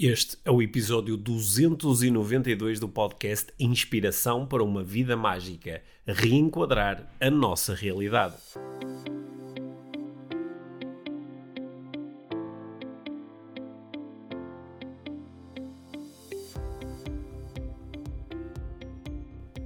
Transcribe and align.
Este 0.00 0.38
é 0.44 0.50
o 0.52 0.62
episódio 0.62 1.16
292 1.16 2.78
do 2.78 2.88
podcast 2.88 3.52
Inspiração 3.58 4.46
para 4.46 4.62
uma 4.62 4.84
Vida 4.84 5.16
Mágica 5.16 5.82
Reenquadrar 6.06 7.10
a 7.20 7.28
Nossa 7.28 7.74
Realidade. 7.74 8.36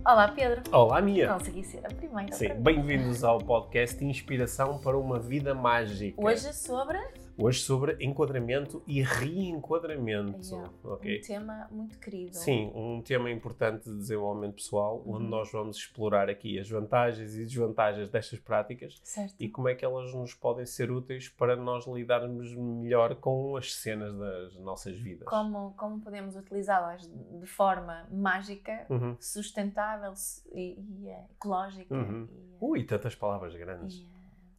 Olá, 0.03 0.29
Pedro. 0.29 0.63
Olá, 0.73 1.03
Mia. 1.03 1.35
Consegui 1.35 1.63
ser 1.63 1.85
a 1.85 1.91
primeira. 1.91 2.33
Sim, 2.33 2.55
bem-vindos 2.55 3.23
ao 3.23 3.37
podcast 3.37 4.03
Inspiração 4.03 4.79
para 4.79 4.97
uma 4.97 5.19
Vida 5.19 5.55
Mágica. 5.55 6.19
Hoje 6.19 6.47
é 6.47 6.53
sobre 6.55 6.97
Hoje 7.39 7.61
sobre 7.61 7.97
enquadramento 8.05 8.83
e 8.87 9.03
reenquadramento. 9.03 10.39
Yeah, 10.55 10.71
ok? 10.85 11.19
um 11.19 11.23
tema 11.27 11.69
muito 11.71 11.99
querido. 11.99 12.37
Sim, 12.37 12.71
um 12.75 13.01
tema 13.03 13.31
importante 13.31 13.85
de 13.89 13.97
desenvolvimento 13.97 14.57
pessoal, 14.57 15.03
onde 15.07 15.25
Uhum. 15.25 15.31
nós 15.31 15.51
vamos 15.51 15.77
explorar 15.79 16.29
aqui 16.29 16.59
as 16.59 16.69
vantagens 16.69 17.35
e 17.35 17.45
desvantagens 17.45 18.11
destas 18.11 18.39
práticas 18.39 19.01
Certo. 19.03 19.35
e 19.41 19.49
como 19.49 19.69
é 19.69 19.75
que 19.75 19.85
elas 19.85 20.13
nos 20.15 20.35
podem 20.35 20.67
ser 20.67 20.91
úteis 20.91 21.29
para 21.31 21.57
nós 21.57 21.87
lidarmos 21.87 22.55
melhor 22.55 23.15
com 23.17 23.57
as 23.57 23.75
cenas 23.75 24.15
das 24.15 24.55
nossas 24.59 24.99
vidas. 24.99 25.27
Como, 25.27 25.73
como 25.75 26.01
podemos 26.01 26.37
utilizá-las 26.37 27.09
de 27.09 27.47
forma 27.47 28.07
mágica, 28.13 28.85
Uhum. 28.91 29.17
sustentável 29.19 30.13
e, 30.53 30.79
e, 30.79 31.09
eh, 31.09 31.25
ecológica 31.31 31.95
Uhum. 31.95 32.29
e, 32.31 32.53
eh, 32.55 32.57
Ui, 32.61 32.85
tantas 32.85 33.15
palavras 33.15 33.55
grandes. 33.57 33.95
e, 33.97 34.03
eh, 34.05 34.09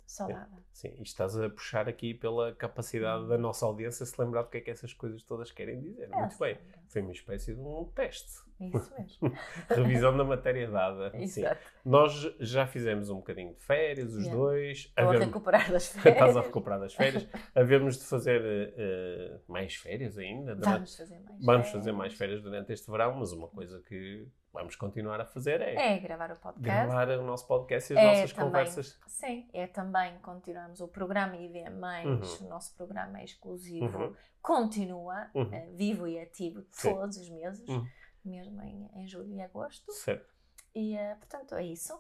saudável. 0.08 0.63
Sim, 0.74 0.92
e 0.98 1.04
estás 1.04 1.40
a 1.40 1.50
puxar 1.50 1.88
aqui 1.88 2.16
pela 2.16 2.52
capacidade 2.56 3.28
da 3.28 3.38
nossa 3.38 3.64
audiência 3.66 4.04
se 4.06 4.20
lembrar 4.20 4.42
do 4.42 4.50
que 4.50 4.58
é 4.58 4.62
que 4.62 4.72
essas 4.72 4.92
coisas 4.92 5.24
todas 5.24 5.52
querem 5.52 5.80
dizer. 5.80 6.10
É, 6.12 6.16
Muito 6.20 6.38
bem. 6.40 6.56
sim, 6.56 6.62
Foi 6.90 7.02
uma 7.04 7.12
espécie 7.12 7.54
de 7.54 7.62
um 7.62 7.86
teste. 7.94 8.42
Isso 8.60 8.92
mesmo. 8.98 9.34
Revisão 9.70 10.16
da 10.18 10.24
matéria 10.24 10.68
dada. 10.70 11.12
Sim. 11.12 11.42
Exato. 11.42 11.62
Nós 11.86 12.14
já 12.40 12.66
fizemos 12.66 13.10
um 13.10 13.18
bocadinho 13.18 13.54
de 13.54 13.62
férias, 13.64 14.14
os 14.14 14.24
Yeah. 14.24 14.36
dois. 14.36 14.78
Estou 14.80 15.04
a 15.04 15.08
Havemos- 15.10 15.26
recuperar 15.28 15.72
das 15.72 15.88
férias. 15.88 16.14
Estás 16.16 16.38
a 16.38 16.42
recuperar 16.42 16.80
das 16.80 16.94
férias. 16.96 17.28
Havemos 17.54 17.98
de 18.00 18.06
fazer 18.06 18.42
eh, 18.78 19.40
mais 19.48 19.76
férias 19.76 20.18
ainda. 20.18 20.56
durante- 20.56 20.74
Vamos 20.74 20.96
fazer 20.98 21.20
mais 21.20 21.28
Vamos 21.46 21.46
férias. 21.68 21.72
fazer 21.72 21.92
mais 21.92 22.14
férias 22.16 22.42
durante 22.42 22.74
este 22.74 22.90
verão, 22.90 23.14
mas 23.16 23.32
uma 23.32 23.48
coisa 23.48 23.80
que 23.82 24.28
vamos 24.54 24.76
continuar 24.76 25.20
a 25.20 25.26
fazer 25.26 25.62
é, 25.62 25.96
É 25.96 26.00
gravar 26.00 26.32
o 26.32 26.36
podcast. 26.36 26.86
gravar 26.88 27.10
o 27.10 27.24
nosso 27.24 27.48
podcast 27.48 27.92
e 27.92 27.98
as 27.98 28.04
É, 28.04 28.08
nossas 28.08 28.34
também. 28.34 28.46
conversas. 28.52 29.00
Sim, 29.08 29.50
é 29.52 29.66
também 29.68 30.20
continuamos 30.64 30.82
o 30.82 30.88
programa 30.88 31.36
IV+, 31.36 31.64
Uhum. 32.06 32.46
o 32.46 32.50
nosso 32.50 32.76
programa 32.76 33.20
é 33.20 33.24
exclusivo, 33.26 33.98
Uhum. 34.06 34.16
continua 34.42 35.30
eh, 35.36 35.70
vivo 35.74 36.08
e 36.08 36.20
ativo 36.20 36.64
Sim. 36.72 36.94
todos 36.94 37.18
os 37.18 37.30
meses, 37.30 37.68
Uhum. 37.68 37.86
mesmo 38.24 38.62
em, 38.62 38.90
em 38.96 39.08
julho 39.08 39.32
e 39.34 39.42
agosto. 39.42 39.92
Certo. 39.92 40.34
E, 40.74 40.96
eh, 40.96 41.16
portanto, 41.16 41.56
é 41.56 41.64
isso. 41.66 41.94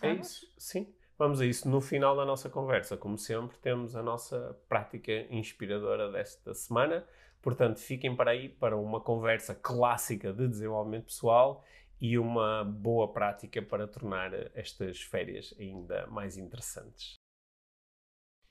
É 0.00 0.08
Vamos? 0.10 0.26
isso, 0.30 0.46
sim. 0.58 0.94
Vamos 1.16 1.40
a 1.40 1.46
isso. 1.46 1.68
No 1.68 1.80
final 1.80 2.16
da 2.16 2.24
nossa 2.24 2.50
conversa, 2.50 2.96
como 2.96 3.16
sempre, 3.16 3.56
temos 3.58 3.94
a 3.94 4.02
nossa 4.02 4.58
prática 4.68 5.12
inspiradora 5.30 6.10
desta 6.10 6.52
semana. 6.54 7.06
Portanto, 7.40 7.78
fiquem 7.78 8.14
para 8.16 8.32
aí 8.32 8.48
para 8.48 8.76
uma 8.76 9.00
conversa 9.00 9.54
clássica 9.54 10.32
de 10.32 10.48
desenvolvimento 10.48 11.06
pessoal 11.06 11.64
e 12.00 12.18
uma 12.18 12.64
boa 12.64 13.12
prática 13.12 13.62
para 13.62 13.86
tornar 13.86 14.32
estas 14.56 15.00
férias 15.02 15.54
ainda 15.58 16.06
mais 16.08 16.36
interessantes. 16.36 17.14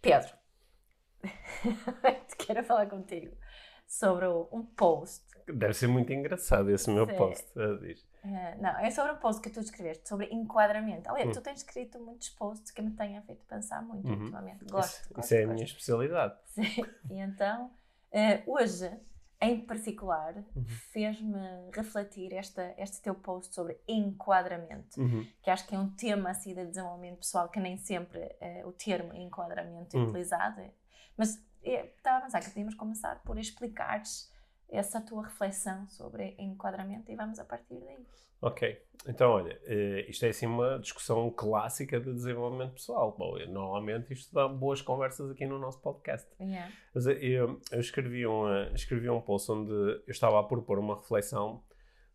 Pedro, 0.04 0.34
quero 2.38 2.64
falar 2.64 2.88
contigo 2.88 3.36
sobre 3.88 4.28
um 4.28 4.64
post. 4.76 5.26
Deve 5.48 5.74
ser 5.74 5.88
muito 5.88 6.12
engraçado 6.12 6.70
esse 6.70 6.90
meu 6.92 7.06
Sim. 7.06 7.16
post. 7.16 7.48
diz. 7.82 8.06
eh, 8.24 8.56
não, 8.60 8.78
é 8.80 8.92
sobre 8.92 9.14
um 9.14 9.18
post 9.18 9.42
que 9.42 9.50
tu 9.50 9.62
escreveste 9.62 10.08
sobre 10.08 10.28
enquadramento. 10.28 11.10
Aliás, 11.10 11.30
Hum. 11.30 11.34
tu 11.34 11.42
tens 11.42 11.60
escrito 11.60 12.00
muitos 12.00 12.30
posts 12.32 12.72
que 12.72 12.82
me 12.82 12.92
têm 12.92 13.22
feito 13.22 13.46
pensar 13.46 13.82
muito 13.82 14.06
Uhum. 14.08 14.20
ultimamente. 14.20 14.66
Gosto. 14.66 15.02
Isso, 15.02 15.14
gosto, 15.14 15.26
isso 15.26 15.34
é 15.36 15.38
a 15.38 15.42
gosto. 15.42 15.54
minha 15.54 15.66
especialidade. 15.66 16.36
Sim. 16.48 16.64
E 17.10 17.20
então, 17.20 17.72
eh, 18.12 18.44
hoje, 18.46 18.92
em 19.44 19.60
particular, 19.66 20.36
Uhum. 20.56 20.66
fez-me 20.92 21.38
refletir 21.74 22.34
esta, 22.34 22.74
este 22.78 23.02
teu 23.02 23.14
post 23.16 23.54
sobre 23.54 23.80
enquadramento, 23.88 25.00
Uhum. 25.02 25.26
que 25.42 25.50
acho 25.50 25.68
que 25.68 25.76
é 25.76 25.80
um 25.80 25.90
tema 25.96 26.30
assim 26.32 26.54
de 26.56 26.66
desenvolvimento 26.66 27.18
pessoal 27.20 27.50
que 27.50 27.60
nem 27.60 27.78
sempre 27.78 28.20
eh, 28.40 28.64
o 28.66 28.72
termo 28.72 29.14
enquadramento 29.14 29.96
é 29.96 30.00
Uhum. 30.00 30.08
utilizado. 30.10 30.62
Mas 31.18 31.38
eh, 31.64 31.94
estava 31.98 32.18
a 32.18 32.22
pensar 32.22 32.40
que 32.42 32.50
podíamos 32.50 32.76
começar 32.76 33.22
por 33.24 33.38
explicares 33.38 34.32
essa 34.78 35.00
tua 35.02 35.24
reflexão 35.24 35.88
sobre 35.88 36.36
enquadramento 36.40 37.12
e 37.12 37.16
vamos 37.16 37.40
a 37.40 37.46
partir 37.46 37.80
daí. 37.80 38.06
Ok, 38.42 38.78
então 39.08 39.32
olha, 39.32 39.58
eh, 39.64 40.06
isto 40.10 40.26
é 40.26 40.30
assim 40.30 40.46
uma 40.46 40.78
discussão 40.78 41.30
clássica 41.32 41.98
de 42.00 42.12
desenvolvimento 42.14 42.74
pessoal. 42.74 43.16
Bom, 43.18 43.38
eu, 43.38 43.48
normalmente 43.50 44.12
isto 44.12 44.34
dá 44.34 44.48
boas 44.50 44.82
conversas 44.82 45.32
aqui 45.32 45.46
no 45.46 45.58
nosso 45.58 45.80
podcast. 45.82 46.30
Yeah. 46.42 46.70
Mas 46.94 47.08
eh, 47.08 47.14
eu, 47.22 47.62
eu 47.72 47.80
escrevi, 47.80 48.28
um, 48.28 48.50
eh, 48.54 48.72
escrevi 48.76 49.10
um 49.10 49.22
post 49.22 49.50
onde 49.50 49.72
eu 49.72 50.04
estava 50.08 50.40
a 50.40 50.44
propor 50.44 50.78
uma 50.78 50.96
reflexão 50.98 51.64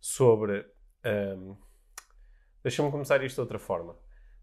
sobre. 0.01 0.67
ehm, 1.05 1.55
Deixa-me 2.63 2.91
começar 2.91 3.23
isto 3.25 3.37
de 3.37 3.41
outra 3.41 3.59
forma. 3.59 3.97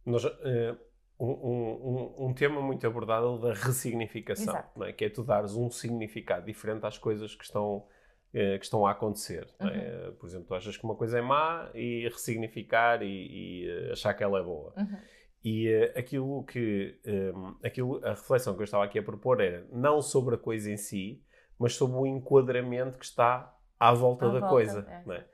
Nós, 0.06 0.24
eh, 0.26 0.76
um, 1.20 1.28
um- 1.28 1.90
um- 2.18 2.26
um 2.28 2.34
tema 2.34 2.62
muito 2.62 2.86
abordado 2.88 3.28
é 3.28 3.30
o 3.30 3.38
da 3.38 3.54
ressignificação, 3.54 4.56
é? 4.84 4.92
que 4.94 5.06
é 5.06 5.10
tu 5.10 5.24
dares 5.24 5.54
um 5.54 5.70
significado 5.70 6.46
diferente 6.46 6.86
às 6.86 6.98
coisas 6.98 7.36
que 7.36 7.44
estão, 7.44 7.86
que 8.32 8.60
estão 8.66 8.86
a 8.86 8.92
acontecer. 8.92 9.48
não 9.60 9.68
Uhum. 9.70 9.76
é? 9.76 10.12
Por 10.20 10.28
exemplo, 10.28 10.48
tu 10.48 10.56
achas 10.56 10.76
que 10.78 10.84
uma 10.84 10.96
coisa 10.96 11.18
é 11.20 11.22
má 11.22 11.70
e 11.74 12.08
ressignificar 12.10 13.02
e, 13.02 13.06
e, 13.08 13.70
eh, 13.70 13.92
achar 13.94 14.14
que 14.14 14.24
ela 14.24 14.40
é 14.40 14.44
boa. 14.44 14.74
Uhum. 14.78 14.98
E 15.44 15.68
eh, 15.70 15.94
aquilo 15.98 16.44
que 16.44 17.00
um, 17.06 17.56
aquilo, 17.64 18.06
a 18.06 18.10
reflexão 18.10 18.54
que 18.56 18.62
eu 18.62 18.66
estava 18.66 18.84
aqui 18.84 19.00
a 19.00 19.04
propor 19.04 19.40
era 19.40 19.66
não 19.72 20.02
sobre 20.02 20.36
a 20.36 20.38
coisa 20.38 20.70
em 20.72 20.78
si, 20.78 21.24
mas 21.58 21.76
sobre 21.76 21.96
o 21.98 22.06
enquadramento 22.06 22.98
que 22.98 23.06
está 23.06 23.56
à 23.80 23.94
volta 23.94 24.26
À 24.26 24.28
da 24.30 24.40
volta, 24.40 24.48
coisa. 24.50 24.88
é, 25.08 25.14
é? 25.14 25.26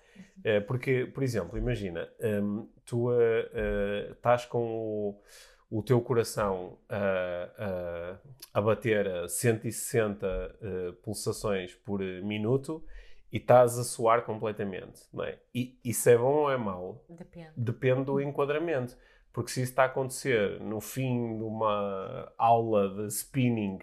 Eh, 0.43 0.59
porque, 0.59 1.05
por 1.05 1.23
exemplo, 1.23 1.57
imagina, 1.57 2.07
hum, 2.43 2.67
tu 2.85 3.11
eh, 3.13 3.49
eh, 3.53 4.09
estás 4.11 4.45
com 4.45 4.59
o, 4.63 5.21
o 5.71 5.81
teu 5.81 6.01
coração 6.01 6.77
a- 6.89 7.49
a- 7.57 8.59
a 8.59 8.61
bater 8.61 9.07
a 9.07 9.27
160 9.27 10.27
eh, 10.61 10.91
pulsações 11.01 11.73
por 11.75 11.99
minuto 12.01 12.83
e 13.31 13.37
estás 13.37 13.79
a 13.79 13.83
suar 13.83 14.23
completamente. 14.25 15.01
Não 15.13 15.23
é? 15.23 15.39
E 15.55 15.79
isso 15.83 16.09
é 16.09 16.17
bom 16.17 16.33
ou 16.43 16.51
é 16.51 16.57
mau? 16.57 17.03
Depende. 17.09 17.49
depende 17.55 18.03
do 18.03 18.19
enquadramento. 18.21 18.97
Porque 19.33 19.49
se 19.49 19.61
isso 19.61 19.71
está 19.71 19.83
a 19.83 19.85
acontecer 19.85 20.59
no 20.59 20.81
fim 20.81 21.37
de 21.37 21.43
uma 21.43 22.33
aula 22.37 22.89
de 22.89 23.05
spinning 23.07 23.79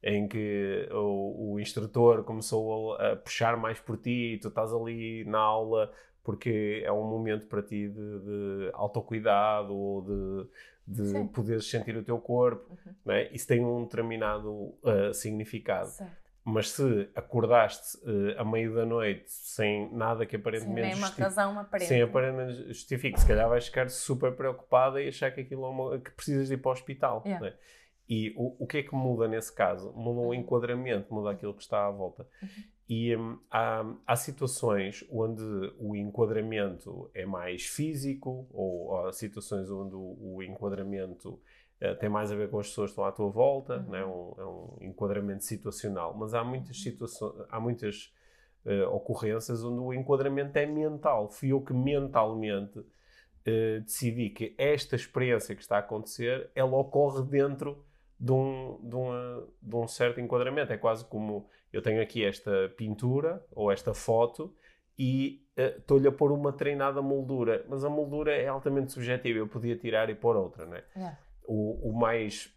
em 0.00 0.28
que 0.28 0.88
o, 0.92 1.54
o 1.54 1.60
instrutor 1.60 2.22
começou 2.22 2.94
a, 2.94 3.12
a 3.12 3.16
puxar 3.16 3.56
mais 3.56 3.80
por 3.80 3.96
ti 3.98 4.34
e 4.34 4.38
tu 4.38 4.46
estás 4.48 4.72
ali 4.72 5.24
na 5.24 5.38
aula 5.40 5.90
porque 6.24 6.82
é 6.84 6.92
um 6.92 7.02
momento 7.04 7.48
para 7.48 7.62
ti 7.62 7.88
de, 7.88 7.94
de 8.20 8.70
autocuidado 8.74 9.74
ou 9.74 10.02
de, 10.02 10.48
de 10.86 11.04
Sim. 11.04 11.26
poderes 11.28 11.68
sentir 11.70 11.96
o 11.96 12.02
teu 12.02 12.18
corpo, 12.18 12.70
Uhum. 12.70 12.94
não 13.04 13.14
é? 13.14 13.30
isso 13.32 13.46
tem 13.46 13.64
um 13.64 13.84
determinado 13.84 14.74
ah, 14.84 15.12
significado. 15.14 15.88
Certo. 15.88 16.22
Mas 16.44 16.70
se 16.72 17.08
acordaste 17.14 17.98
ah, 18.36 18.42
a 18.42 18.44
meio 18.44 18.74
da 18.74 18.84
noite 18.84 19.24
sem 19.30 19.92
nada 19.94 20.26
que 20.26 20.32
Sem 20.32 20.40
aparentemente 20.40 20.88
nenhuma 20.88 21.06
justi- 21.06 21.22
razão 21.22 21.58
aparente. 21.58 21.88
Sim, 21.88 22.02
aparentemente 22.02 22.68
justifique. 22.68 23.20
Se 23.20 23.26
calhar 23.26 23.48
vais 23.48 23.64
ficar 23.66 23.88
super 23.88 24.32
preocupada 24.32 25.00
e 25.00 25.08
achar 25.08 25.30
que 25.32 25.40
aquilo 25.42 25.64
é 25.64 25.68
uma, 25.68 25.98
que 26.00 26.10
precisas 26.10 26.48
de 26.48 26.54
ir 26.54 26.58
para 26.58 26.70
o 26.70 26.72
hospital. 26.72 27.22
Yeah. 27.24 27.46
né? 27.46 27.54
E 28.08 28.34
o, 28.36 28.56
o 28.64 28.66
que 28.66 28.78
é 28.78 28.82
que 28.82 28.94
muda 28.94 29.28
nesse 29.28 29.54
caso? 29.54 29.92
Muda 29.92 30.20
o 30.20 30.24
Uhum. 30.26 30.34
enquadramento, 30.34 31.14
muda 31.14 31.30
aquilo 31.30 31.54
que 31.54 31.62
está 31.62 31.86
à 31.86 31.90
volta. 31.90 32.26
E 32.94 33.16
hum, 33.16 33.38
há, 33.50 33.84
há 34.06 34.16
situações 34.16 35.04
onde 35.10 35.42
o 35.78 35.96
enquadramento 35.96 37.10
é 37.14 37.24
mais 37.24 37.62
físico, 37.66 38.46
ou 38.52 39.06
há 39.06 39.12
situações 39.12 39.70
onde 39.70 39.94
o, 39.94 40.16
o 40.36 40.42
enquadramento 40.42 41.40
eh, 41.80 41.94
tem 41.94 42.08
mais 42.08 42.30
a 42.32 42.36
ver 42.36 42.50
com 42.50 42.58
as 42.58 42.68
pessoas 42.68 42.90
que 42.90 42.92
estão 42.92 43.04
à 43.04 43.12
tua 43.12 43.30
volta, 43.30 43.76
Uhum. 43.78 43.90
né? 43.90 44.04
um, 44.04 44.34
é 44.38 44.44
um 44.46 44.76
enquadramento 44.90 45.44
situacional. 45.44 46.14
Mas 46.14 46.34
há 46.34 46.44
muitas 46.44 46.76
situações, 46.82 47.34
há 47.50 47.58
muitas 47.60 48.12
eh, 48.66 48.84
ocorrências 48.86 49.64
onde 49.64 49.80
o 49.80 49.92
enquadramento 49.94 50.56
é 50.58 50.66
mental. 50.66 51.30
Fui 51.30 51.48
eu 51.52 51.60
que 51.62 51.72
mentalmente 51.72 52.78
eh, 53.44 53.80
decidi 53.80 54.30
que 54.30 54.54
esta 54.58 54.96
experiência 54.96 55.54
que 55.54 55.62
está 55.62 55.76
a 55.76 55.80
acontecer, 55.80 56.50
ela 56.54 56.76
ocorre 56.76 57.22
dentro 57.24 57.84
de 58.18 58.32
um, 58.32 58.78
de, 58.82 58.94
uma- 58.94 59.48
de 59.60 59.76
um 59.76 59.88
certo 59.88 60.20
enquadramento. 60.20 60.72
É 60.72 60.78
quase 60.78 61.04
como 61.06 61.48
eu 61.72 61.80
tenho 61.82 62.02
aqui 62.02 62.24
esta 62.24 62.68
pintura 62.76 63.44
ou 63.50 63.70
esta 63.72 63.94
foto 63.94 64.54
e 64.98 65.46
eh, 65.56 65.76
estou-lhe 65.78 66.06
a 66.06 66.12
pôr 66.12 66.30
uma 66.32 66.52
treinada 66.52 67.00
moldura, 67.00 67.64
mas 67.68 67.84
a 67.84 67.88
moldura 67.90 68.32
é 68.34 68.46
altamente 68.48 68.92
subjetiva, 68.92 69.38
eu 69.38 69.48
podia 69.48 69.76
tirar 69.76 70.10
e 70.10 70.14
pôr 70.14 70.36
outra, 70.36 70.66
não 70.66 70.76
é? 70.76 70.84
Yeah. 70.96 71.18
O, 71.44 71.90
o 71.90 71.92
mais 71.98 72.52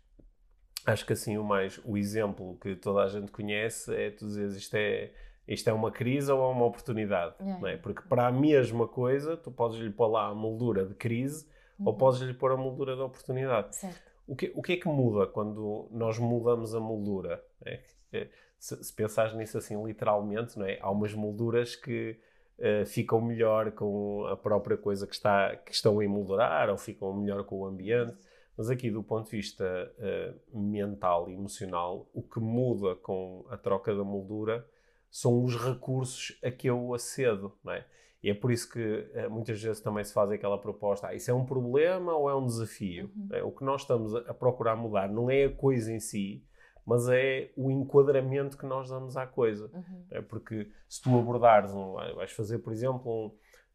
acho 0.85 1.05
que 1.05 1.13
assim 1.13 1.37
o 1.37 1.43
mais 1.43 1.79
o 1.83 1.97
exemplo 1.97 2.57
que 2.61 2.75
toda 2.75 3.01
a 3.03 3.07
gente 3.07 3.31
conhece 3.31 3.93
é 3.95 4.11
tu 4.11 4.25
dizes 4.27 4.55
isto 4.57 4.75
é 4.75 5.11
isto 5.47 5.67
é 5.69 5.73
uma 5.73 5.91
crise 5.91 6.31
ou 6.31 6.41
é 6.43 6.51
uma 6.53 6.65
oportunidade, 6.65 7.35
É. 7.39 7.43
não 7.59 7.67
é? 7.67 7.77
Porque 7.77 8.01
para 8.07 8.27
a 8.27 8.31
mesma 8.31 8.87
coisa, 8.87 9.37
tu 9.37 9.51
podes 9.51 9.79
lhe 9.79 9.91
pôr 9.91 10.07
lá 10.07 10.27
a 10.27 10.33
moldura 10.35 10.85
de 10.85 10.93
crise 10.95 11.47
ou 11.79 11.91
Uhum. 11.91 11.97
podes 11.97 12.19
lhe 12.21 12.33
pôr 12.33 12.51
a 12.51 12.57
moldura 12.57 12.95
de 12.95 13.01
oportunidade. 13.01 13.75
Certo. 13.75 14.11
O 14.27 14.35
que, 14.35 14.51
o 14.55 14.61
que 14.61 14.73
é 14.73 14.77
que 14.77 14.87
muda 14.87 15.27
quando 15.27 15.87
nós 15.91 16.17
mudamos 16.17 16.73
a 16.73 16.79
moldura? 16.79 17.43
É 17.65 17.79
é, 18.13 18.27
se, 18.65 18.83
se 18.83 18.93
pensares 18.93 19.35
nisso 19.35 19.59
assim 19.59 19.81
literalmente, 19.85 20.57
não 20.57 20.65
é? 20.65 20.79
há 20.81 20.89
umas 20.89 21.13
molduras 21.13 21.75
que 21.75 22.17
eh, 22.57 22.83
ficam 22.83 23.21
melhor 23.21 23.71
com 23.71 24.25
a 24.25 24.35
própria 24.35 24.75
coisa 24.75 25.05
que, 25.05 25.13
está, 25.13 25.55
que 25.55 25.71
estão 25.71 25.99
a 25.99 26.03
emoldurar 26.03 26.71
ou 26.71 26.77
ficam 26.77 27.13
melhor 27.13 27.43
com 27.43 27.59
o 27.59 27.65
ambiente. 27.67 28.17
Mas 28.57 28.69
aqui, 28.69 28.89
do 28.89 29.03
ponto 29.03 29.25
de 29.29 29.37
vista 29.37 29.93
eh, 29.99 30.33
mental 30.51 31.29
e 31.29 31.33
emocional, 31.33 32.09
o 32.11 32.23
que 32.23 32.39
muda 32.39 32.95
com 32.95 33.45
a 33.51 33.57
troca 33.57 33.93
da 33.93 34.03
moldura 34.03 34.65
são 35.11 35.43
os 35.43 35.55
recursos 35.55 36.35
a 36.43 36.49
que 36.49 36.67
eu 36.67 36.91
acedo, 36.93 37.53
não 37.63 37.73
é? 37.73 37.85
E 38.23 38.31
é 38.31 38.33
por 38.33 38.51
isso 38.51 38.67
que 38.71 39.07
eh, 39.13 39.27
muitas 39.27 39.61
vezes 39.61 39.79
também 39.79 40.03
se 40.03 40.11
faz 40.13 40.31
aquela 40.31 40.57
proposta: 40.57 41.09
ah, 41.09 41.13
isso 41.13 41.29
é 41.29 41.33
um 41.35 41.45
problema 41.45 42.15
ou 42.15 42.27
é 42.27 42.35
um 42.35 42.47
desafio? 42.47 43.11
Uhum. 43.15 43.27
É, 43.31 43.43
o 43.43 43.51
que 43.51 43.63
nós 43.63 43.81
estamos 43.81 44.15
a, 44.15 44.19
a 44.21 44.33
procurar 44.33 44.75
mudar 44.75 45.07
não 45.07 45.29
é 45.29 45.45
a 45.45 45.51
coisa 45.51 45.93
em 45.93 45.99
si, 45.99 46.43
mas 46.85 47.07
é 47.09 47.51
o 47.57 47.71
enquadramento 47.71 48.57
que 48.57 48.65
nós 48.65 48.89
damos 48.89 49.17
à 49.17 49.25
coisa. 49.25 49.69
Uhum. 49.73 50.05
É 50.11 50.21
porque 50.21 50.69
se 50.87 51.01
tu 51.01 51.17
abordares, 51.17 51.71
um, 51.71 51.93
vais 52.15 52.31
fazer, 52.31 52.59
por 52.59 52.71
exemplo, 52.71 53.27
um- 53.27 53.31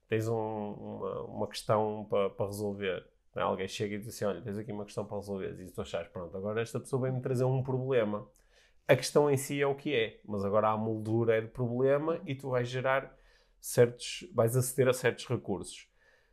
tens 0.08 0.28
um- 0.28 0.34
uma, 0.74 1.22
uma 1.24 1.48
questão 1.48 2.06
para, 2.08 2.30
para 2.30 2.46
resolver. 2.46 3.04
não 3.34 3.42
é? 3.42 3.44
Alguém 3.44 3.68
chega 3.68 3.94
e 3.94 3.98
diz 3.98 4.08
assim: 4.08 4.24
Olha, 4.24 4.40
tens 4.42 4.58
aqui 4.58 4.72
uma 4.72 4.84
questão 4.84 5.04
para 5.04 5.16
resolver. 5.16 5.60
E 5.60 5.70
tu 5.70 5.80
achas, 5.80 6.08
pronto, 6.08 6.36
agora 6.36 6.60
esta 6.62 6.78
pessoa 6.80 7.02
vem-me 7.02 7.20
trazer 7.20 7.44
um 7.44 7.62
problema. 7.62 8.26
A 8.88 8.96
questão 8.96 9.30
em 9.30 9.36
si 9.36 9.60
é 9.62 9.66
o 9.66 9.74
que 9.76 9.94
é, 9.94 10.20
mas 10.24 10.44
agora 10.44 10.68
a 10.68 10.76
moldura 10.76 11.36
é 11.36 11.40
de 11.40 11.46
problema 11.48 12.20
e 12.26 12.34
tu 12.34 12.50
vais 12.50 12.68
gerar 12.68 13.16
certos. 13.60 14.28
vais 14.34 14.56
aceder 14.56 14.88
a 14.88 14.92
certos 14.92 15.26
recursos. 15.28 15.88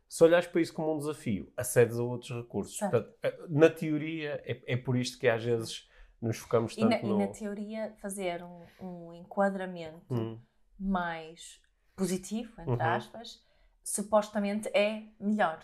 Se 0.08 0.24
olhares 0.24 0.46
para 0.46 0.60
isso 0.60 0.72
como 0.72 0.94
um 0.94 0.98
desafio, 0.98 1.52
acedes 1.56 1.98
a 1.98 2.02
outros 2.02 2.30
recursos. 2.30 2.76
Certo. 2.78 2.90
Portanto, 2.90 3.46
na 3.48 3.68
teoria, 3.68 4.42
é, 4.44 4.60
é 4.72 4.76
por 4.76 4.96
isto 4.96 5.18
que 5.18 5.28
às 5.28 5.44
vezes 5.44 5.87
nos 6.20 6.38
focamos 6.38 6.72
E 6.76 6.80
tanto 6.80 6.90
na, 6.90 6.98
e 6.98 7.06
no. 7.06 7.18
na 7.18 7.26
teoria, 7.28 7.94
fazer 8.00 8.42
um, 8.42 8.62
um 8.80 9.14
enquadramento 9.14 10.02
Hum, 10.12 10.38
mais 10.78 11.60
positivo, 11.96 12.52
entre 12.60 12.72
Uhum. 12.74 12.80
aspas, 12.82 13.42
supostamente 13.82 14.68
é 14.76 15.02
melhor. 15.20 15.60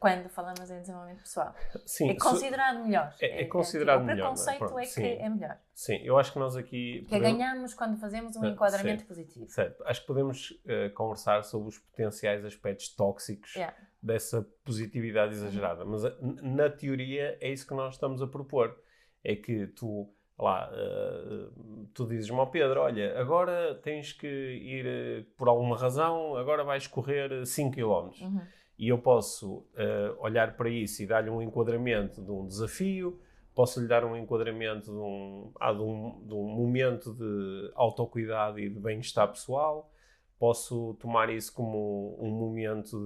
Quando 0.00 0.28
falamos 0.28 0.68
em 0.68 0.80
desenvolvimento 0.80 1.20
pessoal. 1.22 1.54
sim, 1.86 2.10
É 2.10 2.14
considerado 2.16 2.82
melhor. 2.82 3.14
É- 3.20 3.42
é 3.42 3.44
considerado 3.44 4.00
o 4.00 4.04
melhor, 4.04 4.34
não 4.34 4.42
é? 4.42 4.56
preconceito 4.56 4.78
é 4.80 4.84
sim. 4.84 5.00
que 5.00 5.06
é 5.06 5.28
melhor. 5.28 5.58
Sim, 5.72 5.96
eu 6.02 6.18
acho 6.18 6.32
que 6.32 6.38
nós 6.40 6.56
aqui. 6.56 7.04
Que 7.08 7.14
é 7.14 7.18
podemos- 7.18 7.38
ganhamos 7.38 7.74
quando 7.74 7.96
fazemos 8.00 8.34
um 8.34 8.42
Ah, 8.42 8.48
enquadramento 8.48 9.02
sim. 9.02 9.06
positivo. 9.06 9.48
Certo, 9.48 9.80
acho 9.86 10.00
que 10.00 10.06
podemos 10.08 10.60
eh, 10.66 10.88
conversar 10.88 11.44
sobre 11.44 11.68
os 11.68 11.78
potenciais 11.78 12.44
aspectos 12.44 12.88
tóxicos 12.96 13.54
Yeah. 13.54 13.76
dessa 14.02 14.42
positividade 14.64 15.34
exagerada. 15.34 15.84
Mas 15.84 16.02
n- 16.02 16.42
na 16.42 16.68
teoria 16.68 17.38
é 17.40 17.52
isso 17.52 17.64
que 17.64 17.74
nós 17.74 17.94
estamos 17.94 18.20
a 18.20 18.26
propor. 18.26 18.76
É 19.22 19.36
que 19.36 19.66
tu, 19.68 20.08
lá, 20.38 20.70
eh, 20.72 21.48
tu 21.94 22.06
dizes-me 22.06 22.38
ao 22.38 22.46
Pedro, 22.46 22.80
olha, 22.80 23.18
agora 23.20 23.74
tens 23.82 24.12
que 24.12 24.26
ir, 24.26 24.86
eh, 24.86 25.24
por 25.36 25.48
alguma 25.48 25.76
razão, 25.76 26.36
agora 26.36 26.64
vais 26.64 26.86
correr 26.86 27.46
5 27.46 27.74
km. 27.74 28.22
Uhum. 28.22 28.40
E 28.78 28.88
eu 28.88 28.98
posso 28.98 29.66
eh, 29.76 30.14
olhar 30.18 30.56
para 30.56 30.70
isso 30.70 31.02
e 31.02 31.06
dar-lhe 31.06 31.28
um 31.28 31.42
enquadramento 31.42 32.22
de 32.22 32.30
um 32.30 32.46
desafio, 32.46 33.20
posso 33.54 33.78
lhe 33.78 33.86
dar 33.86 34.04
um 34.04 34.16
enquadramento 34.16 34.90
de 34.90 34.96
um, 34.96 35.52
ah, 35.60 35.72
de 35.72 35.82
um, 35.82 36.22
de 36.26 36.32
um 36.32 36.48
momento 36.48 37.12
de 37.12 37.70
autocuidado 37.74 38.58
e 38.58 38.70
de 38.70 38.80
bem-estar 38.80 39.28
pessoal, 39.28 39.92
posso 40.38 40.94
tomar 40.94 41.28
isso 41.28 41.52
como 41.52 42.16
um 42.18 42.30
momento 42.30 42.98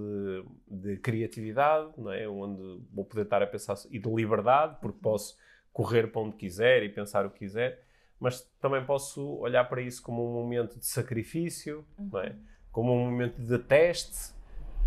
de, 0.68 0.92
de 0.92 0.96
criatividade, 0.98 1.92
não 1.98 2.12
é? 2.12 2.28
onde 2.28 2.80
vou 2.92 3.04
poder 3.04 3.22
estar 3.22 3.42
a 3.42 3.46
pensar, 3.48 3.74
e 3.90 3.98
de 3.98 4.08
liberdade, 4.08 4.76
porque 4.80 5.00
posso 5.02 5.36
correr 5.74 6.06
para 6.06 6.22
onde 6.22 6.36
quiser 6.36 6.84
e 6.84 6.88
pensar 6.88 7.26
o 7.26 7.30
que 7.30 7.40
quiser, 7.40 7.84
mas 8.18 8.40
também 8.60 8.82
posso 8.86 9.38
olhar 9.40 9.64
para 9.64 9.82
isso 9.82 10.00
como 10.00 10.24
um 10.26 10.32
momento 10.32 10.78
de 10.78 10.86
sacrifício, 10.86 11.84
não 11.98 12.20
é? 12.20 12.34
como 12.70 12.92
um 12.92 13.10
momento 13.10 13.42
de 13.42 13.58
teste 13.58 14.32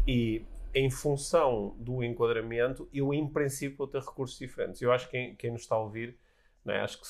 e 0.08 0.46
em 0.74 0.90
função 0.90 1.76
do 1.78 2.04
enquadramento, 2.04 2.90
eu 2.94 3.14
em 3.14 3.28
princípio 3.28 3.78
vou 3.78 3.88
ter 3.88 4.02
recursos 4.02 4.40
diferentes. 4.40 4.82
Eu 4.82 4.92
acho 4.92 5.06
que 5.06 5.12
quem, 5.12 5.36
quem 5.36 5.52
nos 5.52 5.62
está 5.62 5.76
a 5.76 5.80
ouvir, 5.80 6.18
é? 6.66 6.80
acho, 6.80 7.00
que 7.00 7.06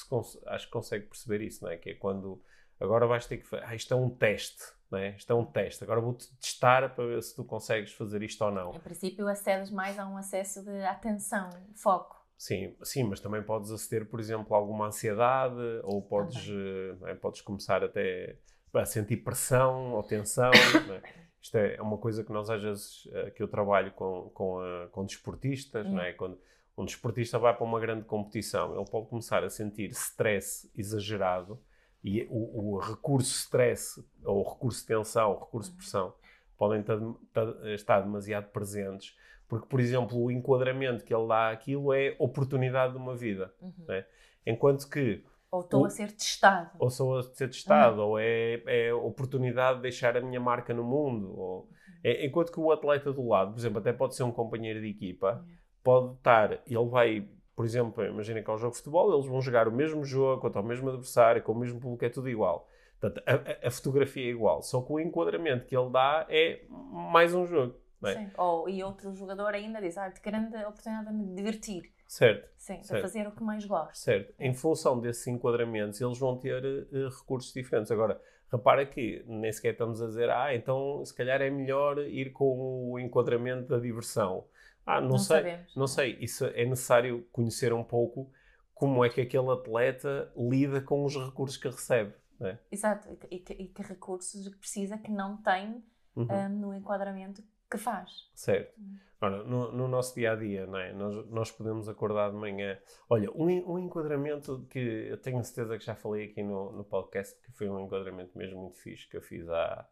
acho 0.47 0.65
que 0.65 0.71
consegue 0.71 1.05
perceber 1.05 1.41
isso, 1.41 1.67
é? 1.67 1.77
que 1.77 1.91
é 1.91 1.93
quando 1.93 2.41
agora 2.79 3.05
vais 3.05 3.25
ter 3.27 3.37
que 3.37 3.45
fazer, 3.45 3.63
ah, 3.65 3.75
isto 3.75 3.93
é 3.93 3.97
um 3.97 4.09
teste, 4.09 4.63
é? 4.93 5.15
isto 5.15 5.31
é 5.31 5.35
um 5.35 5.45
teste, 5.45 5.83
agora 5.83 6.01
vou-te 6.01 6.33
testar 6.37 6.95
para 6.95 7.05
ver 7.05 7.21
se 7.21 7.35
tu 7.35 7.43
consegues 7.43 7.91
fazer 7.91 8.23
isto 8.23 8.43
ou 8.43 8.51
não. 8.51 8.73
Em 8.73 8.79
princípio, 8.79 9.27
acedes 9.27 9.69
mais 9.69 9.99
a 9.99 10.07
um 10.07 10.17
acesso 10.17 10.63
de 10.63 10.83
atenção, 10.83 11.49
foco. 11.75 12.16
Sim, 12.37 12.75
sim, 12.83 13.03
mas 13.03 13.19
também 13.19 13.41
podes 13.41 13.71
aceder, 13.71 14.05
por 14.07 14.19
exemplo, 14.19 14.53
a 14.55 14.59
alguma 14.59 14.87
ansiedade, 14.87 15.55
ou 15.83 16.01
podes, 16.01 16.47
eh, 16.49 17.11
é? 17.11 17.15
podes 17.15 17.41
começar 17.41 17.83
até 17.83 18.37
a 18.73 18.85
sentir 18.85 19.17
pressão 19.17 19.93
ou 19.93 20.03
tensão. 20.03 20.51
não 20.87 20.95
é? 20.95 21.01
Isto 21.41 21.55
é 21.57 21.81
uma 21.81 21.97
coisa 21.97 22.23
que 22.23 22.31
nós 22.31 22.49
às 22.49 22.61
vezes, 22.61 23.07
eh, 23.11 23.31
que 23.31 23.41
eu 23.41 23.47
trabalho 23.47 23.91
com, 23.93 24.29
com, 24.35 24.59
a- 24.59 24.87
com 24.91 25.03
desportistas, 25.05 25.85
não 25.89 25.99
é? 26.01 26.13
Quando 26.13 26.39
um 26.77 26.85
desportista 26.85 27.39
vai 27.39 27.55
para 27.55 27.63
uma 27.65 27.79
grande 27.79 28.05
competição, 28.05 28.75
ele 28.75 28.85
pode 28.89 29.07
começar 29.07 29.43
a 29.43 29.49
sentir 29.49 29.89
stress 29.91 30.69
exagerado 30.75 31.59
e 32.03 32.23
o, 32.29 32.75
o 32.75 32.79
recurso 32.79 33.31
stress, 33.35 34.03
ou 34.23 34.45
o 34.45 34.49
recurso 34.53 34.85
tensão, 34.85 35.31
o 35.31 35.39
recurso 35.39 35.71
de 35.71 35.77
pressão, 35.77 36.13
podem 36.55 36.83
ta- 36.83 36.99
ta- 37.33 37.73
estar 37.73 38.01
demasiado 38.01 38.49
presentes, 38.51 39.15
porque, 39.47 39.67
por 39.67 39.79
exemplo, 39.79 40.17
o 40.21 40.31
enquadramento 40.31 41.03
que 41.03 41.13
ele 41.13 41.27
dá 41.27 41.49
àquilo 41.51 41.93
é 41.93 42.15
oportunidade 42.19 42.93
de 42.93 42.97
uma 42.99 43.15
vida. 43.15 43.53
Uhum. 43.61 43.73
né? 43.87 44.05
Enquanto 44.45 44.89
que 44.89 45.23
Ou 45.51 45.61
estou 45.61 45.81
O- 45.83 45.85
a 45.85 45.89
ser 45.89 46.11
testado. 46.11 46.71
ou 46.79 46.89
sou 46.89 47.17
a 47.19 47.23
ser 47.23 47.47
testado, 47.49 48.01
ou 48.01 48.19
é, 48.19 48.61
é 48.65 48.93
oportunidade 48.93 49.77
de 49.77 49.83
deixar 49.83 50.17
a 50.17 50.21
minha 50.21 50.39
marca 50.39 50.73
no 50.73 50.83
mundo. 50.83 51.33
Ou, 51.39 51.69
é- 52.03 52.25
enquanto 52.25 52.51
que 52.51 52.59
o 52.59 52.71
atleta 52.71 53.11
do 53.13 53.25
lado, 53.27 53.51
por 53.53 53.59
exemplo, 53.59 53.79
até 53.79 53.93
pode 53.93 54.15
ser 54.15 54.23
um 54.23 54.31
companheiro 54.31 54.81
de 54.81 54.87
equipa, 54.89 55.45
pode 55.83 56.15
estar, 56.15 56.51
ele 56.67 56.85
vai, 56.89 57.27
por 57.55 57.63
exemplo, 57.65 58.03
imagina 58.05 58.41
que 58.41 58.49
é 58.49 58.53
um 58.53 58.57
jogo 58.57 58.71
de 58.73 58.77
futebol, 58.79 59.13
eles 59.13 59.25
vão 59.25 59.39
jogar 59.41 59.67
o 59.69 59.71
mesmo 59.71 60.03
jogo, 60.03 60.41
contra 60.41 60.61
o 60.61 60.65
mesmo 60.65 60.89
adversário, 60.89 61.41
com 61.41 61.53
o 61.53 61.59
mesmo 61.59 61.79
público, 61.79 62.03
é 62.03 62.09
tudo 62.09 62.27
igual. 62.29 62.67
Portanto, 62.99 63.23
a- 63.25 63.67
a 63.67 63.71
fotografia 63.71 64.25
é 64.25 64.29
igual, 64.29 64.61
só 64.61 64.81
que 64.81 64.91
o 64.91 64.99
enquadramento 64.99 65.65
que 65.65 65.75
ele 65.77 65.89
dá 65.89 66.25
é 66.29 66.61
mais 66.69 67.33
um 67.33 67.45
jogo. 67.45 67.75
É? 68.03 68.13
Sim. 68.15 68.31
Ou, 68.37 68.69
e 68.69 68.83
outro 68.83 69.13
jogador 69.15 69.53
ainda 69.53 69.81
diz, 69.81 69.97
ah, 69.97 70.09
que 70.11 70.21
grande 70.21 70.55
oportunidade 70.57 71.07
de 71.07 71.13
me 71.13 71.35
divertir. 71.35 71.91
Certo. 72.07 72.47
Sim, 72.57 72.79
de 72.79 72.87
Certo. 72.87 73.01
fazer 73.01 73.27
o 73.27 73.31
que 73.31 73.43
mais 73.43 73.65
gosto. 73.65 73.97
Certo. 73.97 74.33
Em 74.39 74.53
função 74.53 74.99
desses 74.99 75.25
enquadramentos, 75.27 75.99
eles 75.99 76.17
vão 76.17 76.37
ter 76.37 76.63
eh, 76.65 77.09
recursos 77.19 77.51
diferentes. 77.53 77.91
Agora, 77.91 78.21
repara 78.51 78.85
que 78.85 79.23
nem 79.27 79.51
sequer 79.51 79.73
estamos 79.73 80.01
a 80.01 80.07
dizer, 80.07 80.29
ah, 80.29 80.55
então 80.55 81.03
se 81.03 81.13
calhar 81.13 81.41
é 81.41 81.49
melhor 81.49 81.97
ir 81.99 82.31
com 82.31 82.91
o 82.91 82.99
enquadramento 82.99 83.67
da 83.67 83.77
diversão. 83.79 84.45
Ah, 84.85 85.01
não, 85.01 85.09
Não 85.09 85.17
sei. 85.17 85.37
sabemos. 85.37 85.75
Não 85.75 85.87
sei. 85.87 86.17
Isso 86.21 86.45
é 86.45 86.63
necessário 86.65 87.27
conhecer 87.31 87.73
um 87.73 87.83
pouco 87.83 88.31
como 88.73 89.03
é 89.03 89.09
que 89.09 89.19
aquele 89.19 89.49
atleta 89.51 90.31
lida 90.37 90.79
com 90.79 91.03
os 91.03 91.13
recursos 91.17 91.57
que 91.57 91.67
recebe. 91.67 92.13
é? 92.39 92.57
Exato. 92.71 93.09
E 93.29 93.39
que, 93.39 93.51
e 93.53 93.67
que- 93.67 93.81
recursos 93.81 94.47
precisa 94.55 94.97
que 94.97 95.11
não 95.11 95.35
tem 95.41 95.83
Uhum. 96.15 96.25
ah, 96.29 96.47
no 96.47 96.73
enquadramento 96.73 97.43
que 97.69 97.77
faz. 97.77 98.29
Certo. 98.33 98.79
Hum. 98.79 98.97
Ora, 99.19 99.43
no, 99.43 99.71
no 99.71 99.87
nosso 99.87 100.13
dia 100.13 100.33
a 100.33 100.35
dia, 100.35 100.67
não 100.67 100.77
é? 100.77 100.93
nós, 100.93 101.27
nós 101.29 101.51
podemos 101.51 101.89
acordar 101.89 102.29
de 102.29 102.37
manhã. 102.37 102.77
Olha, 103.09 103.31
um, 103.31 103.45
um 103.71 103.79
enquadramento 103.79 104.67
que 104.69 104.79
eu 104.79 105.17
tenho 105.17 105.43
certeza 105.43 105.77
que 105.77 105.83
já 105.83 105.95
falei 105.95 106.25
aqui 106.25 106.43
no, 106.43 106.71
no 106.71 106.83
podcast, 106.83 107.35
que 107.41 107.51
foi 107.51 107.67
um 107.67 107.79
enquadramento 107.79 108.37
mesmo 108.37 108.61
muito 108.61 108.77
fixe 108.77 109.07
que 109.07 109.17
eu 109.17 109.21
fiz 109.21 109.49
há, 109.49 109.89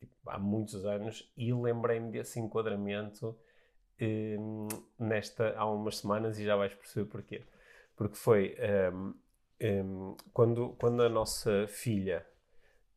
tipo, 0.00 0.12
há 0.26 0.38
muitos 0.40 0.84
anos 0.84 1.32
e 1.36 1.52
lembrei-me 1.52 2.10
desse 2.10 2.40
enquadramento 2.40 3.38
hum, 4.00 4.66
nesta, 4.98 5.54
há 5.56 5.64
umas 5.64 5.98
semanas 5.98 6.36
e 6.40 6.44
já 6.44 6.56
vais 6.56 6.74
perceber 6.74 7.08
porquê. 7.08 7.44
Porque 7.94 8.16
foi 8.16 8.56
hum, 8.92 10.16
quando, 10.32 10.70
quando 10.80 11.00
a 11.00 11.08
nossa 11.08 11.68
filha 11.68 12.26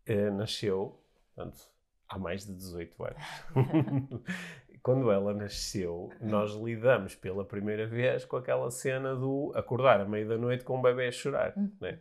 eh, 0.08 0.32
nasceu, 0.32 1.00
portanto, 1.36 1.70
há 2.10 2.18
mais 2.18 2.46
de 2.46 2.54
18 2.54 3.04
anos. 3.04 3.24
Quando 4.82 5.12
ela 5.12 5.34
nasceu, 5.34 6.10
nós 6.22 6.54
lidamos 6.56 7.14
pela 7.14 7.46
primeira 7.46 7.86
vez 7.86 8.26
com 8.26 8.38
aquela 8.38 8.72
cena 8.72 9.16
do 9.16 9.52
acordar 9.54 10.02
à 10.02 10.06
meia 10.06 10.26
da 10.26 10.38
noite 10.38 10.64
com 10.64 10.78
um 10.78 10.82
bebê 10.82 11.08
a 11.08 11.12
chorar. 11.12 11.54
Uhum. 11.56 11.72
né? 11.80 12.00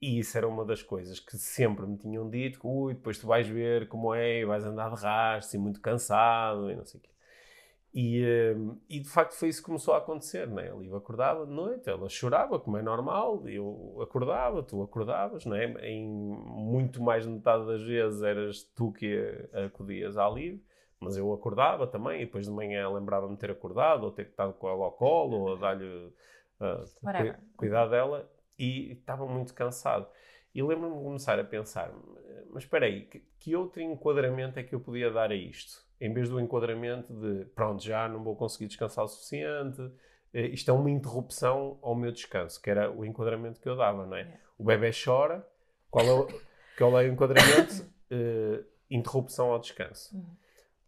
E 0.00 0.18
isso 0.18 0.36
era 0.36 0.48
uma 0.48 0.64
das 0.64 0.82
coisas 0.82 1.20
que 1.20 1.36
sempre 1.36 1.86
me 1.86 1.96
tinham 1.96 2.28
dito: 2.28 2.58
ui, 2.66 2.94
depois 2.94 3.18
tu 3.18 3.26
vais 3.26 3.46
ver 3.46 3.86
como 3.88 4.14
é, 4.14 4.40
e 4.40 4.44
vais 4.44 4.64
andar 4.64 4.94
de 4.94 5.00
rastro 5.00 5.56
e 5.56 5.60
muito 5.60 5.80
cansado 5.80 6.70
e 6.70 6.74
não 6.74 6.84
sei 6.84 6.98
o 6.98 7.02
quê. 7.02 7.11
E, 7.94 8.24
uh, 8.24 8.80
e 8.88 9.00
de 9.00 9.08
facto 9.08 9.34
foi 9.34 9.48
isso 9.48 9.60
que 9.60 9.66
começou 9.66 9.92
a 9.92 9.98
acontecer, 9.98 10.48
né? 10.48 10.70
A 10.70 10.74
Liv 10.74 10.94
acordava 10.94 11.44
de 11.44 11.52
noite, 11.52 11.90
ela 11.90 12.08
chorava, 12.08 12.58
como 12.58 12.78
é 12.78 12.82
normal, 12.82 13.46
eu 13.46 13.98
acordava, 14.00 14.62
tu 14.62 14.82
acordavas, 14.82 15.44
né? 15.44 15.74
Em 15.82 16.08
muito 16.08 17.02
mais 17.02 17.24
de 17.24 17.30
metade 17.30 17.66
das 17.66 17.82
vezes 17.82 18.22
eras 18.22 18.62
tu 18.74 18.92
que 18.92 19.14
acudias 19.66 20.16
à 20.16 20.26
Liv, 20.30 20.58
mas 20.98 21.18
eu 21.18 21.30
acordava 21.34 21.86
também, 21.86 22.22
e 22.22 22.24
depois 22.24 22.46
de 22.46 22.52
manhã 22.52 22.88
lembrava-me 22.88 23.34
de 23.34 23.40
ter 23.40 23.50
acordado, 23.50 24.04
ou 24.04 24.10
ter 24.10 24.26
estado 24.26 24.54
com 24.54 24.68
ela 24.68 24.84
ao 24.84 24.92
colo, 24.92 25.50
ou 25.50 25.58
dar-lhe 25.58 25.84
uh, 25.84 26.86
cuidar 27.58 27.88
dela, 27.88 28.26
e 28.58 28.92
estava 28.92 29.26
muito 29.26 29.52
cansado. 29.52 30.06
E 30.54 30.62
lembro-me 30.62 30.96
de 30.96 31.02
começar 31.02 31.38
a 31.38 31.44
pensar, 31.44 31.92
mas 32.50 32.62
espera 32.62 32.86
aí, 32.86 33.04
que, 33.06 33.20
que 33.38 33.56
outro 33.56 33.82
enquadramento 33.82 34.58
é 34.58 34.62
que 34.62 34.74
eu 34.74 34.80
podia 34.80 35.10
dar 35.10 35.30
a 35.30 35.34
isto? 35.34 35.82
Em 36.00 36.12
vez 36.12 36.28
do 36.28 36.40
enquadramento 36.40 37.12
de 37.12 37.44
pronto, 37.46 37.82
já 37.82 38.08
não 38.08 38.22
vou 38.22 38.34
conseguir 38.34 38.66
descansar 38.66 39.04
o 39.04 39.08
suficiente, 39.08 39.80
eh, 40.34 40.46
isto 40.46 40.70
é 40.70 40.74
uma 40.74 40.90
interrupção 40.90 41.78
ao 41.82 41.94
meu 41.94 42.10
descanso, 42.10 42.60
que 42.60 42.70
era 42.70 42.90
o 42.90 43.04
enquadramento 43.04 43.60
que 43.60 43.68
eu 43.68 43.76
dava, 43.76 44.06
não 44.06 44.16
é? 44.16 44.22
Yeah. 44.22 44.40
O 44.58 44.64
bebê 44.64 44.90
chora, 44.92 45.46
qual 45.90 46.04
é 46.04 46.12
o, 46.12 46.28
qual 46.76 47.00
é 47.00 47.04
o 47.04 47.12
enquadramento? 47.12 47.92
uh, 48.12 48.64
interrupção 48.90 49.50
ao 49.50 49.58
descanso. 49.58 50.14
Uhum. 50.14 50.36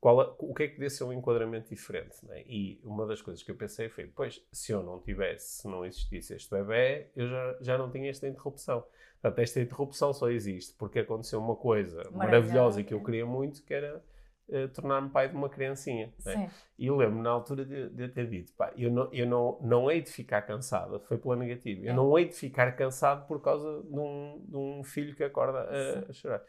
Qual 0.00 0.20
é, 0.20 0.34
o 0.38 0.52
que 0.52 0.64
é 0.64 0.68
que 0.68 0.78
desse 0.78 0.98
ser 0.98 1.04
um 1.04 1.12
enquadramento 1.12 1.70
diferente? 1.70 2.16
É? 2.28 2.42
E 2.46 2.78
uma 2.84 3.06
das 3.06 3.22
coisas 3.22 3.42
que 3.42 3.50
eu 3.50 3.56
pensei 3.56 3.88
foi, 3.88 4.06
pois, 4.06 4.44
se 4.52 4.70
eu 4.70 4.82
não 4.82 5.00
tivesse, 5.00 5.62
se 5.62 5.68
não 5.68 5.84
existisse 5.84 6.34
este 6.34 6.50
bebê, 6.50 7.08
eu 7.16 7.26
já, 7.26 7.56
já 7.62 7.78
não 7.78 7.90
tinha 7.90 8.10
esta 8.10 8.28
interrupção. 8.28 8.84
Portanto, 9.22 9.38
esta 9.38 9.60
interrupção 9.60 10.12
só 10.12 10.28
existe 10.28 10.74
porque 10.74 10.98
aconteceu 10.98 11.40
uma 11.40 11.56
coisa 11.56 12.02
maravilhosa 12.12 12.82
e 12.82 12.84
que 12.84 12.92
eu 12.92 13.02
queria 13.02 13.24
muito, 13.24 13.62
que 13.62 13.72
era 13.72 14.04
uh, 14.48 14.68
tornar-me 14.68 15.10
pai 15.10 15.28
de 15.28 15.36
uma 15.36 15.48
criancinha. 15.48 16.12
Né? 16.24 16.50
E 16.78 16.90
lembro 16.90 17.22
na 17.22 17.30
altura 17.30 17.64
de, 17.64 17.88
de 17.90 18.08
ter 18.08 18.28
dito: 18.28 18.52
pá, 18.54 18.72
eu, 18.76 18.90
não, 18.90 19.12
eu 19.12 19.26
não, 19.26 19.58
não 19.60 19.90
hei 19.90 20.00
de 20.00 20.10
ficar 20.10 20.42
cansada, 20.42 20.98
foi 21.00 21.18
pela 21.18 21.36
negativa, 21.36 21.86
é. 21.86 21.90
eu 21.90 21.94
não 21.94 22.18
hei 22.18 22.28
de 22.28 22.34
ficar 22.34 22.72
cansado 22.72 23.26
por 23.26 23.40
causa 23.40 23.82
de 23.82 23.98
um, 23.98 24.44
de 24.46 24.56
um 24.56 24.84
filho 24.84 25.14
que 25.14 25.24
acorda 25.24 25.60
a, 25.60 26.10
a 26.10 26.12
chorar. 26.12 26.42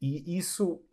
E 0.00 0.36
isso 0.36 0.84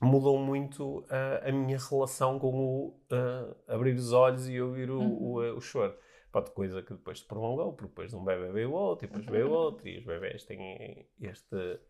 mudou 0.00 0.38
muito 0.38 1.00
uh, 1.00 1.48
a 1.48 1.52
minha 1.52 1.78
relação 1.78 2.38
com 2.38 2.48
o 2.48 2.88
uh, 3.12 3.56
abrir 3.68 3.94
os 3.94 4.12
olhos 4.12 4.48
e 4.48 4.60
ouvir 4.60 4.90
o, 4.90 4.98
uhum. 4.98 5.22
o, 5.22 5.56
o 5.56 5.60
choro. 5.60 5.94
Pode 6.32 6.52
coisa 6.52 6.80
que 6.80 6.92
depois 6.92 7.18
se 7.18 7.26
prolongou, 7.26 7.72
porque 7.72 7.88
depois 7.88 8.10
de 8.10 8.16
um 8.16 8.24
bebê 8.24 8.52
veio 8.52 8.72
outro, 8.72 9.04
e 9.04 9.08
depois 9.08 9.26
veio 9.26 9.50
outro, 9.50 9.88
e 9.88 9.98
os 9.98 10.04
bebés 10.04 10.44
têm 10.44 11.06
este 11.20 11.80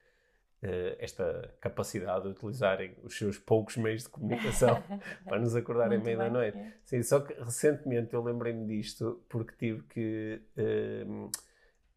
esta 0.99 1.55
capacidade 1.61 2.25
de 2.25 2.31
utilizarem 2.31 2.95
os 3.03 3.17
seus 3.17 3.39
poucos 3.39 3.77
meios 3.77 4.03
de 4.03 4.11
comunicação 4.11 4.83
para 5.25 5.39
nos 5.39 5.57
acordarem 5.57 5.99
meio 5.99 6.19
da 6.19 6.29
noite. 6.29 6.59
É. 6.59 6.73
Sim, 6.85 7.03
só 7.03 7.21
que 7.21 7.33
recentemente 7.35 8.13
eu 8.13 8.23
lembrei-me 8.23 8.67
disto 8.67 9.23
porque 9.29 9.55
tive 9.57 9.83
que. 9.85 10.43
Uh, 10.57 11.31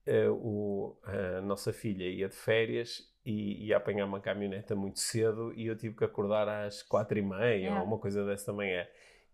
uh, 0.07 0.31
o, 0.31 0.97
a 1.03 1.41
nossa 1.41 1.73
filha 1.73 2.05
ia 2.05 2.29
de 2.29 2.35
férias 2.35 3.11
e 3.25 3.67
ia 3.67 3.77
apanhar 3.77 4.05
uma 4.05 4.19
caminhoneta 4.19 4.75
muito 4.75 4.99
cedo 4.99 5.53
e 5.55 5.67
eu 5.67 5.77
tive 5.77 5.95
que 5.95 6.03
acordar 6.03 6.47
às 6.47 6.83
quatro 6.83 7.17
e 7.17 7.21
meia 7.21 7.69
é. 7.69 7.79
ou 7.79 7.85
uma 7.85 7.97
coisa 7.97 8.25
dessa 8.25 8.51
manhã. 8.51 8.85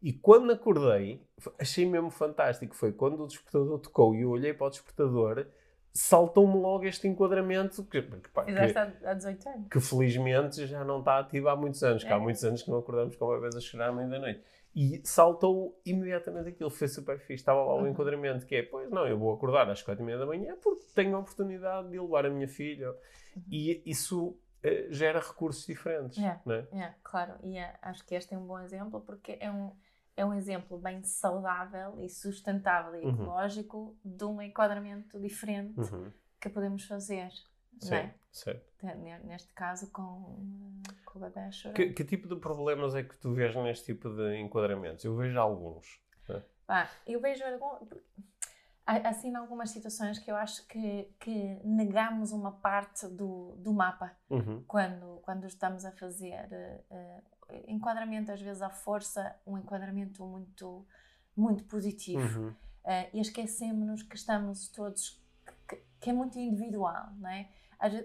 E 0.01 0.13
quando 0.13 0.51
acordei, 0.51 1.21
achei 1.59 1.85
mesmo 1.85 2.09
fantástico. 2.09 2.73
Foi 2.75 2.93
quando 2.93 3.21
o 3.21 3.27
despertador 3.27 3.79
tocou 3.79 4.15
e 4.15 4.21
eu 4.21 4.29
olhei 4.29 4.53
para 4.53 4.67
o 4.67 4.69
despertador 4.69 5.45
saltou-me 5.93 6.55
logo 6.59 6.85
este 6.85 7.07
enquadramento 7.07 7.83
que, 7.83 8.01
que, 8.01 8.29
pá, 8.29 8.45
que, 8.45 8.51
há 8.51 9.13
18 9.13 9.49
anos. 9.49 9.67
que 9.69 9.79
felizmente 9.79 10.67
já 10.67 10.83
não 10.83 10.99
está 10.99 11.19
ativo 11.19 11.49
há 11.49 11.55
muitos 11.55 11.83
anos, 11.83 12.03
é. 12.03 12.07
que 12.07 12.13
há 12.13 12.17
é. 12.17 12.19
muitos 12.19 12.43
anos 12.43 12.61
que 12.61 12.69
não 12.69 12.79
acordamos 12.79 13.15
com 13.15 13.27
bebês 13.27 13.55
a 13.55 13.59
chorar 13.59 13.89
à 13.89 13.91
meia 13.91 14.07
da 14.07 14.19
noite. 14.19 14.41
E 14.75 15.01
saltou 15.03 15.81
imediatamente 15.83 16.49
aquilo, 16.49 16.69
foi 16.69 16.87
super 16.87 17.17
fixe. 17.17 17.33
Estava 17.33 17.63
lá 17.63 17.73
o 17.73 17.79
uhum. 17.79 17.87
enquadramento 17.87 18.45
que 18.45 18.55
é, 18.55 18.63
pois 18.63 18.89
não, 18.91 19.07
eu 19.07 19.17
vou 19.17 19.33
acordar 19.33 19.69
às 19.69 19.81
quatro 19.81 20.03
e 20.03 20.05
meia 20.05 20.19
da 20.19 20.25
manhã 20.25 20.55
porque 20.61 20.85
tenho 20.93 21.15
a 21.15 21.19
oportunidade 21.19 21.89
de 21.89 21.99
levar 21.99 22.25
a 22.25 22.29
minha 22.29 22.47
filha. 22.47 22.91
Uhum. 22.91 23.43
E 23.51 23.81
isso 23.85 24.27
uh, 24.29 24.37
gera 24.93 25.19
recursos 25.19 25.65
diferentes. 25.65 26.19
É, 26.19 26.39
não 26.45 26.55
é? 26.55 26.67
é 26.71 26.95
claro. 27.03 27.33
E 27.43 27.57
é, 27.57 27.75
acho 27.81 28.05
que 28.05 28.13
este 28.13 28.35
é 28.35 28.37
um 28.37 28.45
bom 28.45 28.59
exemplo 28.59 29.01
porque 29.01 29.37
é 29.39 29.51
um 29.51 29.71
é 30.19 30.25
um 30.25 30.33
exemplo 30.33 30.77
bem 30.77 31.01
saudável 31.01 31.97
e 32.01 32.09
sustentável 32.09 32.93
e 32.93 33.05
uhum. 33.05 33.13
ecológico 33.13 33.97
de 34.03 34.25
um 34.25 34.41
enquadramento 34.41 35.17
diferente 35.17 35.79
uhum. 35.79 36.11
que 36.41 36.49
podemos 36.49 36.83
fazer. 36.83 37.31
Sim, 37.79 37.95
é? 37.95 38.13
certo. 38.29 38.69
Neste 39.23 39.53
caso, 39.53 39.89
com, 39.91 40.37
com 41.05 41.19
o 41.19 41.21
bebê 41.21 41.39
a 41.39 41.51
chorar. 41.51 41.73
Que, 41.73 41.93
que, 41.93 42.03
tipo 42.03 42.27
de 42.27 42.35
problemas 42.35 42.95
é 42.95 43.03
que 43.03 43.15
tu 43.17 43.33
vês 43.33 43.55
neste 43.55 43.93
tipo 43.93 44.09
de 44.09 44.37
enquadramentos? 44.39 45.05
Eu 45.05 45.15
vejo 45.15 45.39
alguns. 45.39 46.01
Né? 46.27 46.43
Ah, 46.67 46.89
eu 47.07 47.21
vejo 47.21 47.41
alguns. 47.45 47.87
Assim, 49.03 49.29
em 49.29 49.35
algumas 49.35 49.69
situações 49.69 50.17
que 50.17 50.31
eu 50.31 50.35
acho 50.35 50.65
que, 50.67 51.13
que 51.19 51.59
negamos 51.63 52.31
uma 52.31 52.51
parte 52.51 53.07
do, 53.07 53.55
do 53.57 53.71
mapa 53.71 54.11
uhum. 54.29 54.63
quando, 54.67 55.19
quando 55.21 55.45
estamos 55.45 55.85
a 55.85 55.91
fazer 55.91 56.49
uh, 56.89 57.63
enquadramento 57.67 58.31
às 58.31 58.41
vezes 58.41 58.63
à 58.63 58.69
força, 58.69 59.35
um 59.45 59.57
enquadramento 59.57 60.25
muito, 60.25 60.87
muito 61.37 61.63
positivo. 61.65 62.39
Uhum. 62.39 62.49
Uh, 62.49 63.09
e 63.13 63.19
esquecemos-nos 63.19 64.01
que 64.01 64.15
estamos 64.15 64.69
todos, 64.69 65.21
que, 65.67 65.75
que, 66.01 66.09
é 66.09 66.13
muito 66.13 66.39
individual, 66.39 67.11
não 67.17 67.29
é? 67.29 67.47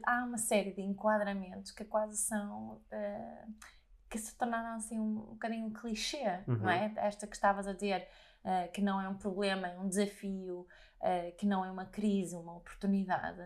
Há 0.05 0.25
uma 0.25 0.39
série 0.39 0.73
de 0.73 0.83
enquadramentos 0.83 1.71
que 1.71 1.85
quase 1.85 2.19
são, 2.19 2.75
uh, 2.93 3.55
que 4.11 4.19
se 4.19 4.37
tornaram 4.37 4.77
assim 4.77 5.01
um, 5.01 5.19
um 5.19 5.33
bocadinho 5.33 5.67
um 5.67 5.73
clichê, 5.73 6.43
uhum. 6.47 6.59
não 6.59 6.69
é? 6.69 6.93
Esta 6.97 7.27
que 7.27 7.35
estavas 7.35 7.67
a 7.67 7.73
dizer, 7.73 8.07
uh, 8.45 8.71
que 8.73 8.81
não 8.81 9.01
é 9.01 9.09
um 9.09 9.17
problema, 9.17 9.69
é 9.69 9.79
um 9.79 9.89
desafio, 9.89 10.67
que 11.37 11.45
não 11.45 11.63
é 11.63 11.71
uma 11.71 11.85
crise, 11.85 12.35
uma 12.35 12.57
oportunidade. 12.57 13.43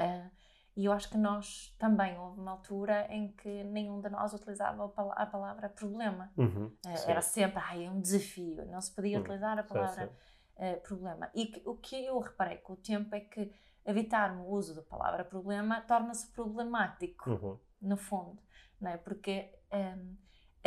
Uh, 0.00 0.30
e 0.76 0.84
eu 0.84 0.92
acho 0.92 1.08
que 1.08 1.16
nós 1.16 1.74
também 1.78 2.18
houve 2.18 2.38
uma 2.38 2.50
altura 2.50 3.06
em 3.08 3.32
que 3.32 3.64
nenhum 3.64 4.00
de 4.00 4.10
nós 4.10 4.34
utilizava 4.34 4.84
a 4.84 5.26
palavra 5.26 5.70
problema. 5.70 6.30
Uhum, 6.36 6.66
uh, 6.66 7.10
era 7.10 7.22
sempre, 7.22 7.62
ai, 7.64 7.86
é 7.86 7.90
um 7.90 7.98
desafio. 7.98 8.66
Não 8.66 8.80
se 8.80 8.94
podia 8.94 9.16
uhum, 9.16 9.22
utilizar 9.22 9.58
a 9.58 9.62
palavra 9.62 10.12
uh, 10.56 10.80
problema. 10.82 11.30
E 11.34 11.46
que, 11.46 11.62
o 11.66 11.76
que 11.76 12.04
eu 12.04 12.18
reparei 12.18 12.58
com 12.58 12.74
o 12.74 12.76
tempo 12.76 13.14
é 13.14 13.20
que 13.20 13.50
evitar 13.86 14.36
o 14.36 14.46
uso 14.50 14.74
da 14.74 14.82
palavra 14.82 15.24
problema 15.24 15.80
torna-se 15.80 16.30
problemático, 16.32 17.30
uhum. 17.30 17.58
no 17.80 17.96
fundo. 17.96 18.38
Não 18.78 18.90
é? 18.90 18.98
Porque 18.98 19.50
um, 19.72 20.16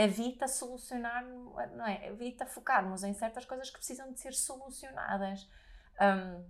evita 0.03 0.47
solucionar, 0.47 1.25
não 1.25 1.85
é? 1.85 2.07
Evita 2.07 2.45
focarmos 2.45 3.03
em 3.03 3.13
certas 3.13 3.45
coisas 3.45 3.69
que 3.69 3.77
precisam 3.77 4.11
de 4.11 4.19
ser 4.19 4.33
solucionadas. 4.33 5.49
Um, 5.99 6.45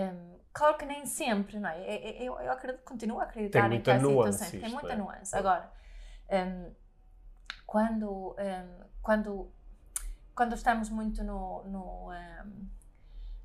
um, 0.00 0.40
claro 0.52 0.76
que 0.76 0.84
nem 0.84 1.04
sempre, 1.04 1.58
não 1.58 1.68
é? 1.68 2.22
Eu, 2.22 2.38
eu, 2.40 2.52
acredito, 2.52 2.84
continuo 2.84 3.20
a 3.20 3.24
acreditar 3.24 3.72
em 3.72 3.80
que 3.80 3.90
há 3.90 3.98
situações. 3.98 4.50
Tem 4.50 4.70
muita 4.70 4.92
é? 4.92 4.96
nuance. 4.96 5.34
Agora, 5.34 5.72
um, 6.30 6.72
quando, 7.66 8.36
um, 8.38 8.84
quando, 9.02 9.52
quando 10.34 10.54
estamos 10.54 10.88
muito 10.90 11.24
no, 11.24 11.64
no, 11.64 12.10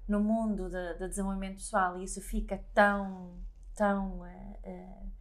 no 0.08 0.20
mundo 0.20 0.70
de, 0.70 1.00
de, 1.00 1.08
desenvolvimento 1.08 1.56
pessoal 1.56 1.98
e 1.98 2.04
isso 2.04 2.22
fica 2.22 2.64
tão, 2.76 3.40
tão 3.76 4.20
uh, 4.20 5.12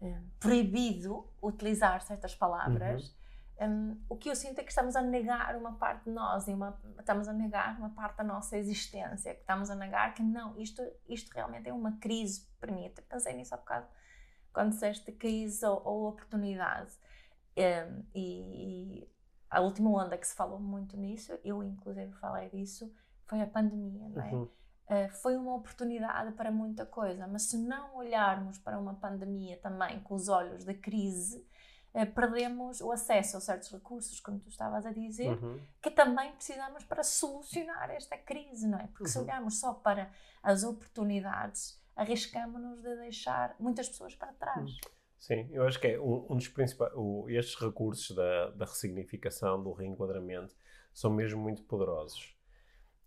uh, 0.00 0.22
proibido 0.40 1.28
utilizar 1.40 2.00
certas 2.02 2.34
palavras. 2.34 3.08
Uhum 3.08 3.25
um, 3.60 3.98
o 4.08 4.16
que 4.16 4.28
eu 4.28 4.36
sinto 4.36 4.58
é 4.58 4.62
que 4.62 4.70
estamos 4.70 4.94
a 4.96 5.02
negar 5.02 5.56
uma 5.56 5.72
parte 5.72 6.04
de 6.04 6.10
nós, 6.10 6.46
e 6.46 6.52
uma, 6.52 6.78
estamos 6.98 7.26
a 7.26 7.32
negar 7.32 7.78
uma 7.78 7.90
parte 7.90 8.18
da 8.18 8.24
nossa 8.24 8.56
existência, 8.58 9.34
que 9.34 9.40
estamos 9.40 9.70
a 9.70 9.74
negar 9.74 10.12
que 10.14 10.22
não, 10.22 10.58
isto, 10.58 10.82
isto 11.08 11.32
realmente 11.32 11.68
é 11.68 11.72
uma 11.72 11.92
crise 11.98 12.46
para 12.60 12.70
mim. 12.70 12.84
Eu 12.84 12.92
pensei 13.08 13.32
nisso 13.34 13.54
há 13.54 13.56
bocado, 13.56 13.86
quando 14.52 14.70
disseste 14.70 15.10
crise 15.12 15.64
ou, 15.64 15.80
ou 15.84 16.08
oportunidade. 16.08 16.92
Um, 17.56 18.04
e, 18.14 19.00
e, 19.00 19.16
a 19.48 19.60
última 19.60 19.90
onda 19.90 20.18
que 20.18 20.26
se 20.26 20.34
falou 20.34 20.58
muito 20.58 20.96
nisso, 20.96 21.38
eu 21.42 21.62
inclusive 21.62 22.12
falei 22.14 22.50
disso, 22.50 22.92
foi 23.24 23.40
a 23.40 23.46
pandemia, 23.46 24.08
não 24.08 24.22
é? 24.22 24.32
Uhum. 24.32 24.42
Uh, 24.42 25.08
foi 25.22 25.36
uma 25.36 25.54
oportunidade 25.54 26.32
para 26.32 26.50
muita 26.50 26.84
coisa, 26.84 27.26
mas 27.26 27.42
se 27.44 27.56
não 27.56 27.96
olharmos 27.96 28.58
para 28.58 28.78
uma 28.78 28.94
pandemia 28.94 29.56
também 29.56 30.00
com 30.00 30.14
os 30.14 30.28
olhos 30.28 30.64
da 30.64 30.74
crise, 30.74 31.46
perdemos 32.04 32.80
o 32.80 32.92
acesso 32.92 33.36
a 33.36 33.40
certos 33.40 33.70
recursos, 33.70 34.20
como 34.20 34.38
tu 34.38 34.48
estavas 34.48 34.84
a 34.84 34.92
dizer, 34.92 35.30
uhum. 35.42 35.58
que 35.80 35.90
também 35.90 36.32
precisamos 36.32 36.84
para 36.84 37.02
solucionar 37.02 37.90
esta 37.90 38.18
crise, 38.18 38.68
não 38.68 38.78
é? 38.78 38.86
Porque 38.88 39.04
uhum. 39.04 39.08
se 39.08 39.18
olharmos 39.18 39.58
só 39.58 39.72
para 39.72 40.10
as 40.42 40.62
oportunidades, 40.62 41.80
arriscamos-nos 41.94 42.82
de 42.82 42.96
deixar 42.96 43.56
muitas 43.58 43.88
pessoas 43.88 44.14
para 44.14 44.32
trás. 44.34 44.70
Uhum. 44.70 44.96
Sim, 45.18 45.48
eu 45.50 45.64
acho 45.64 45.80
que 45.80 45.88
é 45.88 46.00
um, 46.00 46.26
um 46.30 46.36
dos 46.36 46.48
principais. 46.48 46.92
O, 46.94 47.26
estes 47.28 47.58
recursos 47.60 48.14
da, 48.14 48.50
da 48.50 48.64
ressignificação, 48.66 49.62
do 49.62 49.72
reenquadramento, 49.72 50.54
são 50.92 51.10
mesmo 51.10 51.40
muito 51.40 51.62
poderosos. 51.62 52.36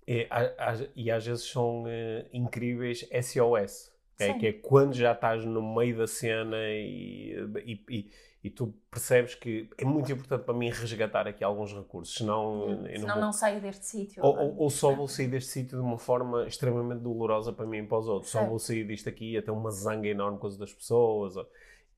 E, 0.08 0.28
a, 0.30 0.72
a, 0.72 0.74
e 0.96 1.12
às 1.12 1.26
vezes 1.26 1.46
são 1.50 1.84
uh, 1.84 1.88
incríveis 2.34 3.08
SOS 3.24 3.92
É, 4.18 4.34
que 4.34 4.48
é 4.48 4.54
quando 4.54 4.96
já 4.96 5.14
estás 5.14 5.46
no 5.46 5.62
meio 5.62 5.98
da 5.98 6.08
cena 6.08 6.58
e, 6.58 7.36
e, 7.64 7.86
e, 7.90 8.12
e, 8.44 8.50
tu 8.50 8.74
percebes 8.90 9.36
que 9.36 9.70
é 9.78 9.86
muito 9.86 10.12
importante 10.12 10.44
para 10.44 10.54
mim 10.54 10.70
resgatar 10.70 11.28
aqui 11.28 11.44
alguns 11.44 11.74
recursos, 11.74 12.16
senão, 12.16 12.68
hum, 12.68 12.86
senão 12.86 13.08
não, 13.08 13.14
vou... 13.16 13.24
não 13.26 13.34
saio 13.34 13.62
deste 13.62 13.86
sítio. 13.86 14.24
Ou, 14.24 14.38
ou, 14.38 14.58
ou, 14.58 14.70
só 14.70 14.94
vou 14.94 15.08
sair 15.08 15.28
deste 15.28 15.52
sítio 15.52 15.78
de 15.78 15.84
uma 15.84 15.98
forma 15.98 16.48
extremamente 16.48 17.02
dolorosa 17.02 17.52
para 17.52 17.66
mim 17.66 17.80
e 17.80 17.84
para 17.84 17.98
os 17.98 18.08
outros. 18.08 18.32
Só 18.32 18.46
vou 18.46 18.60
sair 18.60 18.86
disto 18.88 19.10
aqui 19.10 19.42
ter 19.42 19.52
uma 19.52 19.72
zanga 19.72 20.08
enorme 20.08 20.38
com 20.38 20.48
as 20.48 20.58
das 20.58 20.74
pessoas. 20.74 21.36
Ou... 21.36 21.50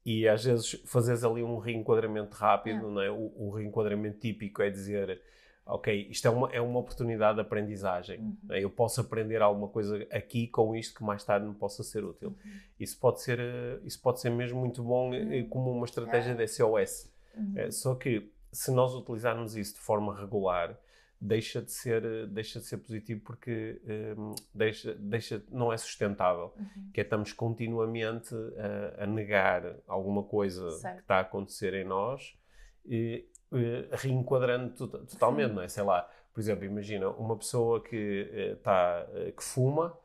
E 0.06 0.28
às 0.28 0.44
vezes 0.44 0.82
fazes 0.86 1.24
ali 1.24 1.44
um 1.44 1.60
reenquadramento 1.60 2.36
rápido, 2.36 2.88
é. 2.88 2.92
não 2.92 3.02
é? 3.02 3.12
O, 3.12 3.32
o 3.38 3.52
reenquadramento 3.52 4.20
típico 4.20 4.62
é 4.62 4.70
dizer 4.70 5.22
ok, 5.66 6.08
isto 6.10 6.28
é 6.28 6.32
uma, 6.32 6.50
é 6.52 6.62
uma 6.62 6.80
oportunidade 6.80 7.36
de 7.36 7.42
aprendizagem. 7.42 8.20
Uhum. 8.20 8.38
Né? 8.44 8.64
Eu 8.64 8.70
posso 8.70 9.02
aprender 9.02 9.42
alguma 9.42 9.68
coisa 9.68 10.06
aqui 10.12 10.48
com 10.48 10.76
isto 10.76 10.96
que 10.96 11.04
mais 11.04 11.24
tarde 11.24 11.46
me 11.46 11.54
possa 11.54 11.84
ser 11.84 12.04
útil. 12.04 12.30
Uhum. 12.30 12.52
Isso, 12.80 13.00
pode 13.00 13.22
ser, 13.22 13.40
eh, 13.40 13.80
isso 13.84 14.02
pode 14.02 14.20
ser 14.20 14.30
mesmo 14.30 14.60
muito 14.60 14.84
bom 14.84 15.14
eh, 15.14 15.42
uhum. 15.42 15.50
como 15.50 15.72
uma 15.72 15.86
estratégia 15.86 16.36
de 16.36 16.48
SOS. 16.48 17.12
Uhum. 17.36 17.54
É, 17.56 17.72
só 17.72 17.96
que 17.96 18.32
se 18.52 18.72
nós 18.72 18.94
utilizarmos 18.94 19.56
isso 19.56 19.76
de 19.76 19.80
forma 19.80 20.20
regular, 20.20 20.78
deixa 21.20 21.62
de 21.62 21.72
ser, 21.72 22.04
eh, 22.04 22.26
deixa 22.26 22.60
de 22.60 22.66
ser 22.66 22.78
positivo 22.78 23.22
porque 23.22 23.80
um, 24.18 24.34
deixa, 24.54 24.96
deixa, 24.96 25.44
não 25.50 25.72
é 25.72 25.78
sustentável. 25.78 26.54
Uhum. 26.58 26.90
Que 26.92 27.02
é, 27.02 27.04
estamos 27.04 27.32
continuamente 27.32 28.36
a, 28.98 29.04
a 29.04 29.08
negar 29.08 29.76
alguma 29.88 30.24
coisa 30.24 30.72
certo. 30.72 30.96
que 30.96 31.02
está 31.04 31.18
a 31.18 31.22
acontecer 31.22 31.76
em 31.76 31.86
nós 31.86 32.36
e, 32.86 33.26
uh, 33.52 33.88
reenquadrando 33.92 34.88
totalmente, 34.88 35.50
Sim. 35.50 35.56
não 35.56 35.62
é? 35.62 35.68
Sei 35.68 35.84
lá, 35.84 36.10
por 36.34 36.40
exemplo, 36.40 36.66
imagina 36.66 37.10
uma 37.10 37.38
pessoa 37.38 37.84
que, 37.84 38.54
uh, 38.54 38.56
tá, 38.58 39.06
uh, 39.10 39.32
que 39.32 39.44
fuma 39.44 39.98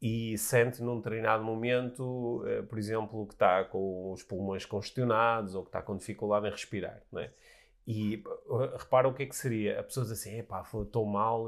e 0.00 0.36
sente 0.36 0.82
num 0.82 0.96
determinado 0.96 1.44
momento, 1.44 2.44
por 2.68 2.76
exemplo, 2.76 3.24
que 3.24 3.34
está 3.34 3.62
com 3.62 4.10
os 4.10 4.20
pulmões 4.24 4.66
congestionados 4.66 5.54
ou 5.54 5.62
que 5.62 5.68
está 5.68 5.80
com 5.80 5.96
dificuldade 5.96 6.48
em 6.48 6.50
respirar, 6.50 7.00
não 7.12 7.20
é? 7.20 7.30
E 7.86 8.22
repara 8.78 9.08
o 9.08 9.14
que 9.14 9.24
é 9.24 9.26
que 9.26 9.34
seria. 9.34 9.80
A 9.80 9.82
pessoa 9.82 10.04
diz 10.04 10.12
assim: 10.12 10.38
epá, 10.38 10.62
estou 10.62 11.04
mal, 11.04 11.46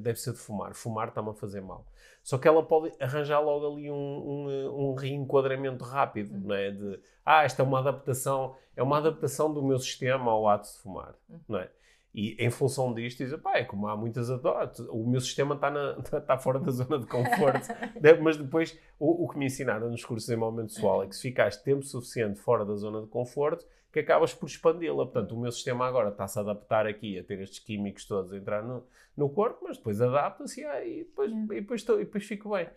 deve 0.00 0.18
ser 0.18 0.32
de 0.32 0.38
fumar. 0.38 0.74
Fumar 0.74 1.08
está-me 1.08 1.30
a 1.30 1.34
fazer 1.34 1.62
mal. 1.62 1.86
Só 2.22 2.38
que 2.38 2.48
ela 2.48 2.62
pode 2.62 2.92
arranjar 3.00 3.40
logo 3.40 3.72
ali 3.72 3.90
um, 3.90 3.94
um, 3.94 4.90
um 4.90 4.94
reenquadramento 4.94 5.84
rápido, 5.84 6.38
não 6.38 6.54
é? 6.54 6.70
De, 6.70 7.00
ah, 7.24 7.42
esta 7.44 7.62
é 7.62 7.64
uma 7.64 7.80
adaptação, 7.80 8.56
é 8.76 8.82
uma 8.82 8.98
adaptação 8.98 9.52
do 9.52 9.62
meu 9.62 9.78
sistema 9.78 10.30
ao 10.30 10.48
ato 10.48 10.68
de 10.70 10.78
fumar, 10.78 11.14
não 11.48 11.58
é? 11.58 11.70
E 12.14 12.36
em 12.38 12.48
função 12.48 12.94
disto, 12.94 13.24
diz, 13.24 13.34
pá, 13.40 13.58
é 13.58 13.64
como 13.64 13.88
há 13.88 13.96
muitas 13.96 14.30
adotes, 14.30 14.78
o 14.88 15.04
meu 15.04 15.20
sistema 15.20 15.56
está, 15.56 15.68
na, 15.68 15.98
está 15.98 16.38
fora 16.38 16.60
da 16.60 16.70
zona 16.70 17.00
de 17.00 17.06
conforto. 17.06 17.66
Mas 18.22 18.36
depois, 18.36 18.78
o, 19.00 19.24
o, 19.24 19.28
que 19.28 19.36
me 19.36 19.46
ensinaram 19.46 19.90
nos 19.90 20.04
cursos 20.04 20.24
de 20.24 20.30
desenvolvimento 20.30 20.72
pessoal 20.72 21.02
é 21.02 21.08
que 21.08 21.16
se 21.16 21.22
ficares 21.22 21.56
tempo 21.56 21.82
suficiente 21.82 22.38
fora 22.38 22.64
da 22.64 22.76
zona 22.76 23.00
de 23.00 23.08
conforto, 23.08 23.66
que 23.92 23.98
acabas 23.98 24.32
por 24.32 24.46
expandi-la. 24.46 25.04
Portanto, 25.06 25.32
o 25.32 25.40
meu 25.40 25.50
sistema 25.50 25.86
agora 25.86 26.10
está-se 26.10 26.38
a 26.38 26.42
adaptar 26.42 26.86
aqui, 26.86 27.18
a 27.18 27.24
ter 27.24 27.40
estes 27.40 27.58
químicos 27.58 28.04
todos 28.04 28.32
a 28.32 28.36
entrar 28.36 28.62
no, 28.62 28.84
no 29.16 29.28
corpo, 29.28 29.64
mas 29.64 29.76
depois 29.76 30.00
adapta-se 30.00 30.62
e, 30.62 31.04
depois, 31.04 31.32
e, 31.32 31.60
depois, 31.60 31.82
e 31.82 31.96
depois 31.98 32.24
fico 32.24 32.50
bem. 32.50 32.68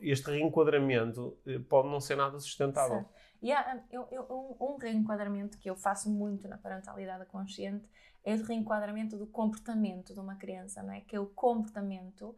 Este 0.00 0.30
reenquadramento 0.30 1.36
eh, 1.46 1.58
pode 1.58 1.88
não 1.88 2.00
ser 2.00 2.16
nada 2.16 2.38
sustentável. 2.38 2.96
Certo. 2.96 3.10
E 3.40 3.52
há, 3.52 3.80
eu, 3.90 4.08
eu, 4.10 4.56
um, 4.60 4.72
um 4.72 4.76
reenquadramento 4.76 5.58
que 5.58 5.70
eu 5.70 5.76
faço 5.76 6.10
muito 6.10 6.48
na 6.48 6.58
parentalidade 6.58 7.24
consciente 7.26 7.88
é 8.24 8.34
o 8.34 8.42
reenquadramento 8.42 9.16
do 9.16 9.26
comportamento 9.26 10.12
de 10.12 10.20
uma 10.20 10.34
criança, 10.36 10.82
não 10.82 10.92
é? 10.92 11.00
Que 11.00 11.16
é 11.16 11.20
o 11.20 11.26
comportamento 11.26 12.36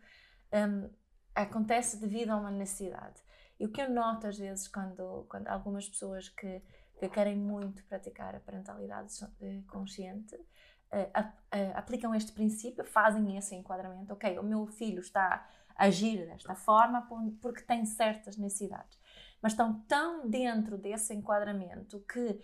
um, 0.52 0.90
acontece 1.34 1.98
devido 1.98 2.30
a 2.30 2.36
uma 2.36 2.50
necessidade. 2.50 3.20
E 3.58 3.66
o 3.66 3.70
que 3.70 3.80
eu 3.80 3.90
noto 3.90 4.26
às 4.26 4.38
vezes 4.38 4.68
quando, 4.68 5.24
quando 5.28 5.48
algumas 5.48 5.88
pessoas 5.88 6.28
que 6.28 6.62
que 7.00 7.08
querem 7.08 7.34
muito 7.34 7.82
praticar 7.84 8.34
a 8.34 8.40
parentalidade 8.40 9.26
eh, 9.40 9.62
consciente, 9.68 10.34
uh, 10.36 11.18
uh, 11.18 11.72
aplicam 11.74 12.14
este 12.14 12.30
princípio, 12.30 12.84
fazem 12.84 13.38
esse 13.38 13.54
enquadramento. 13.54 14.12
Ok, 14.12 14.38
o 14.38 14.42
meu 14.42 14.66
filho 14.66 15.00
está 15.00 15.48
a 15.74 15.84
agir 15.86 16.26
desta 16.26 16.54
forma 16.54 17.08
porque 17.40 17.62
tem 17.62 17.86
certas 17.86 18.36
necessidades, 18.36 18.99
mas 19.42 19.52
estão 19.52 19.80
tão 19.82 20.28
dentro 20.28 20.76
desse 20.76 21.14
enquadramento 21.14 22.00
que, 22.00 22.40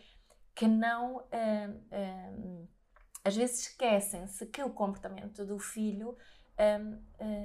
que 0.55 0.67
não. 0.67 1.19
Uh, 1.19 2.69
às 3.25 3.37
vezes 3.37 3.69
esquecem-se 3.69 4.47
que 4.47 4.63
o 4.63 4.71
comportamento 4.71 5.45
do 5.45 5.59
filho 5.59 6.17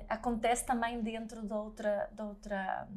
acontece 0.07 0.63
também 0.63 1.01
dentro 1.01 1.41
de 1.41 1.53
outra. 1.53 2.07
De 2.13 2.21
outra 2.21 2.87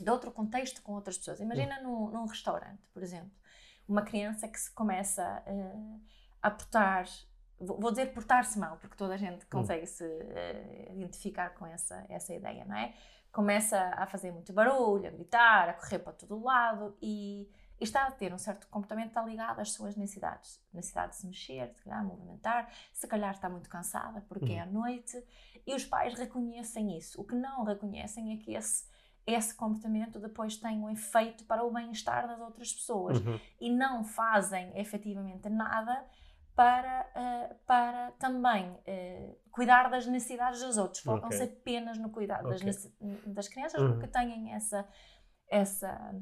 de 0.00 0.10
outro 0.10 0.32
contexto 0.32 0.82
com 0.82 0.92
outras 0.92 1.18
pessoas. 1.18 1.40
Imagina 1.40 1.80
num, 1.82 2.10
num 2.10 2.26
restaurante, 2.26 2.82
por 2.92 3.02
exemplo, 3.02 3.30
uma 3.86 4.02
criança 4.02 4.48
que 4.48 4.58
se 4.58 4.72
começa 4.72 5.42
uh, 5.46 6.00
a 6.40 6.50
portar, 6.50 7.06
vou 7.58 7.90
dizer 7.90 8.12
portar-se 8.12 8.58
mal, 8.58 8.78
porque 8.78 8.96
toda 8.96 9.14
a 9.14 9.16
gente 9.16 9.44
hum. 9.44 9.48
consegue 9.50 9.86
se 9.86 10.04
uh, 10.04 10.92
identificar 10.92 11.50
com 11.50 11.66
essa, 11.66 12.04
essa 12.08 12.34
ideia, 12.34 12.64
não 12.64 12.76
é? 12.76 12.94
Começa 13.32 13.78
a 13.96 14.06
fazer 14.06 14.32
muito 14.32 14.52
barulho, 14.52 15.06
a 15.06 15.10
gritar, 15.10 15.68
a 15.68 15.74
correr 15.74 16.00
para 16.00 16.12
todo 16.12 16.42
lado 16.42 16.96
e, 17.00 17.48
e 17.80 17.84
está 17.84 18.06
a 18.06 18.10
ter 18.10 18.34
um 18.34 18.38
certo 18.38 18.66
comportamento 18.68 19.08
está 19.08 19.22
ligado 19.22 19.60
às 19.60 19.72
suas 19.72 19.96
necessidades. 19.96 20.60
Necessidade 20.72 21.12
de 21.12 21.18
se 21.18 21.26
mexer, 21.26 21.72
de 21.72 21.82
calhar, 21.82 22.04
movimentar, 22.04 22.68
se 22.92 23.06
calhar 23.06 23.32
está 23.32 23.48
muito 23.48 23.68
cansada 23.68 24.20
porque 24.28 24.52
é 24.52 24.56
uhum. 24.56 24.62
à 24.62 24.66
noite 24.66 25.24
e 25.66 25.74
os 25.74 25.84
pais 25.84 26.14
reconhecem 26.14 26.96
isso. 26.98 27.20
O 27.20 27.24
que 27.24 27.34
não 27.34 27.64
reconhecem 27.64 28.32
é 28.32 28.36
que 28.36 28.54
esse 28.54 28.88
esse 29.26 29.54
comportamento 29.54 30.18
depois 30.18 30.56
tem 30.56 30.78
um 30.78 30.90
efeito 30.90 31.44
para 31.44 31.62
o 31.62 31.70
bem-estar 31.70 32.26
das 32.26 32.40
outras 32.40 32.72
pessoas 32.72 33.18
uhum. 33.18 33.38
e 33.60 33.70
não 33.70 34.02
fazem 34.02 34.72
efetivamente 34.78 35.48
nada 35.48 36.04
para, 36.54 37.06
uh, 37.16 37.54
para 37.66 38.12
também 38.12 38.70
uh, 38.70 39.38
cuidar 39.60 39.90
das 39.90 40.06
necessidades 40.06 40.62
dos 40.62 40.78
outros. 40.78 41.02
Focam-se 41.02 41.42
okay. 41.42 41.54
apenas 41.60 41.98
no 41.98 42.08
cuidado 42.08 42.48
okay. 42.48 42.64
das, 42.64 42.90
das 43.26 43.46
crianças 43.46 43.78
uhum. 43.82 43.92
porque 43.92 44.06
têm 44.06 44.54
essa, 44.54 44.88
essa, 45.50 46.14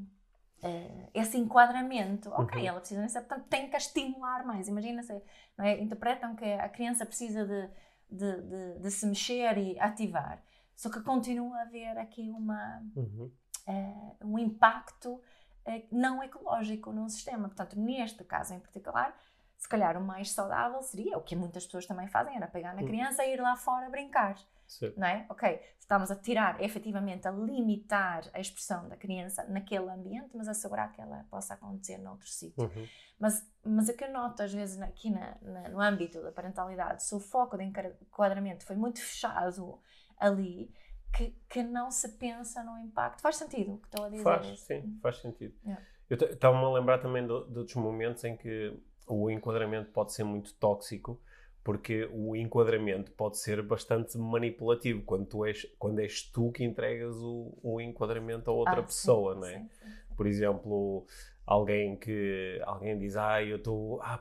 uh, 0.64 1.11
esse 1.14 1.38
enquadramento. 1.38 2.31
Ok, 2.31 2.61
uhum. 2.61 2.66
ela 2.66 2.81
precisa 2.81 3.01
disso, 3.01 3.20
portanto 3.20 3.46
tem 3.48 3.70
que 3.70 3.77
a 3.77 3.79
estimular 3.79 4.44
mais. 4.44 4.66
Imagina-se, 4.66 5.22
é? 5.61 5.81
interpretam 5.81 6.35
que 6.35 6.44
a 6.44 6.68
criança 6.68 7.07
precisa 7.07 7.46
de, 7.46 7.70
de, 8.11 8.42
de, 8.42 8.79
de 8.81 8.90
se 8.90 9.07
mexer 9.07 9.57
e 9.57 9.79
ativar. 9.79 10.42
Só 10.74 10.90
que 10.90 11.01
continua 11.01 11.59
a 11.59 11.62
haver 11.62 11.96
aqui 11.96 12.29
uma, 12.33 12.83
uhum. 12.96 13.31
uh, 13.68 14.16
um 14.27 14.37
impacto 14.37 15.12
uh, 15.12 15.87
não 15.92 16.24
ecológico 16.24 16.90
no 16.90 17.09
sistema. 17.09 17.46
Portanto, 17.46 17.79
neste 17.79 18.24
caso 18.24 18.53
em 18.53 18.59
particular, 18.59 19.16
se 19.59 19.68
calhar 19.68 19.97
o 19.97 20.01
mais 20.01 20.31
saudável 20.31 20.81
seria, 20.83 21.18
o 21.18 21.21
que 21.21 21.35
muitas 21.35 21.66
pessoas 21.66 21.85
também 21.85 22.07
fazem, 22.07 22.37
era 22.37 22.47
pegar 22.47 22.75
na 22.75 22.81
uhum. 22.81 22.87
criança 22.87 23.25
e 23.25 23.35
ir 23.35 23.40
lá 23.40 23.57
fora 23.57 23.90
brincar. 23.90 24.37
Sim. 24.68 24.92
Não 24.97 25.07
é? 25.07 25.27
Ok, 25.29 25.61
estamos 25.81 26.11
a 26.11 26.16
tirar, 26.16 26.62
efetivamente, 26.62 27.27
a 27.27 27.31
limitar 27.33 28.23
a 28.33 28.38
expressão 28.38 28.88
da 28.88 28.97
criança 28.97 29.42
naquele 29.44 29.90
ambiente, 29.90 30.37
mas 30.37 30.47
assegurar 30.47 30.92
que 30.92 31.01
ela 31.01 31.27
possa 31.31 31.55
acontecer 31.55 31.99
noutro 31.99 32.29
sítio. 32.29 32.64
Uhum. 32.64 32.87
Mas, 33.18 33.51
mas 33.64 33.88
o 33.88 33.97
que 33.97 34.05
eu 34.05 34.12
noto, 34.12 34.42
às 34.42 34.53
vezes, 34.53 34.81
aqui 34.81 35.11
na, 35.11 35.37
na, 35.42 35.68
no 35.71 35.81
âmbito 35.81 36.23
da 36.23 36.31
parentalidade, 36.31 37.03
se 37.03 37.14
o 37.14 37.18
foco 37.18 37.57
de 37.57 37.64
enquadramento 37.64 38.64
foi 38.64 38.77
muito 38.77 39.01
fechado 39.01 39.81
ali 40.18 40.73
que, 41.16 41.35
que 41.49 41.62
não 41.62 41.90
se 41.90 42.11
pensa 42.16 42.62
no 42.62 42.79
impacto. 42.79 43.23
Faz 43.23 43.37
sentido 43.37 43.75
o 43.75 43.79
que 43.79 43.88
estou 43.88 44.05
a 44.05 44.09
dizer? 44.09 44.23
Faz, 44.23 44.61
sim, 44.61 44.99
faz 45.03 45.16
sentido. 45.16 45.55
Yeah. 45.64 45.85
Eu 46.11 46.16
estava-me 46.16 46.64
a 46.64 46.71
lembrar 46.71 46.99
também 46.99 47.23
de, 47.23 47.29
de 47.51 47.59
outros 47.59 47.77
momentos 47.77 48.23
em 48.25 48.37
que 48.37 48.79
o 49.09 49.31
enquadramento 49.31 49.90
pode 49.90 50.12
ser 50.12 50.25
muito 50.25 50.55
tóxico, 50.55 51.21
porque 51.64 52.09
o 52.12 52.35
enquadramento 52.35 53.11
pode 53.12 53.38
ser 53.38 53.62
bastante 53.62 54.16
manipulativo 54.16 55.03
quando, 55.03 55.27
tu 55.27 55.44
és, 55.44 55.66
quando 55.79 55.99
és 55.99 56.23
tu 56.23 56.51
que 56.51 56.64
entregas 56.64 57.16
o, 57.16 57.53
o 57.62 57.81
enquadramento 57.81 58.51
a 58.51 58.55
outra 58.55 58.81
ah, 58.81 58.83
pessoa, 58.83 59.35
sim, 59.35 59.40
não 59.40 59.47
é? 59.47 59.59
Sim, 59.59 59.68
sim. 59.68 60.14
Por 60.16 60.27
exemplo, 60.27 61.07
alguém 61.47 61.97
que 61.97 62.61
alguém 62.64 62.99
diz, 62.99 63.16
ah, 63.16 63.42
eu 63.42 63.57
estou 63.57 64.01
ah, 64.03 64.21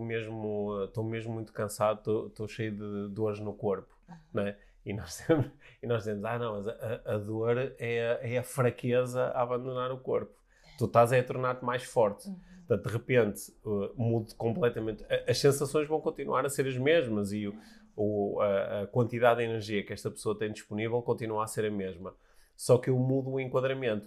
mesmo, 0.00 0.84
estou 0.84 1.04
mesmo 1.04 1.32
muito 1.32 1.52
cansado, 1.52 2.28
estou 2.28 2.46
cheio 2.46 2.72
de 2.72 3.14
dores 3.14 3.40
no 3.40 3.52
corpo, 3.52 3.92
não 4.32 4.44
é? 4.46 4.56
E 4.84 4.92
nós, 4.92 5.16
temos, 5.18 5.46
e 5.82 5.86
nós 5.86 5.98
dizemos, 5.98 6.24
ah 6.24 6.38
não, 6.38 6.64
a, 6.68 7.14
a 7.14 7.18
dor 7.18 7.74
é 7.78 8.20
a, 8.22 8.28
é 8.28 8.38
a 8.38 8.42
fraqueza 8.42 9.24
a 9.24 9.42
abandonar 9.42 9.92
o 9.92 9.98
corpo. 9.98 10.32
Tu 10.78 10.84
estás 10.84 11.12
a 11.12 11.22
tornar-te 11.22 11.64
mais 11.64 11.82
forte. 11.82 12.28
Uhum. 12.28 12.38
Portanto, 12.68 12.86
de 12.86 12.92
repente, 12.92 13.52
uh, 13.64 13.90
mude 13.96 14.34
completamente. 14.34 15.02
As 15.26 15.38
sensações 15.38 15.88
vão 15.88 16.00
continuar 16.00 16.44
a 16.44 16.50
ser 16.50 16.66
as 16.66 16.76
mesmas 16.76 17.32
e 17.32 17.48
o, 17.48 17.54
o, 17.96 18.40
a, 18.42 18.82
a, 18.82 18.86
quantidade 18.86 19.40
de 19.40 19.46
energia 19.46 19.82
que 19.82 19.92
esta 19.92 20.10
pessoa 20.10 20.38
tem 20.38 20.52
disponível 20.52 21.00
continua 21.00 21.44
a 21.44 21.46
ser 21.46 21.64
a 21.64 21.70
mesma. 21.70 22.14
Só 22.54 22.76
que 22.76 22.90
eu 22.90 22.98
mudo 22.98 23.30
o 23.30 23.40
enquadramento. 23.40 24.06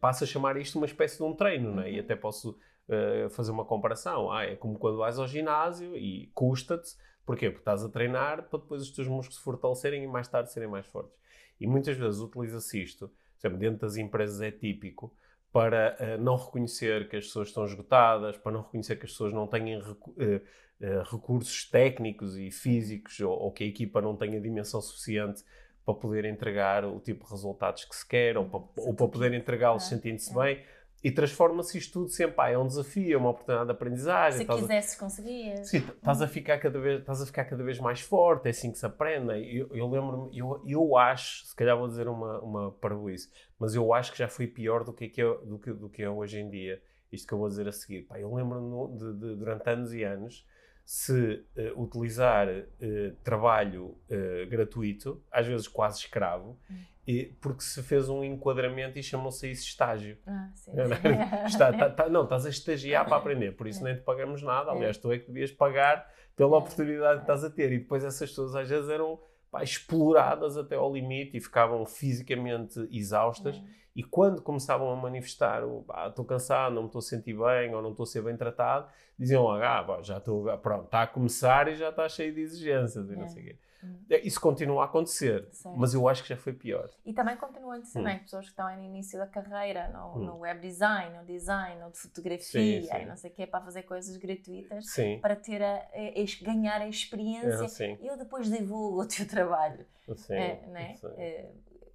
Passo 0.00 0.24
a 0.24 0.26
chamar 0.26 0.58
isto 0.58 0.76
uma 0.76 0.84
espécie 0.84 1.16
de 1.16 1.22
um 1.22 1.34
treino, 1.34 1.70
uhum. 1.70 1.86
E 1.86 1.98
até 1.98 2.14
posso 2.14 2.50
uh, 2.50 3.30
fazer 3.30 3.50
uma 3.50 3.64
comparação. 3.64 4.30
Ah, 4.30 4.44
é 4.44 4.54
como 4.54 4.78
quando 4.78 4.98
vais 4.98 5.18
ao 5.18 5.26
ginásio 5.26 5.96
e 5.96 6.30
custa-te 6.34 6.94
Porquê? 7.24 7.50
Porque 7.50 7.60
estás 7.60 7.84
a 7.84 7.90
treinar 7.90 8.48
para 8.48 8.58
depois 8.58 8.80
os 8.80 8.90
teus 8.90 9.06
músculos 9.06 9.36
se 9.36 9.42
fortalecerem 9.42 10.02
e 10.02 10.06
mais 10.06 10.26
tarde 10.26 10.50
serem 10.50 10.66
mais 10.66 10.86
fortes. 10.86 11.14
E 11.60 11.66
muitas 11.66 11.94
vezes 11.94 12.20
utiliza-se 12.20 12.82
isto 12.82 13.10
por 13.38 13.46
exemplo, 13.46 13.58
dentro 13.58 13.80
das 13.80 13.96
empresas 13.96 14.40
é 14.40 14.50
típico, 14.50 15.14
para 15.58 15.96
uh, 15.98 16.22
não 16.22 16.36
reconhecer 16.36 17.08
que 17.08 17.16
as 17.16 17.24
pessoas 17.24 17.48
estão 17.48 17.64
esgotadas, 17.64 18.36
para 18.36 18.52
não 18.52 18.62
reconhecer 18.62 18.94
que 18.94 19.06
as 19.06 19.10
pessoas 19.10 19.32
não 19.32 19.44
têm 19.44 19.76
recu 19.82 20.10
uh, 20.12 21.02
recursos 21.10 21.68
técnicos 21.68 22.36
e 22.36 22.48
físicos 22.52 23.18
ou, 23.18 23.32
ou, 23.32 23.50
que 23.50 23.64
a 23.64 23.66
equipa 23.66 24.00
não 24.00 24.14
tenha 24.14 24.40
dimensão 24.40 24.80
suficiente 24.80 25.42
para 25.84 25.94
poder 25.94 26.24
entregar 26.26 26.84
o 26.84 27.00
tipo 27.00 27.24
de 27.24 27.32
resultados 27.32 27.84
que 27.84 27.96
se 27.96 28.06
quer 28.06 28.38
ou 28.38 28.44
para, 28.44 28.60
ou 28.84 28.94
para 28.94 29.08
poder 29.08 29.34
entregá-los 29.34 29.88
sentindo-se 29.88 30.32
bem 30.32 30.62
e 31.02 31.12
transforma-se 31.12 31.78
isto 31.78 31.92
tudo 31.92 32.08
sempre, 32.08 32.34
ah, 32.38 32.50
é 32.50 32.58
um 32.58 32.66
desafio, 32.66 33.14
é 33.14 33.16
uma 33.16 33.30
oportunidade 33.30 33.66
de 33.66 33.72
aprendizagem. 33.72 34.40
Se 34.40 34.44
quisesse, 34.44 34.96
a... 34.96 34.98
conseguias. 34.98 35.68
Sim, 35.68 35.78
estás 35.78 36.20
a, 36.20 36.26
ficar 36.26 36.58
cada 36.58 36.78
vez, 36.80 37.00
estás 37.00 37.22
a 37.22 37.26
ficar 37.26 37.44
cada 37.44 37.62
vez 37.62 37.78
mais 37.78 38.00
forte, 38.00 38.46
é 38.46 38.50
assim 38.50 38.72
que 38.72 38.78
se 38.78 38.86
aprende. 38.86 39.32
Eu, 39.56 39.68
eu 39.72 39.88
lembro-me, 39.88 40.36
eu, 40.36 40.60
eu 40.66 40.96
acho, 40.96 41.46
se 41.46 41.54
calhar 41.54 41.76
vou 41.78 41.86
dizer 41.86 42.08
uma, 42.08 42.40
uma 42.40 42.72
parvoíce, 42.72 43.30
mas 43.58 43.76
eu 43.76 43.94
acho 43.94 44.10
que 44.10 44.18
já 44.18 44.28
foi 44.28 44.48
pior 44.48 44.82
do 44.82 44.92
que, 44.92 45.04
é, 45.20 45.24
do, 45.44 45.58
que, 45.58 45.72
do 45.72 45.88
que 45.88 46.02
é 46.02 46.10
hoje 46.10 46.40
em 46.40 46.50
dia. 46.50 46.82
Isto 47.12 47.28
que 47.28 47.34
eu 47.34 47.38
vou 47.38 47.48
dizer 47.48 47.68
a 47.68 47.72
seguir. 47.72 48.02
Pá, 48.02 48.18
eu 48.18 48.34
lembro-me 48.34 48.98
de, 48.98 49.12
de, 49.14 49.36
durante 49.36 49.70
anos 49.70 49.94
e 49.94 50.02
anos, 50.02 50.44
se 50.84 51.44
uh, 51.56 51.80
utilizar 51.80 52.48
uh, 52.48 53.16
trabalho 53.22 53.96
uh, 54.10 54.48
gratuito, 54.48 55.22
às 55.30 55.46
vezes 55.46 55.68
quase 55.68 56.00
escravo, 56.00 56.58
hum 56.68 56.97
e, 57.08 57.24
porque 57.40 57.62
se 57.62 57.82
fez 57.82 58.10
um 58.10 58.22
enquadramento 58.22 58.98
e 58.98 59.02
chamou-se 59.02 59.50
isso 59.50 59.62
estágio. 59.62 60.18
Ah, 60.26 60.50
sim. 60.54 60.72
Não, 60.74 60.84
Está, 61.48 61.72
tá, 61.72 61.88
tá, 61.88 62.06
não, 62.06 62.24
estás 62.24 62.44
a 62.44 62.50
estagiar 62.50 63.06
para 63.06 63.16
aprender, 63.16 63.56
por 63.56 63.66
isso 63.66 63.80
é. 63.80 63.84
nem 63.84 63.94
te 63.94 64.02
pagamos 64.02 64.42
nada. 64.42 64.70
Aliás, 64.72 64.98
tu 64.98 65.10
é 65.10 65.18
que 65.18 65.26
devias 65.26 65.50
pagar 65.50 66.06
pela 66.36 66.56
é. 66.56 66.58
oportunidade 66.58 67.20
que 67.20 67.22
estás 67.22 67.44
a 67.44 67.48
ter. 67.48 67.72
E 67.72 67.78
depois 67.78 68.04
essas 68.04 68.28
pessoas 68.28 68.54
às 68.54 68.68
vezes 68.68 68.90
eram 68.90 69.18
pá, 69.50 69.62
exploradas 69.62 70.58
até 70.58 70.76
ao 70.76 70.92
limite 70.92 71.34
e 71.34 71.40
ficavam 71.40 71.86
fisicamente 71.86 72.86
exaustas. 72.90 73.56
É. 73.56 73.62
E 73.96 74.02
quando 74.02 74.42
começavam 74.42 74.92
a 74.92 74.96
manifestar, 74.96 75.62
estou 76.08 76.26
cansado, 76.26 76.74
não 76.74 76.82
me 76.82 76.88
estou 76.88 76.98
a 76.98 77.02
sentir 77.02 77.38
bem 77.38 77.74
ou 77.74 77.80
não 77.80 77.92
estou 77.92 78.04
a 78.04 78.06
ser 78.06 78.20
bem 78.20 78.36
tratado, 78.36 78.86
diziam 79.18 79.44
logo, 79.44 79.64
ah, 79.64 79.82
pá, 79.82 80.02
já 80.02 80.18
estou, 80.18 80.44
pronto, 80.58 80.84
está 80.84 81.04
a 81.04 81.06
começar 81.06 81.68
e 81.68 81.74
já 81.74 81.88
está 81.88 82.06
cheio 82.06 82.34
de 82.34 82.42
exigências 82.42 83.08
e 83.08 83.16
não 83.16 83.24
é. 83.24 83.28
sei 83.28 83.42
o 83.42 83.46
quê. 83.46 83.58
Hum. 83.82 84.04
É, 84.10 84.26
isso 84.26 84.40
continua 84.40 84.82
a 84.82 84.84
acontecer, 84.86 85.48
certo. 85.52 85.78
mas 85.78 85.94
eu 85.94 86.08
acho 86.08 86.22
que 86.22 86.28
já 86.28 86.36
foi 86.36 86.52
pior. 86.52 86.90
E 87.04 87.12
também 87.12 87.36
continua 87.36 87.74
a 87.74 87.76
acontecer, 87.76 88.00
hum. 88.00 88.18
pessoas 88.18 88.44
que 88.46 88.50
estão 88.50 88.76
no 88.76 88.82
início 88.82 89.18
da 89.18 89.26
carreira, 89.26 89.88
no, 89.88 90.16
hum. 90.16 90.24
no 90.24 90.38
web 90.38 90.60
design, 90.60 91.16
no 91.16 91.24
design, 91.24 91.80
no 91.80 91.90
de 91.90 91.98
fotografia, 91.98 92.82
sim, 92.82 92.88
sim. 92.88 93.04
não 93.06 93.16
sei 93.16 93.30
o 93.30 93.34
quê, 93.34 93.46
para 93.46 93.64
fazer 93.64 93.82
coisas 93.84 94.16
gratuitas, 94.16 94.86
sim. 94.90 95.18
para 95.20 95.36
ter 95.36 95.62
a, 95.62 95.74
a, 95.74 95.80
a, 95.80 96.44
ganhar 96.44 96.80
a 96.80 96.88
experiência. 96.88 97.84
É, 97.84 97.98
eu 98.02 98.16
depois 98.16 98.50
divulgo 98.50 99.02
o 99.02 99.06
teu 99.06 99.26
trabalho. 99.26 99.86
Sim, 100.16 100.34
é, 100.34 100.66
né? 100.66 100.94
É, 101.16 101.50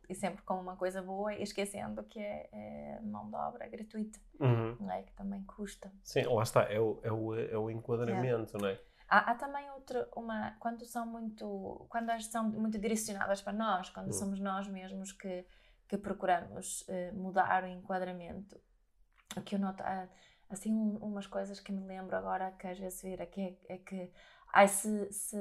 e 0.09 0.15
sempre 0.15 0.41
como 0.43 0.61
uma 0.61 0.75
coisa 0.75 1.01
boa, 1.01 1.33
esquecendo 1.35 2.03
que 2.03 2.19
é, 2.19 2.49
é 2.51 2.99
mão 3.01 3.29
de 3.29 3.35
obra 3.35 3.67
gratuita, 3.67 4.19
uhum. 4.39 4.75
não 4.79 4.91
é? 4.91 5.01
que 5.01 5.13
também 5.13 5.43
custa. 5.43 5.91
Sim, 6.03 6.23
lá 6.23 6.43
está, 6.43 6.63
é 6.63 6.79
o, 6.79 6.99
é 7.03 7.11
o, 7.11 7.35
é 7.35 7.57
o 7.57 7.69
enquadramento, 7.69 8.57
não 8.57 8.67
é? 8.67 8.79
Há, 9.13 9.29
há, 9.29 9.35
também 9.35 9.69
outra, 9.69 10.09
uma, 10.15 10.55
quando 10.59 10.83
são 10.87 11.05
muito, 11.05 11.85
quando 11.87 12.09
elas 12.09 12.25
são 12.25 12.49
muito 12.49 12.79
direcionadas 12.79 13.43
para 13.43 13.53
nós, 13.53 13.87
quando 13.91 14.07
uhum. 14.07 14.13
somos 14.13 14.39
nós 14.39 14.67
mesmos 14.67 15.11
que, 15.11 15.45
que 15.87 15.99
procuramos 15.99 16.81
uh, 16.87 17.15
mudar 17.15 17.63
o 17.63 17.67
enquadramento, 17.67 18.59
que 19.45 19.53
eu 19.53 19.59
noto, 19.59 19.83
há, 19.83 20.09
assim, 20.49 20.73
um, 20.73 20.97
umas 20.97 21.27
coisas 21.27 21.59
que 21.59 21.71
me 21.71 21.85
lembro 21.85 22.15
agora 22.15 22.53
que 22.53 22.65
às 22.65 22.79
vezes 22.79 23.03
vira, 23.03 23.23
que 23.27 23.39
é, 23.39 23.75
é 23.75 23.77
que, 23.77 24.11
ai, 24.51 24.67
se, 24.67 25.11
se, 25.11 25.37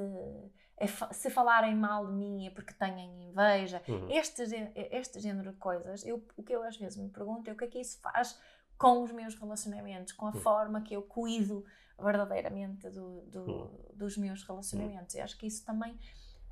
é, 0.77 0.85
se 1.11 1.31
falarem 1.31 1.75
mal 1.75 2.05
de 2.05 2.13
mim 2.13 2.45
é 2.45 2.51
porque 2.51 2.75
têm 2.75 3.27
inveja, 3.27 3.81
uhum. 3.87 4.07
este, 4.11 4.43
este 4.91 5.19
género 5.19 5.51
de 5.51 5.57
coisas, 5.57 6.05
eu, 6.05 6.23
o 6.37 6.43
que 6.43 6.53
eu 6.53 6.61
às 6.61 6.77
vezes 6.77 6.99
me 6.99 7.09
pergunto 7.09 7.49
é 7.49 7.53
o 7.53 7.57
que 7.57 7.65
é 7.65 7.67
que 7.67 7.79
isso 7.79 7.99
faz 8.01 8.39
com 8.77 9.01
os 9.01 9.11
meus 9.11 9.33
relacionamentos, 9.33 10.13
com 10.13 10.27
a 10.27 10.31
uhum. 10.31 10.41
forma 10.41 10.81
que 10.81 10.95
eu 10.95 11.01
cuido 11.01 11.65
verdadeiramente 11.99 12.89
do, 12.89 13.21
do, 13.21 13.41
hum. 13.41 13.91
dos 13.93 14.17
meus 14.17 14.43
relacionamentos. 14.43 15.15
Hum. 15.15 15.19
Eu 15.19 15.23
acho 15.23 15.37
que 15.37 15.47
isso 15.47 15.65
também 15.65 15.97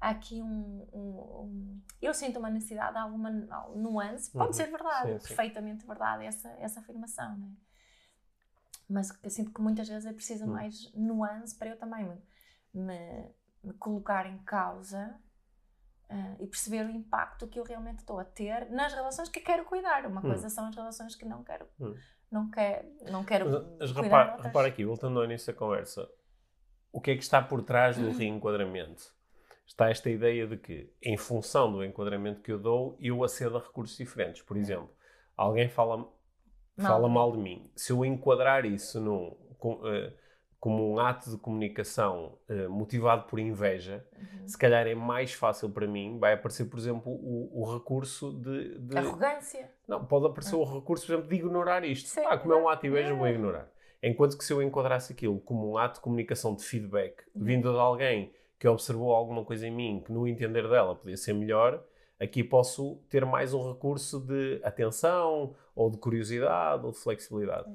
há 0.01 0.09
aqui 0.09 0.41
um, 0.41 0.87
um, 0.91 0.99
um, 0.99 1.81
eu 2.01 2.13
sinto 2.13 2.39
uma 2.39 2.49
necessidade 2.49 2.93
de 2.93 2.97
alguma 2.97 3.29
nuance 3.75 4.31
pode 4.31 4.47
uhum. 4.47 4.53
ser 4.53 4.65
verdade 4.65 5.11
sim, 5.11 5.19
sim. 5.19 5.27
perfeitamente 5.27 5.85
verdade 5.85 6.25
essa 6.25 6.49
essa 6.59 6.79
afirmação 6.79 7.37
né? 7.37 7.51
mas 8.89 9.11
eu 9.23 9.29
sinto 9.29 9.53
que 9.53 9.61
muitas 9.61 9.87
vezes 9.87 10.07
é 10.07 10.11
preciso 10.11 10.45
uhum. 10.45 10.53
mais 10.53 10.91
nuance 10.95 11.55
para 11.55 11.69
eu 11.69 11.77
também 11.77 12.03
me, 12.73 12.83
me, 12.83 13.35
me 13.63 13.73
colocar 13.73 14.25
em 14.25 14.39
causa 14.39 15.15
uh, 16.09 16.43
e 16.43 16.47
perceber 16.47 16.83
o 16.83 16.89
impacto 16.89 17.47
que 17.47 17.59
eu 17.59 17.63
realmente 17.63 17.99
estou 17.99 18.19
a 18.19 18.25
ter 18.25 18.71
nas 18.71 18.93
relações 18.93 19.29
que 19.29 19.39
quero 19.39 19.65
cuidar 19.65 20.07
uma 20.07 20.21
coisa 20.21 20.49
são 20.49 20.67
as 20.67 20.75
relações 20.75 21.15
que 21.15 21.25
não 21.25 21.43
quero 21.43 21.67
não, 22.31 22.49
quer, 22.49 22.85
não 23.09 23.23
quero. 23.23 23.65
Mas, 23.79 23.91
repara, 23.91 24.41
repara 24.41 24.67
aqui, 24.67 24.85
voltando 24.85 25.19
ao 25.19 25.25
início 25.25 25.51
da 25.51 25.59
conversa, 25.59 26.09
o 26.91 27.01
que 27.01 27.11
é 27.11 27.15
que 27.15 27.23
está 27.23 27.41
por 27.41 27.61
trás 27.61 27.97
do 27.97 28.11
reenquadramento? 28.11 29.13
Está 29.65 29.89
esta 29.89 30.09
ideia 30.09 30.47
de 30.47 30.57
que, 30.57 30.91
em 31.01 31.17
função 31.17 31.71
do 31.71 31.83
enquadramento 31.83 32.41
que 32.41 32.51
eu 32.51 32.59
dou, 32.59 32.97
eu 32.99 33.23
acedo 33.23 33.57
a 33.57 33.61
recursos 33.61 33.97
diferentes. 33.97 34.41
Por 34.41 34.57
exemplo, 34.57 34.89
alguém 35.35 35.69
fala, 35.69 36.09
fala 36.77 37.07
mal 37.07 37.31
de 37.31 37.37
mim. 37.37 37.71
Se 37.75 37.91
eu 37.93 38.03
enquadrar 38.03 38.65
isso 38.65 38.99
num, 38.99 39.35
com, 39.57 39.75
uh, 39.75 40.13
como 40.61 40.93
um 40.93 40.99
ato 40.99 41.31
de 41.31 41.37
comunicação 41.37 42.37
uh, 42.47 42.69
motivado 42.69 43.23
por 43.23 43.39
inveja, 43.39 44.05
uhum. 44.15 44.47
se 44.47 44.55
calhar 44.55 44.85
é 44.85 44.93
mais 44.93 45.33
fácil 45.33 45.71
para 45.71 45.87
mim, 45.87 46.19
vai 46.19 46.33
aparecer, 46.33 46.65
por 46.65 46.77
exemplo, 46.77 47.11
o, 47.11 47.63
o 47.63 47.73
recurso 47.73 48.31
de, 48.31 48.77
de, 48.77 48.95
Arrogância. 48.95 49.71
Não, 49.87 50.05
pode 50.05 50.27
aparecer 50.27 50.53
uhum. 50.53 50.61
o 50.61 50.75
recurso, 50.75 51.07
por 51.07 51.13
exemplo, 51.13 51.29
de 51.29 51.35
ignorar 51.35 51.83
isto. 51.83 52.07
Sim, 52.07 52.21
ah, 52.27 52.37
como 52.37 52.53
é 52.53 52.57
um 52.57 52.69
ato 52.69 52.83
de 52.83 52.89
inveja, 52.89 53.11
vou 53.15 53.27
ignorar. 53.27 53.71
Enquanto 54.03 54.37
que 54.37 54.45
se 54.45 54.53
eu 54.53 54.61
enquadrasse 54.61 55.13
aquilo 55.13 55.39
como 55.39 55.71
um 55.71 55.77
ato 55.79 55.95
de 55.95 56.01
comunicação 56.01 56.53
de 56.53 56.63
feedback, 56.63 57.23
uhum. 57.33 57.43
vindo 57.43 57.73
de 57.73 57.79
alguém 57.79 58.31
que 58.59 58.67
observou 58.67 59.15
alguma 59.15 59.43
coisa 59.43 59.67
em 59.67 59.71
mim 59.71 60.03
que 60.05 60.13
no 60.13 60.27
entender 60.27 60.69
dela 60.69 60.95
podia 60.95 61.17
ser 61.17 61.33
melhor, 61.33 61.83
aqui 62.19 62.43
posso 62.43 62.97
ter 63.09 63.25
mais 63.25 63.51
um 63.55 63.67
recurso 63.67 64.19
de 64.19 64.61
atenção, 64.63 65.55
ou 65.75 65.89
de 65.89 65.97
curiosidade, 65.97 66.85
ou 66.85 66.91
de 66.91 66.99
flexibilidade. 66.99 67.67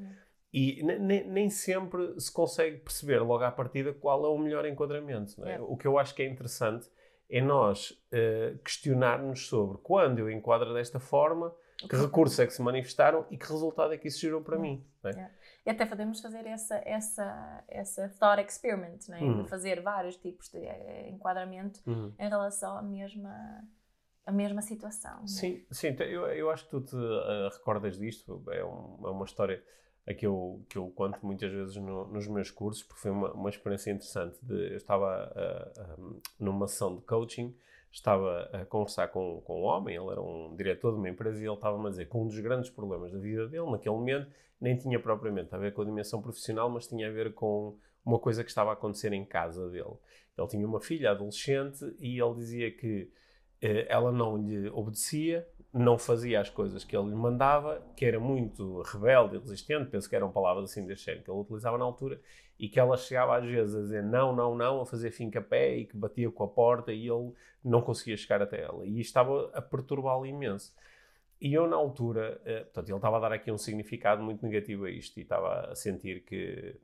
Uhum. 0.57 0.63
E 0.63 0.83
nem 1.25 1.51
sempre 1.51 2.19
se 2.19 2.33
consegue 2.33 2.79
perceber 2.79 3.19
logo 3.19 3.45
à 3.45 3.51
partida 3.51 3.93
qual 3.93 4.25
é 4.25 4.29
o 4.29 4.39
melhor 4.39 4.65
enquadramento. 4.65 5.45
É? 5.45 5.57
É. 5.57 5.61
O 5.61 5.77
que 5.77 5.87
eu 5.87 5.99
acho 5.99 6.15
que 6.15 6.23
é 6.23 6.27
interessante 6.27 6.89
é 7.29 7.43
nós 7.43 7.91
uh, 7.91 8.57
questionarmos 8.65 9.49
sobre 9.49 9.79
quando 9.79 10.19
eu 10.21 10.31
enquadro 10.31 10.73
desta 10.73 10.99
forma, 10.99 11.55
que 11.79 11.95
recursos 11.95 12.39
é 12.39 12.47
que 12.47 12.55
se 12.55 12.63
manifestaram 12.63 13.27
e 13.31 13.37
que 13.37 13.47
resultado 13.47 13.93
é 13.93 13.99
que 13.99 14.09
isso 14.09 14.21
gerou 14.21 14.41
para 14.41 14.59
mim. 14.59 14.83
É? 15.05 15.31
E 15.67 15.71
até 15.71 15.85
podemos 15.85 16.21
fazer 16.21 16.47
essa, 16.47 16.81
essa, 16.85 17.65
essa 17.69 18.09
thought 18.19 18.43
experiment, 18.43 18.99
né? 19.09 19.21
Uhum. 19.21 19.43
de 19.43 19.49
fazer 19.49 19.83
vários 19.83 20.17
tipos 20.17 20.49
de 20.49 20.59
eh, 20.59 21.11
enquadramento 21.11 21.81
uhum. 21.87 22.15
em 22.19 22.29
relação 22.29 22.79
à 22.79 22.83
mesma, 22.83 23.63
à 24.25 24.33
mesma 24.33 24.63
situação. 24.63 25.23
É? 25.23 25.27
Sim, 25.27 25.67
sim 25.71 25.95
eu, 26.01 26.27
eu 26.29 26.51
acho 26.51 26.65
que 26.65 26.71
tu 26.71 26.81
te 26.81 26.97
uh, 26.97 27.49
recordas 27.53 27.99
disto, 27.99 28.43
é, 28.51 28.65
um, 28.65 29.07
é 29.07 29.11
uma 29.11 29.25
história 29.25 29.63
a 30.07 30.15
que 30.15 30.25
eu, 30.25 30.65
que 30.69 30.79
eu 30.79 30.89
conto 30.91 31.19
muitas 31.23 31.51
vezes 31.51 31.77
no, 31.77 32.07
nos 32.07 32.29
meus 32.29 32.51
cursos, 32.51 32.83
porque 32.83 33.01
foi 33.01 33.11
uma, 33.11 33.33
uma 33.33 33.51
experiência 33.51 33.91
interessante. 33.91 34.39
De, 34.41 34.71
eu 34.71 34.77
estava 34.77 35.33
uh, 35.35 36.03
uh, 36.03 36.21
numa 36.39 36.69
sessão 36.69 36.95
de 36.95 37.03
coaching, 37.03 37.55
estava 37.91 38.49
a 38.53 38.65
conversar 38.65 39.09
com, 39.09 39.41
com 39.41 39.63
um 39.63 39.65
homem, 39.65 39.97
ele 39.97 40.11
era 40.11 40.23
um 40.23 40.55
diretor 40.55 40.93
de 40.93 40.99
uma 40.99 41.09
empresa, 41.09 41.41
e 41.41 41.47
ele 41.47 41.55
estava-me 41.55 41.87
a 41.87 41.91
dizer 41.91 42.09
que 42.09 42.17
um 42.17 42.27
dos 42.27 42.39
grandes 42.39 42.71
problemas 42.71 43.11
da 43.11 43.19
vida 43.19 43.49
dele, 43.49 43.69
naquele 43.71 43.95
momento, 43.95 44.31
nem 44.61 44.77
tinha 44.77 45.01
propriamente 45.01 45.55
a 45.55 45.59
ver 45.59 45.73
com 45.73 45.83
a 45.83 45.85
dimensão 45.85 46.23
profissional, 46.23 46.71
mas 46.71 46.87
tinha 46.87 47.09
a 47.09 47.11
ver 47.11 47.35
com 47.35 47.77
uma 48.05 48.19
coisa 48.19 48.45
que 48.45 48.51
estava 48.51 48.71
a 48.71 48.73
acontecer 48.75 49.13
em 49.13 49.25
casa 49.25 49.69
dele. 49.69 49.95
Ele 50.39 50.49
tinha 50.49 50.67
uma 50.67 50.81
filha 50.81 51.11
adolescente 51.11 51.85
e 51.99 52.21
ele 52.21 52.35
dizia 52.35 52.71
que 52.71 53.11
uh, 53.63 53.87
ela 53.89 54.13
não 54.13 54.37
lhe 54.37 54.69
obedecia, 54.71 55.47
não 55.77 55.99
fazia 55.99 56.41
as 56.41 56.49
coisas 56.49 56.85
que 56.85 56.97
ele 56.97 57.11
lhe 57.11 57.15
mandava, 57.15 57.83
que 57.95 58.05
era 58.05 58.19
muito 58.19 58.81
rebelde 58.83 59.37
e 59.37 59.39
resistente, 59.39 59.91
penso 59.91 60.09
que 60.09 60.17
eram 60.17 60.33
palavras 60.33 60.71
assim 60.71 60.87
deste 60.87 61.07
género 61.07 61.25
que 61.25 61.31
ele 61.31 61.41
utilizava 61.41 61.77
na 61.77 61.85
altura, 61.85 62.21
e 62.59 62.69
que 62.69 62.81
ela 62.81 62.97
chegava 62.97 63.37
às 63.37 63.45
vezes 63.45 63.75
a 63.75 63.81
dizer 63.81 64.03
não, 64.03 64.35
não, 64.35 64.57
não, 64.57 64.81
a 64.81 64.87
fazer 64.87 65.11
fim 65.11 65.31
pé 65.31 65.77
e 65.77 65.85
que 65.85 65.97
batia 65.97 66.31
com 66.31 66.45
a 66.45 66.49
porta 66.49 66.93
e 66.93 67.07
ele 67.07 67.33
não 67.63 67.83
conseguia 67.83 68.17
chegar 68.17 68.41
até 68.41 68.63
ela. 68.63 68.87
E 68.87 68.99
estava 68.99 69.51
a 69.53 69.61
perturbá-lo 69.61 70.25
imenso. 70.25 70.75
E 71.39 71.53
eu, 71.53 71.67
na 71.67 71.77
altura, 71.77 72.41
eh, 72.47 72.61
portanto, 72.61 72.89
ele 72.89 72.97
estava 72.97 73.17
a 73.19 73.21
dar 73.21 73.33
aqui 73.33 73.53
um 73.53 73.59
significado 73.59 74.23
muito 74.23 74.43
negativo 74.43 74.87
a 74.87 74.91
isto 74.91 75.19
e 75.19 75.23
estava 75.23 75.71
a 75.71 75.75
sentir 75.75 76.25
que 76.25 76.75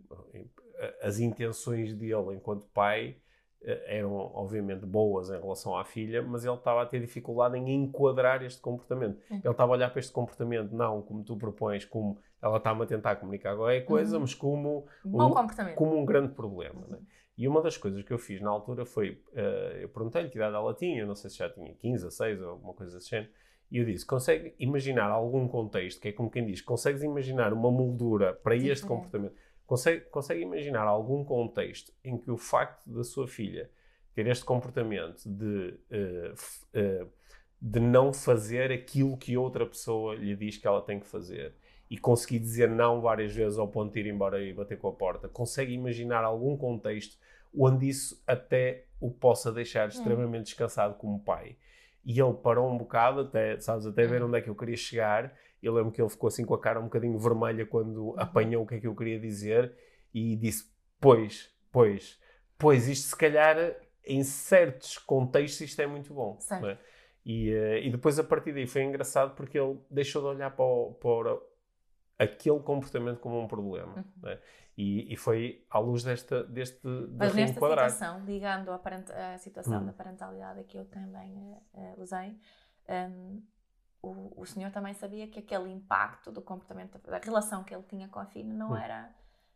as 1.01 1.19
intenções 1.19 1.95
dele 1.95 2.35
enquanto 2.35 2.67
pai 2.67 3.17
eram 3.65 4.13
obviamente 4.13 4.85
boas 4.85 5.31
em 5.31 5.41
relação 5.41 5.77
à 5.77 5.85
filha, 5.85 6.23
mas 6.23 6.45
ele 6.45 6.55
estava 6.55 6.83
a 6.83 6.87
ter 6.87 7.01
dificuldade 7.01 7.57
em 7.57 7.71
enquadrar 7.71 8.43
este 8.43 8.61
comportamento. 8.61 9.19
Uhum. 9.31 9.37
Ele 9.37 9.51
estava 9.51 9.73
a 9.73 9.77
olhar 9.77 9.91
para 9.91 10.01
este 10.01 10.13
comportamento 10.13 10.73
não 10.73 11.03
como 11.03 11.23
tu 11.23 11.37
propões, 11.37 11.85
como 11.85 12.19
ela 12.41 12.57
está-me 12.57 12.83
a 12.83 12.87
tentar 12.87 13.17
comunicar 13.17 13.57
qualquer 13.57 13.83
coisa, 13.83 14.17
uhum. 14.17 14.23
mas 14.23 14.35
como 14.35 14.87
um, 15.05 15.75
como 15.75 15.97
um 15.97 16.05
grande 16.05 16.35
problema. 16.35 16.85
Né? 16.89 16.99
E 17.39 17.49
uma 17.49 17.63
das 17.63 17.77
coisas 17.77 18.03
que 18.03 18.13
eu 18.13 18.19
fiz 18.19 18.41
na 18.41 18.51
altura 18.51 18.85
foi, 18.85 19.23
uh, 19.33 19.77
eu 19.81 19.89
perguntei-lhe 19.89 20.29
que 20.29 20.37
idade 20.37 20.55
ela 20.55 20.75
tinha, 20.75 21.01
eu 21.01 21.07
não 21.07 21.15
sei 21.15 21.31
se 21.31 21.39
já 21.39 21.49
tinha 21.49 21.73
15, 21.75 22.11
6 22.11 22.43
ou 22.43 22.51
alguma 22.51 22.75
coisa 22.75 22.99
assim, 22.99 23.27
E 23.71 23.79
eu 23.79 23.85
disse: 23.85 24.05
consegue 24.05 24.55
imaginar 24.59 25.11
algum 25.11 25.49
contexto, 25.49 26.01
que 26.01 26.09
é 26.09 26.13
como 26.13 26.31
quem 26.31 26.45
diz, 26.45 26.61
consegues 26.61 27.03
imaginar 27.03 27.53
uma 27.53 27.71
moldura 27.71 28.35
para 28.35 28.59
Sim, 28.59 28.69
este 28.69 28.85
é. 28.85 29.31
Consegue, 29.67 30.03
consegue 30.07 30.43
imaginar 30.43 30.83
algum 30.83 31.25
contexto 31.25 31.93
em 32.05 32.19
que 32.19 32.31
o 32.31 32.37
facto 32.37 32.91
da 32.91 33.05
sua 33.05 33.27
filha 33.27 33.71
ter 34.15 34.27
este 34.27 34.45
comportamento 34.45 35.25
de, 35.27 35.79
uh, 35.91 37.05
uh, 37.05 37.11
de 37.61 37.81
não 37.81 38.13
fazer 38.13 38.71
aquilo 38.71 39.17
que 39.17 39.37
outra 39.37 39.67
pessoa 39.67 40.15
lhe 40.15 40.37
diz 40.37 40.59
que 40.59 40.67
ela 40.67 40.83
tem 40.83 41.01
que 41.01 41.07
fazer 41.07 41.55
e 41.89 41.97
conseguir 41.97 42.39
dizer 42.39 42.69
não 42.69 43.01
várias 43.01 43.35
vezes 43.35 43.59
ao 43.59 43.69
ponto 43.69 43.93
de 43.93 44.01
ir 44.01 44.07
embora 44.07 44.43
e 44.43 44.53
bater 44.53 44.79
com 44.79 44.89
a 44.89 44.93
porta, 44.93 45.29
consegue 45.29 45.73
imaginar 45.73 46.25
algum 46.25 46.57
contexto 46.57 47.17
onde 47.57 47.89
isso 47.89 48.23
até 48.27 48.85
o 49.01 49.11
possa 49.11 49.53
deixar 49.53 49.87
hum. 49.87 49.89
extremamente 49.89 50.45
descansado 50.45 50.95
como 50.95 51.21
pai 51.21 51.57
e 52.05 52.21
ele 52.21 52.35
parou 52.35 52.71
um 52.71 52.77
bocado, 52.77 53.21
até, 53.21 53.59
sabes, 53.61 53.87
até 53.87 54.05
ver 54.07 54.23
uhum. 54.23 54.29
onde 54.29 54.39
é 54.39 54.41
que 54.41 54.51
eu 54.51 54.55
queria 54.55 54.77
chegar. 54.77 55.33
Eu 55.63 55.75
lembro 55.75 55.93
que 55.93 56.01
ele 56.01 56.09
ficou 56.09 56.29
assim 56.29 56.45
com 56.45 56.55
a 56.55 56.61
cara 56.61 56.81
um 56.81 56.85
bocadinho 56.85 57.19
vermelha 57.19 57.65
quando 57.65 58.09
uhum. 58.09 58.15
apanhou 58.19 58.65
o 58.65 58.67
que 58.67 58.75
é 58.75 58.81
que 58.81 58.87
eu 58.87 58.95
queria 58.95 59.19
dizer 59.19 59.75
e 60.13 60.35
disse: 60.37 60.71
Pois, 61.01 61.51
pois, 61.71 62.21
pois, 62.59 62.89
isto 62.89 63.09
se 63.09 63.17
calhar 63.17 63.57
em 64.05 64.23
certos 64.25 64.99
contextos 64.99 65.61
isto 65.61 65.81
é 65.81 65.87
muito 65.87 66.13
bom. 66.13 66.39
É? 66.51 66.79
E, 67.25 67.55
uh, 67.55 67.77
e 67.77 67.91
depois 67.91 68.19
a 68.19 68.25
partir 68.25 68.53
daí 68.53 68.67
foi 68.67 68.83
engraçado 68.83 69.35
porque 69.35 69.59
ele 69.59 69.79
deixou 69.89 70.23
de 70.23 70.29
olhar 70.29 70.51
para, 70.51 70.65
o, 70.65 70.95
para 70.95 71.39
aquele 72.19 72.59
comportamento 72.61 73.21
como 73.21 73.41
um 73.41 73.47
problema. 73.47 73.95
Uhum. 73.97 74.29
É? 74.29 74.39
E, 74.77 75.13
e, 75.13 75.17
foi 75.17 75.65
à 75.71 75.79
luz 75.79 76.03
desta, 76.03 76.45
deste 76.45 76.81
Mas 76.83 77.35
nesta 77.35 77.61
situação, 77.61 78.25
ligando 78.25 78.71
à, 78.71 78.79
parent, 78.79 79.05
à 79.11 79.37
situação 79.37 79.83
hum. 79.83 79.87
da 79.87 79.93
parentalidade 79.93 80.65
que 80.65 80.79
eu 80.79 80.87
também 80.87 81.31
uh, 81.75 82.01
usei, 82.01 82.35
um, 82.89 83.43
o, 84.03 84.41
o 84.41 84.45
senhor 84.45 84.71
também 84.73 84.93
sabia 84.95 85.29
que 85.29 85.39
aquele 85.39 85.71
impacto 85.71 86.33
do 86.33 86.43
comportamento, 86.43 86.99
da 86.99 87.19
relação 87.19 87.63
que 87.63 87.75
ele 87.75 87.85
tinha 87.85 88.09
com 88.09 88.19
a 88.19 88.27
filha 88.27 88.53
não 88.53 88.73
hum. 88.73 88.77
era 88.77 89.15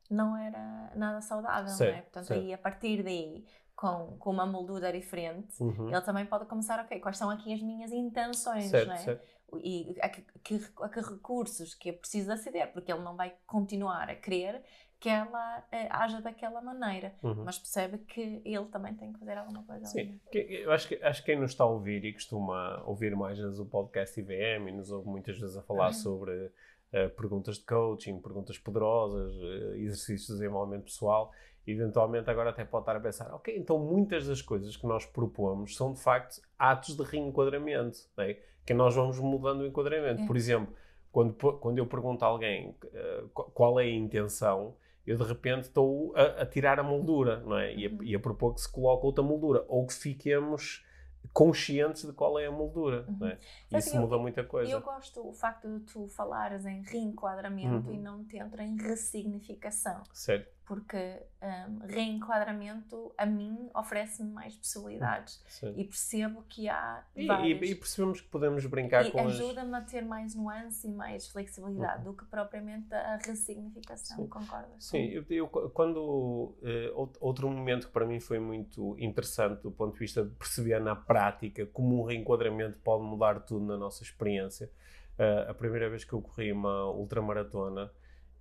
não 0.09 0.37
era 0.37 0.93
nada 0.95 1.21
saudável, 1.21 1.69
certo, 1.69 1.91
não 1.91 1.99
é? 1.99 2.03
Portanto, 2.03 2.27
certo. 2.27 2.41
aí 2.41 2.55
a 2.55 2.59
partir 2.59 3.03
daí, 3.03 3.45
com, 3.75 4.17
com 4.19 4.31
uma 4.31 4.47
moldura 4.47 4.93
diferente, 4.93 5.61
uhum. 5.61 5.89
ele 5.89 6.01
também 6.01 6.25
pode 6.25 6.47
começar, 6.47 6.79
ok, 6.81 7.01
quais 7.01 7.19
são 7.19 7.29
aqui 7.29 7.53
as 7.53 7.61
minhas 7.61 7.91
intenções, 7.93 8.71
certo, 8.71 8.87
não 8.87 8.95
é? 8.95 8.99
Certo. 8.99 9.37
E 9.59 9.97
a 10.01 10.09
que, 10.09 10.23
que, 10.43 10.61
a 10.81 10.89
que 10.89 11.01
recursos 11.01 11.75
que 11.75 11.91
eu 11.91 11.95
preciso 11.95 12.33
aceder, 12.33 12.73
porque 12.73 12.93
ele 12.93 13.03
não 13.03 13.17
vai 13.17 13.35
continuar 13.47 14.09
a 14.09 14.15
querer 14.15 14.63
que 15.07 15.11
ela 15.11 15.65
eh, 15.71 15.87
haja 15.89 16.21
daquela 16.21 16.61
maneira, 16.61 17.15
uhum. 17.23 17.45
mas 17.45 17.57
percebe 17.57 17.99
que 17.99 18.43
ele 18.45 18.65
também 18.65 18.93
tem 18.93 19.13
que 19.13 19.21
fazer 19.21 19.39
alguma 19.39 19.63
coisa 19.63 19.87
Sim, 19.87 20.21
ali. 20.33 20.63
eu 20.63 20.73
acho 20.73 20.89
que, 20.89 20.97
acho 20.97 21.21
que 21.21 21.27
quem 21.27 21.41
nos 21.41 21.53
está 21.53 21.63
a 21.63 21.69
ouvir 21.69 22.05
e 22.05 22.13
costuma 22.13 22.83
ouvir 22.85 23.15
mais 23.15 23.39
vezes 23.39 23.61
o 23.61 23.67
podcast 23.67 24.19
IVM 24.19 24.69
e 24.69 24.73
nos 24.73 24.91
ouve 24.91 25.09
muitas 25.09 25.39
vezes 25.39 25.57
a 25.57 25.63
falar 25.63 25.89
uhum. 25.89 25.93
sobre 25.93 26.33
uh, 26.33 27.09
perguntas 27.17 27.59
de 27.59 27.65
coaching, 27.65 28.21
perguntas 28.21 28.59
poderosas, 28.59 29.33
uh, 29.37 29.77
exercícios 29.77 30.27
de 30.27 30.33
desenvolvimento 30.33 30.87
pessoal, 30.87 31.31
eventualmente 31.65 32.29
agora 32.29 32.51
até 32.51 32.65
pode 32.65 32.83
estar 32.83 32.97
a 32.97 33.01
pensar, 33.01 33.33
ok, 33.33 33.57
então 33.57 33.79
muitas 33.79 34.27
das 34.27 34.43
coisas 34.43 34.77
que 34.77 34.89
nós 34.89 35.07
propomos 35.07 35.77
são 35.77 35.93
de 35.93 36.01
facto 36.01 36.43
atos 36.59 36.97
de 36.97 37.05
reenquadramento, 37.05 37.99
né? 38.17 38.39
que 38.67 38.75
nós 38.75 38.93
vamos 38.93 39.21
mudando 39.21 39.61
o 39.61 39.67
enquadramento. 39.67 40.23
É. 40.23 40.27
Por 40.27 40.37
exemplo, 40.37 40.75
quando, 41.13 41.33
quando 41.35 41.79
eu 41.79 41.87
pergunto 41.87 42.25
a 42.25 42.29
alguém 42.29 42.71
uh, 42.71 43.29
qual 43.29 43.79
é 43.79 43.85
a 43.85 43.89
intenção, 43.89 44.75
eu 45.07 45.17
de 45.17 45.25
repente 45.25 45.65
estou 45.65 46.15
a, 46.17 46.43
a, 46.43 46.47
tirar 46.47 46.81
a 46.81 46.83
moldura, 46.83 47.41
não 47.41 47.57
é? 47.57 47.75
E 47.75 47.87
a, 47.87 47.91
e 48.03 48.15
a, 48.15 48.19
propor 48.19 48.55
que 48.55 48.61
se 48.61 48.71
coloque 48.71 49.07
outra 49.07 49.23
moldura, 49.23 49.65
ou 49.69 49.87
que 49.87 49.95
fiquemos 49.95 50.85
conscientes 51.33 52.05
de 52.05 52.13
qual 52.13 52.39
é 52.39 52.47
a 52.47 52.51
moldura, 52.51 53.05
uhum. 53.09 53.17
não 53.21 53.29
é? 53.29 53.39
Isso 53.73 53.97
eu, 53.97 54.01
muda 54.01 54.19
muita 54.19 54.43
coisa. 54.45 54.71
Eu 54.71 54.81
gosto 54.81 55.27
o 55.27 55.33
facto 55.33 55.69
de 55.69 55.81
tu 55.81 56.07
falares 56.09 56.65
em 56.67 56.83
reenquadramento 56.83 57.89
uhum. 57.89 57.95
e 57.95 57.99
não 57.99 58.25
te 58.25 58.37
entra 58.37 58.63
em 58.65 58.77
ressignificação. 58.77 60.03
Certo 60.13 60.56
porque 60.67 61.23
um, 61.41 61.87
reenquadramento 61.87 63.15
a 63.17 63.25
mim 63.25 63.71
oferece-me 63.73 64.33
mais 64.33 64.57
possibilidades 64.57 65.41
Sim. 65.49 65.73
e 65.77 65.85
percebo 65.85 66.43
que 66.49 66.69
há 66.69 67.05
e, 67.15 67.25
várias... 67.25 67.63
e, 67.63 67.71
e 67.71 67.75
percebemos 67.77 68.21
que 68.21 68.29
podemos 68.29 68.67
brincar 68.67 69.07
e 69.07 69.13
com 69.13 69.21
ajuda-me 69.21 69.77
as... 69.77 69.85
a 69.85 69.87
ter 69.87 70.05
mais 70.05 70.35
nuance 70.35 70.89
e 70.89 70.91
mais 70.91 71.29
flexibilidade 71.29 71.99
uhum. 71.99 72.13
do 72.13 72.19
que 72.19 72.25
propriamente 72.25 72.93
a 72.93 73.17
ressignificação, 73.25 74.17
Sim. 74.17 74.27
concordas? 74.27 74.85
Sim, 74.85 75.05
eu, 75.05 75.25
eu, 75.31 75.47
quando 75.47 75.99
uh, 76.01 77.11
outro 77.21 77.49
momento 77.49 77.87
que 77.87 77.93
para 77.93 78.05
mim 78.05 78.19
foi 78.19 78.41
muito 78.41 78.97
interessante 78.99 79.63
do 79.63 79.71
ponto 79.71 79.93
de 79.93 80.01
vista 80.01 80.25
de 80.25 80.35
perceber 80.35 80.81
na 80.81 80.97
prática 80.97 81.65
como 81.67 82.03
um 82.03 82.05
reenquadramento 82.05 82.77
pode 82.81 83.05
mudar 83.05 83.39
tudo 83.41 83.65
na 83.65 83.77
nossa 83.77 84.03
experiência 84.03 84.69
uh, 85.17 85.49
a 85.49 85.55
primeira 85.55 85.89
vez 85.89 86.03
que 86.03 86.13
eu 86.13 86.21
corri 86.21 86.51
uma 86.51 86.91
ultramaratona 86.91 87.89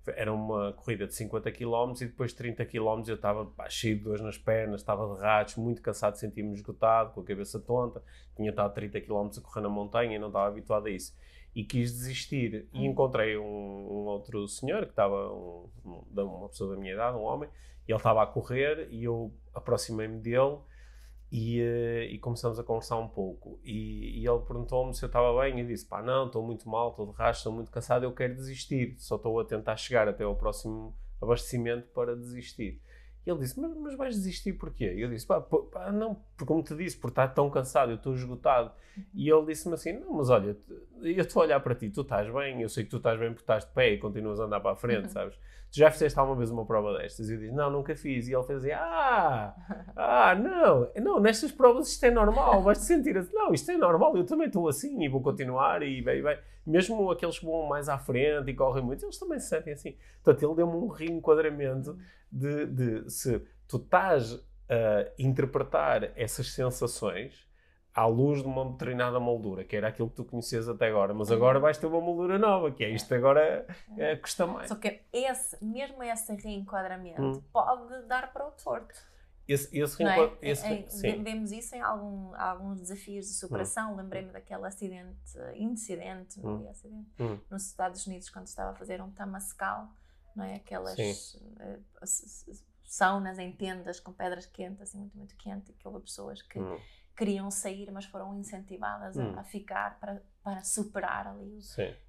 era 0.08 0.32
uma 0.32 0.74
corrida 0.74 1.08
de 1.08 1.16
50 1.16 1.52
km 1.52 1.94
e 2.02 2.06
depois 2.06 2.32
de 2.32 2.38
30 2.38 2.66
km 2.66 3.04
eu 3.08 3.16
estava 3.16 3.52
cheio 3.70 3.98
de 3.98 4.04
dores 4.04 4.22
nas 4.22 4.38
pernas, 4.38 4.82
estava 4.82 5.16
de 5.16 5.22
ratos, 5.22 5.56
muito 5.56 5.82
cansado, 5.82 6.16
sentia-me 6.16 6.54
esgotado, 6.54 7.14
com 7.14 7.22
a 7.22 7.24
cabeça 7.24 7.60
tonta, 7.60 8.04
tinha 8.36 8.50
estado 8.50 8.74
30 8.74 9.02
km 9.02 9.30
a 9.38 9.42
correr 9.42 9.62
na 9.62 9.70
montanha 9.70 10.16
e 10.16 10.20
não 10.20 10.28
estava 10.28 10.48
habituado 10.48 10.88
a 10.88 10.90
isso. 10.90 11.16
E 11.56 11.64
quis 11.64 11.92
desistir. 11.92 12.68
E 12.74 12.82
hum. 12.82 12.92
encontrei 12.92 13.38
um, 13.38 13.44
um 13.44 14.06
outro 14.06 14.48
senhor 14.48 14.84
que 14.84 14.92
estava, 14.92 15.32
um, 15.32 15.70
uma 15.84 16.50
pessoa 16.50 16.76
da 16.76 16.80
minha 16.80 16.94
idade, 16.94 17.18
um 17.18 17.22
homem, 17.22 17.50
e 17.88 17.92
ele 17.92 17.98
estava 17.98 18.24
a 18.24 18.28
correr 18.28 18.88
e 18.92 19.04
eu 19.04 19.34
aproximei-me 19.54 20.20
dele 20.20 20.58
e, 21.32 21.62
uh, 21.62 22.04
e, 22.14 22.18
começamos 22.20 22.60
a 22.60 22.64
conversar 22.64 22.98
um 22.98 23.08
pouco. 23.08 23.60
E, 23.64 24.22
e 24.22 24.28
ele 24.28 24.40
perguntou-me 24.40 24.94
se 24.94 25.04
eu 25.04 25.08
estava 25.08 25.42
bem. 25.42 25.60
E 25.60 25.66
disse: 25.66 25.86
pá, 25.86 26.02
não, 26.02 26.28
estou 26.28 26.44
muito 26.44 26.70
mal, 26.70 26.92
estou 26.92 27.08
de 27.08 27.14
rastro, 27.14 27.40
estou 27.40 27.54
muito 27.54 27.72
cansado, 27.72 28.04
eu 28.04 28.14
quero 28.14 28.36
desistir. 28.36 28.96
Só 28.98 29.16
estou 29.16 29.40
a 29.40 29.46
tentar 29.46 29.76
chegar 29.76 30.08
até 30.08 30.24
ao 30.24 30.36
próximo 30.36 30.96
abastecimento 31.22 31.88
para 31.90 32.16
desistir. 32.16 32.82
E 33.26 33.30
ele 33.30 33.40
disse: 33.40 33.60
Mas, 33.60 33.76
mas 33.76 33.96
vais 33.96 34.16
desistir 34.16 34.54
porquê? 34.54 34.94
E 34.94 35.02
eu 35.02 35.10
disse: 35.10 35.26
pá, 35.26 35.42
pá, 35.42 35.92
não, 35.92 36.16
porque 36.38 36.46
como 36.46 36.62
te 36.62 36.76
disse, 36.76 36.98
por 36.98 37.10
estar 37.10 37.30
tão 37.30 37.50
cansado, 37.50 37.92
eu 37.92 37.96
estou 37.96 38.14
esgotado. 38.14 38.72
E 39.14 39.30
ele 39.30 39.46
disse-me 39.48 39.74
assim: 39.74 39.94
Não, 39.94 40.14
mas 40.14 40.30
olha, 40.30 40.56
eu 41.02 41.22
estou 41.22 41.42
a 41.42 41.46
olhar 41.46 41.60
para 41.60 41.74
ti, 41.74 41.90
tu 41.90 42.02
estás 42.02 42.32
bem, 42.32 42.62
eu 42.62 42.70
sei 42.70 42.84
que 42.84 42.90
tu 42.90 42.98
estás 42.98 43.20
bem 43.20 43.30
porque 43.30 43.44
estás 43.44 43.66
de 43.66 43.72
pé 43.72 43.94
e 43.94 43.98
continuas 43.98 44.40
a 44.40 44.44
andar 44.44 44.60
para 44.60 44.72
a 44.72 44.76
frente, 44.76 45.06
uhum. 45.06 45.10
sabes? 45.10 45.36
Tu 45.72 45.80
já 45.80 45.90
fizeste 45.90 46.18
alguma 46.20 46.38
vez 46.38 46.52
uma 46.52 46.66
prova 46.66 46.98
destas? 46.98 47.28
E 47.30 47.34
eu 47.34 47.40
disse: 47.40 47.52
Não, 47.52 47.72
nunca 47.72 47.96
fiz. 47.96 48.28
E 48.28 48.36
ele 48.36 48.44
fez 48.44 48.60
assim: 48.60 48.72
Ah, 48.72 49.56
ah, 49.96 50.36
não, 50.36 50.92
não, 51.02 51.20
nestas 51.20 51.52
provas 51.52 51.88
isto 51.90 52.06
é 52.06 52.12
normal, 52.12 52.62
vais-te 52.62 52.86
sentir 52.86 53.18
assim: 53.18 53.34
Não, 53.34 53.54
isto 53.54 53.72
é 53.72 53.78
normal, 53.78 54.16
eu 54.16 54.26
também 54.26 54.48
estou 54.48 54.68
assim 54.68 55.04
e 55.04 55.10
vou 55.10 55.22
continuar 55.22 55.82
e 55.82 56.02
bem, 56.02 56.22
bem. 56.22 56.38
Mesmo 56.66 57.12
aqueles 57.12 57.40
que 57.40 57.46
vão 57.46 57.68
mais 57.68 57.88
à 57.90 57.98
frente 57.98 58.50
e 58.50 58.54
correm 58.54 58.84
muito, 58.84 59.06
eles 59.06 59.18
também 59.18 59.40
se 59.40 59.50
sentem 59.50 59.74
assim. 59.74 59.96
Portanto, 60.24 60.44
ele 60.44 60.56
deu-me 60.56 60.76
um 60.76 60.88
reenquadramento 60.88 61.98
de, 62.32 62.66
de 62.66 63.10
se 63.10 63.40
tu 63.68 63.78
estás 63.78 64.34
a 64.68 65.12
interpretar 65.20 66.12
essas 66.16 66.52
sensações 66.52 67.48
à 67.94 68.06
luz 68.06 68.42
de 68.42 68.48
uma 68.48 68.66
determinada 68.72 69.20
moldura, 69.22 69.64
que 69.64 69.76
era 69.76 69.88
aquilo 69.88 70.10
que 70.10 70.16
tu 70.18 70.26
conhecias 70.26 70.68
até 70.68 70.88
agora, 70.88 71.14
mas 71.14 71.32
agora 71.32 71.60
vais 71.60 71.78
ter 71.78 71.86
uma 71.86 72.02
moldura 72.02 72.38
nova, 72.38 72.70
que 72.70 72.84
é 72.84 72.90
isto 72.90 73.14
agora 73.16 73.66
é, 73.98 74.18
custa 74.18 74.46
mais. 74.46 74.68
Só 74.68 74.76
que 74.76 75.00
esse, 75.14 75.64
mesmo 75.64 76.04
esse 76.04 76.36
reenquadramento 76.36 77.22
hum. 77.22 77.42
pode 77.54 78.02
dar 78.08 78.34
para 78.34 78.48
o 78.48 78.52
torto. 78.52 78.94
Esse, 79.48 79.78
esse, 79.78 80.04
é? 80.04 80.38
esse 80.42 81.08
é, 81.08 81.16
Vemos 81.18 81.52
isso 81.52 81.76
em 81.76 81.82
algum, 81.82 82.34
alguns 82.36 82.80
desafios 82.82 83.28
de 83.28 83.34
superação. 83.34 83.94
Hum. 83.94 83.98
Lembrei-me 83.98 84.32
daquele 84.32 84.66
acidente, 84.66 85.38
incidente, 85.56 86.40
não 86.40 86.64
hum. 86.64 86.70
acidente, 86.70 87.12
hum. 87.20 87.40
nos 87.50 87.68
Estados 87.68 88.06
Unidos, 88.08 88.30
quando 88.30 88.48
estava 88.48 88.72
a 88.72 88.74
fazer 88.74 89.02
um 89.02 89.12
tamascal 89.12 89.90
não 90.36 90.44
é? 90.44 90.56
Aquelas 90.56 90.98
uh, 91.36 91.84
saunas 92.84 93.40
em 93.40 93.52
tendas 93.52 94.00
com 94.00 94.12
pedras 94.12 94.46
quentes, 94.46 94.82
assim, 94.82 95.00
muito, 95.00 95.18
muito 95.18 95.36
quente, 95.38 95.72
e 95.72 95.74
que 95.74 95.88
houve 95.88 96.02
pessoas 96.02 96.42
que 96.42 96.60
hum. 96.60 96.80
queriam 97.16 97.50
sair, 97.50 97.90
mas 97.92 98.06
foram 98.06 98.36
incentivadas 98.36 99.16
hum. 99.16 99.34
a, 99.36 99.42
a, 99.42 99.44
ficar 99.44 100.00
para, 100.00 100.22
para 100.44 100.64
superar 100.64 101.28
ali 101.28 101.60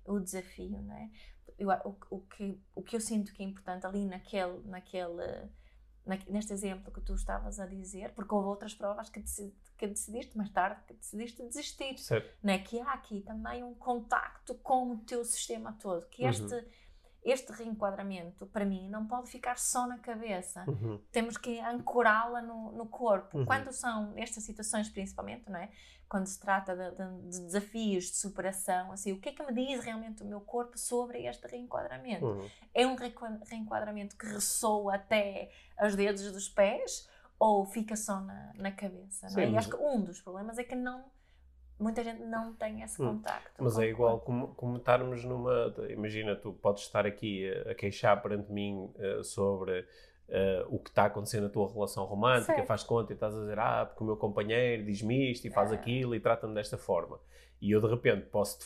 o, 0.07 0.15
o 0.15 0.21
desafio, 0.21 0.83
não 0.83 0.95
é? 0.95 1.11
Eu, 1.59 1.71
o, 1.71 1.97
o, 2.11 2.21
que, 2.21 2.61
o 2.75 2.83
que 2.83 2.97
eu 2.97 3.01
sinto 3.01 3.33
que 3.33 3.43
é 3.43 3.47
importante 3.47 3.87
ali 3.87 4.05
naquele, 4.05 4.61
naquele 4.65 5.49
neste 6.29 6.53
exemplo 6.53 6.93
que 6.93 7.01
tu 7.01 7.15
estavas 7.15 7.59
a 7.59 7.67
dizer, 7.67 8.13
porque 8.15 8.33
houve 8.35 8.49
outras 8.49 8.75
provas 8.75 9.11
que, 9.11 9.21
decidi, 9.21 9.53
que 9.77 9.87
decidiste 9.87 10.37
mais 10.37 10.51
tarde, 10.51 10.81
que 10.87 10.95
decidiste 10.95 11.43
desistir, 11.43 11.99
certo. 11.99 12.33
Né? 12.43 12.59
que 12.59 12.81
há 12.81 12.93
aqui 12.93 13.21
também 13.21 13.65
um 13.65 13.75
contacto 13.75 14.55
com 14.55 14.93
o 14.93 14.99
teu 14.99 15.25
sistema 15.25 15.73
todo, 15.73 16.07
que 16.09 16.23
uhum. 16.23 16.31
este 16.31 16.55
uhum 16.55 16.65
este 17.27 17.53
reenquadramento, 17.53 18.47
para 18.47 18.65
mim, 18.65 18.89
não 18.89 19.05
pode 19.05 19.29
ficar 19.29 19.59
só 19.59 19.85
na 19.87 19.99
cabeça. 19.99 20.65
Uhum. 20.69 21.01
Temos 21.11 21.37
que 21.37 21.59
ancorá-la 21.59 22.41
no, 22.41 22.71
no, 22.71 22.87
corpo. 22.87 23.39
Uhum. 23.39 23.45
Quando 23.45 23.73
são 23.73 24.13
estas 24.17 24.45
situações, 24.45 24.89
principalmente, 24.89 25.51
não 25.51 25.59
é? 25.59 25.69
Quando 26.09 26.27
se 26.27 26.39
trata 26.39 26.77
de, 26.77 26.91
de, 26.93 27.31
de, 27.31 27.41
desafios 27.47 28.05
de 28.05 28.17
superação, 28.17 28.93
assim, 28.93 29.11
o 29.11 29.21
que 29.21 29.31
é 29.31 29.33
que 29.33 29.43
me 29.43 29.53
diz 29.53 29.83
realmente 29.85 30.23
o 30.23 30.27
meu 30.27 30.41
corpo 30.41 30.79
sobre 30.79 31.27
este 31.27 31.49
reenquadramento? 31.49 32.25
Uhum. 32.25 32.49
É 32.73 32.87
um 32.87 32.95
reenquadramento 32.95 34.17
que 34.17 34.27
ressoa 34.27 34.95
até 34.95 35.51
aos 35.77 35.97
dedos 35.97 36.31
dos 36.31 36.49
pés 36.49 37.09
ou 37.41 37.67
fica 37.67 37.97
só 37.97 38.21
na, 38.21 38.53
na 38.55 38.71
cabeça? 38.71 39.27
É? 39.37 39.51
E 39.51 39.57
acho 39.57 39.69
que 39.69 39.77
um 39.77 40.01
dos 40.01 40.21
problemas 40.21 40.59
é 40.59 40.65
que 40.65 40.77
não 40.77 41.05
muita 41.79 42.03
gente 42.03 42.23
não 42.23 42.53
tem 42.55 42.83
esse 42.83 43.01
hum. 43.03 43.17
contacto. 43.17 43.63
Mas 43.63 43.79
é 43.79 43.87
igual 43.87 44.21
como, 44.21 44.49
como 44.55 44.77
estarmos 44.77 45.25
numa. 45.25 45.75
Imagina, 45.91 46.37
tu 46.37 46.53
podes 46.53 46.85
estar 46.85 47.07
aqui 47.07 47.51
a, 47.51 47.73
a 47.73 47.75
queixar 47.75 48.21
perante 48.23 48.51
mim 48.51 48.91
uh, 48.97 49.23
sobre 49.23 49.87
uh, 50.29 50.75
o 50.75 50.79
que 50.79 50.91
está 50.91 51.07
acontecendo 51.07 51.45
na 51.45 51.49
tua 51.49 51.73
relação 51.73 52.05
romântica, 52.05 52.55
certo. 52.55 52.67
faz 52.67 52.83
conta 52.83 53.13
e 53.13 53.15
estás 53.15 53.35
a 53.35 53.41
dizer, 53.41 53.59
ah, 53.59 53.87
porque 53.87 54.03
o 54.03 54.07
meu 54.07 54.17
companheiro 54.17 54.85
diz-me 54.85 55.31
isto 55.33 55.47
e 55.47 55.51
faz 55.51 55.73
é. 55.73 55.75
aquilo 55.75 56.15
e 56.15 56.21
trata-me 56.21 56.55
desta 56.55 56.77
forma. 56.77 57.19
E 57.61 57.71
eu 57.71 57.81
de 57.81 57.89
repente 57.89 58.27
posso 58.27 58.59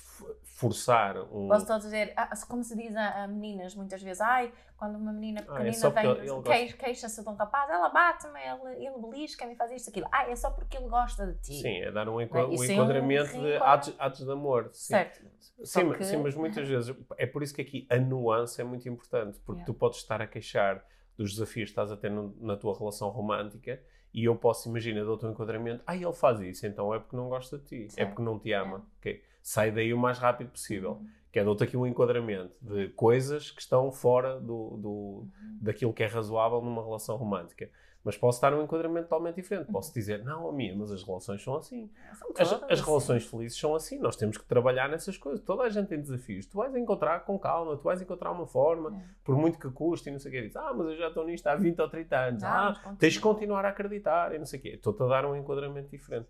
forçar 0.43 1.17
um. 1.33 1.47
Posso 1.47 1.79
dizer, 1.79 2.13
ah, 2.17 2.29
como 2.49 2.65
se 2.65 2.77
diz 2.77 2.95
a, 2.97 3.23
a, 3.23 3.29
meninas 3.29 3.75
muitas 3.77 4.03
vezes, 4.03 4.21
ai, 4.21 4.53
quando 4.77 4.97
uma 4.97 5.13
menina 5.13 5.43
pequenina 5.43 5.71
ah, 5.71 6.01
é 6.01 6.03
vem, 6.03 6.43
queixa, 6.43 6.77
queixa-se 6.77 7.23
de 7.23 7.29
um 7.29 7.35
rapaz, 7.35 7.71
ela 7.71 7.89
bate-me, 7.89 8.41
ele, 8.41 8.85
ele 8.85 8.99
belisca-me 8.99 9.55
e 9.55 9.57
faz 9.57 9.71
isto, 9.71 9.91
aquilo. 9.91 10.09
Ah, 10.11 10.29
é 10.29 10.35
só 10.35 10.51
porque 10.51 10.77
ele 10.77 10.89
gosta 10.89 11.25
de 11.25 11.41
ti. 11.41 11.63
Sim, 11.63 11.83
é 11.83 11.93
dar 11.93 12.09
um, 12.09 12.21
enqu 12.21 12.37
um 12.37 12.65
enquadramento 12.65 13.37
é 13.37 13.39
um 13.39 13.43
de 13.43 13.57
atos, 13.59 13.95
atos 13.97 14.25
de 14.25 14.33
amor. 14.33 14.71
Sim. 14.73 14.95
Certo. 14.95 15.25
Sim, 15.63 15.93
que... 15.93 16.05
sim, 16.05 16.17
mas 16.17 16.35
muitas 16.35 16.67
vezes 16.69 16.97
é 17.17 17.27
por 17.27 17.45
isso 17.45 17.55
que 17.55 17.63
aqui 17.63 17.87
a 17.89 17.97
nuance 17.97 18.61
é 18.61 18.65
muito 18.65 18.89
importante, 18.89 19.39
porque 19.47 19.61
yeah. 19.61 19.67
tu 19.67 19.75
podes 19.75 19.99
estar 19.99 20.21
a 20.21 20.27
queixar 20.27 20.85
dos 21.21 21.33
desafios 21.33 21.67
que 21.69 21.73
estás 21.73 21.93
a 21.93 21.97
ter 21.99 22.11
no, 22.11 22.35
na 22.41 22.57
tua 22.57 22.77
relação 22.77 23.11
romântica 23.11 23.79
e 24.13 24.25
eu 24.25 24.35
posso, 24.35 24.71
imaginar, 24.71 25.05
dou-te 25.05 25.27
um 25.27 25.31
enquadramento, 25.31 25.83
ah, 25.87 25.95
ele 25.95 26.13
faz 26.15 26.41
isso, 26.41 26.67
então 26.67 26.95
é 26.95 26.99
porque 26.99 27.15
não 27.15 27.29
gosta 27.29 27.59
de 27.59 27.65
ti, 27.65 27.89
é 27.97 28.07
porque 28.07 28.23
não 28.23 28.39
te 28.39 28.53
ama. 28.53 28.79
É. 28.79 28.99
Okay. 28.99 29.23
Sai 29.43 29.71
daí 29.71 29.93
o 29.93 29.99
mais 29.99 30.19
rápido 30.19 30.51
possível. 30.51 30.93
Uhum. 30.93 31.09
Que 31.31 31.39
é 31.39 31.45
dou-te 31.45 31.63
aqui 31.63 31.77
um 31.77 31.87
enquadramento 31.87 32.55
de 32.61 32.89
coisas 32.89 33.51
que 33.53 33.61
estão 33.61 33.93
fora 33.93 34.41
do, 34.41 34.77
do, 34.79 34.89
uhum. 34.89 35.59
daquilo 35.61 35.93
que 35.93 36.03
é 36.03 36.07
razoável 36.07 36.61
numa 36.61 36.83
relação 36.83 37.17
romântica. 37.17 37.71
Mas 38.03 38.17
posso 38.17 38.39
estar 38.39 38.51
num 38.51 38.63
enquadramento 38.63 39.09
totalmente 39.09 39.37
diferente. 39.37 39.67
Uhum. 39.67 39.73
Posso 39.73 39.93
dizer, 39.93 40.25
não, 40.25 40.49
amiga, 40.49 40.75
mas 40.75 40.91
as 40.91 41.03
relações 41.03 41.43
são 41.43 41.57
assim. 41.57 41.91
São 42.15 42.29
as, 42.39 42.53
as 42.71 42.81
relações 42.81 43.27
felizes 43.27 43.59
são 43.59 43.75
assim. 43.75 43.99
Nós 43.99 44.17
temos 44.17 44.39
que 44.39 44.45
trabalhar 44.45 44.89
nessas 44.89 45.19
coisas. 45.19 45.45
Toda 45.45 45.65
a 45.65 45.69
gente 45.69 45.89
tem 45.89 46.01
desafios. 46.01 46.47
Tu 46.47 46.57
vais 46.57 46.75
encontrar 46.75 47.21
com 47.27 47.39
calma, 47.39 47.77
tu 47.77 47.83
vais 47.83 48.01
encontrar 48.01 48.33
uma 48.33 48.47
forma, 48.47 48.97
é. 48.97 49.05
por 49.23 49.37
muito 49.37 49.59
que 49.59 49.71
custe 49.71 50.09
e 50.09 50.13
não 50.13 50.19
sei 50.19 50.31
o 50.31 50.35
quê. 50.35 50.43
Diz, 50.43 50.57
ah, 50.57 50.73
mas 50.75 50.87
eu 50.89 50.97
já 50.97 51.09
estou 51.09 51.27
nisto 51.27 51.47
há 51.47 51.55
20 51.55 51.79
ou 51.79 51.89
30 51.91 52.17
anos. 52.17 52.43
ah, 52.43 52.95
tens 52.99 53.13
de 53.13 53.21
continuar 53.21 53.67
a 53.67 53.69
acreditar 53.69 54.35
e 54.35 54.39
não 54.39 54.47
sei 54.47 54.59
o 54.59 54.63
quê. 54.63 54.69
Estou-te 54.71 55.03
a 55.03 55.07
dar 55.07 55.27
um 55.27 55.37
enquadramento 55.37 55.91
diferente. 55.91 56.29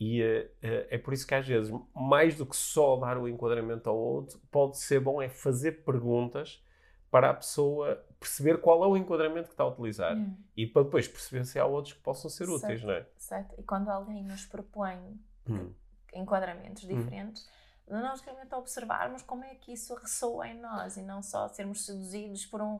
E 0.00 0.22
uh, 0.22 0.44
uh, 0.44 0.86
é 0.90 0.98
por 0.98 1.12
isso 1.12 1.26
que 1.26 1.34
às 1.34 1.46
vezes, 1.46 1.74
mais 1.92 2.36
do 2.36 2.46
que 2.46 2.54
só 2.54 2.96
dar 2.96 3.18
o 3.18 3.26
enquadramento 3.26 3.90
ao 3.90 3.98
outro, 3.98 4.40
pode 4.50 4.78
ser 4.78 5.00
bom 5.00 5.20
é 5.20 5.28
fazer 5.28 5.84
perguntas 5.84 6.62
para 7.10 7.30
a 7.30 7.34
pessoa 7.34 8.00
perceber 8.18 8.58
qual 8.60 8.82
é 8.84 8.86
o 8.86 8.96
enquadramento 8.96 9.48
que 9.48 9.54
está 9.54 9.64
a 9.64 9.68
utilizar 9.68 10.16
hum. 10.16 10.34
e 10.56 10.66
para 10.66 10.82
depois 10.82 11.06
perceber 11.06 11.44
se 11.44 11.58
há 11.58 11.64
outros 11.64 11.94
que 11.94 12.00
possam 12.00 12.30
ser 12.30 12.46
certo, 12.46 12.64
úteis, 12.64 12.82
não 12.82 12.92
é? 12.92 13.06
Certo. 13.16 13.54
E 13.58 13.62
quando 13.62 13.88
alguém 13.88 14.24
nos 14.24 14.44
propõe 14.44 15.18
hum. 15.48 15.72
enquadramentos 16.12 16.84
hum. 16.84 16.88
diferentes, 16.88 17.48
hum. 17.86 18.00
nós 18.00 18.20
realmente 18.20 18.52
observarmos 18.56 19.22
como 19.22 19.44
é 19.44 19.54
que 19.54 19.72
isso 19.72 19.94
ressoa 19.94 20.48
em 20.48 20.60
nós 20.60 20.96
e 20.96 21.02
não 21.02 21.22
só 21.22 21.46
sermos 21.48 21.86
seduzidos 21.86 22.44
por 22.44 22.60
um, 22.60 22.76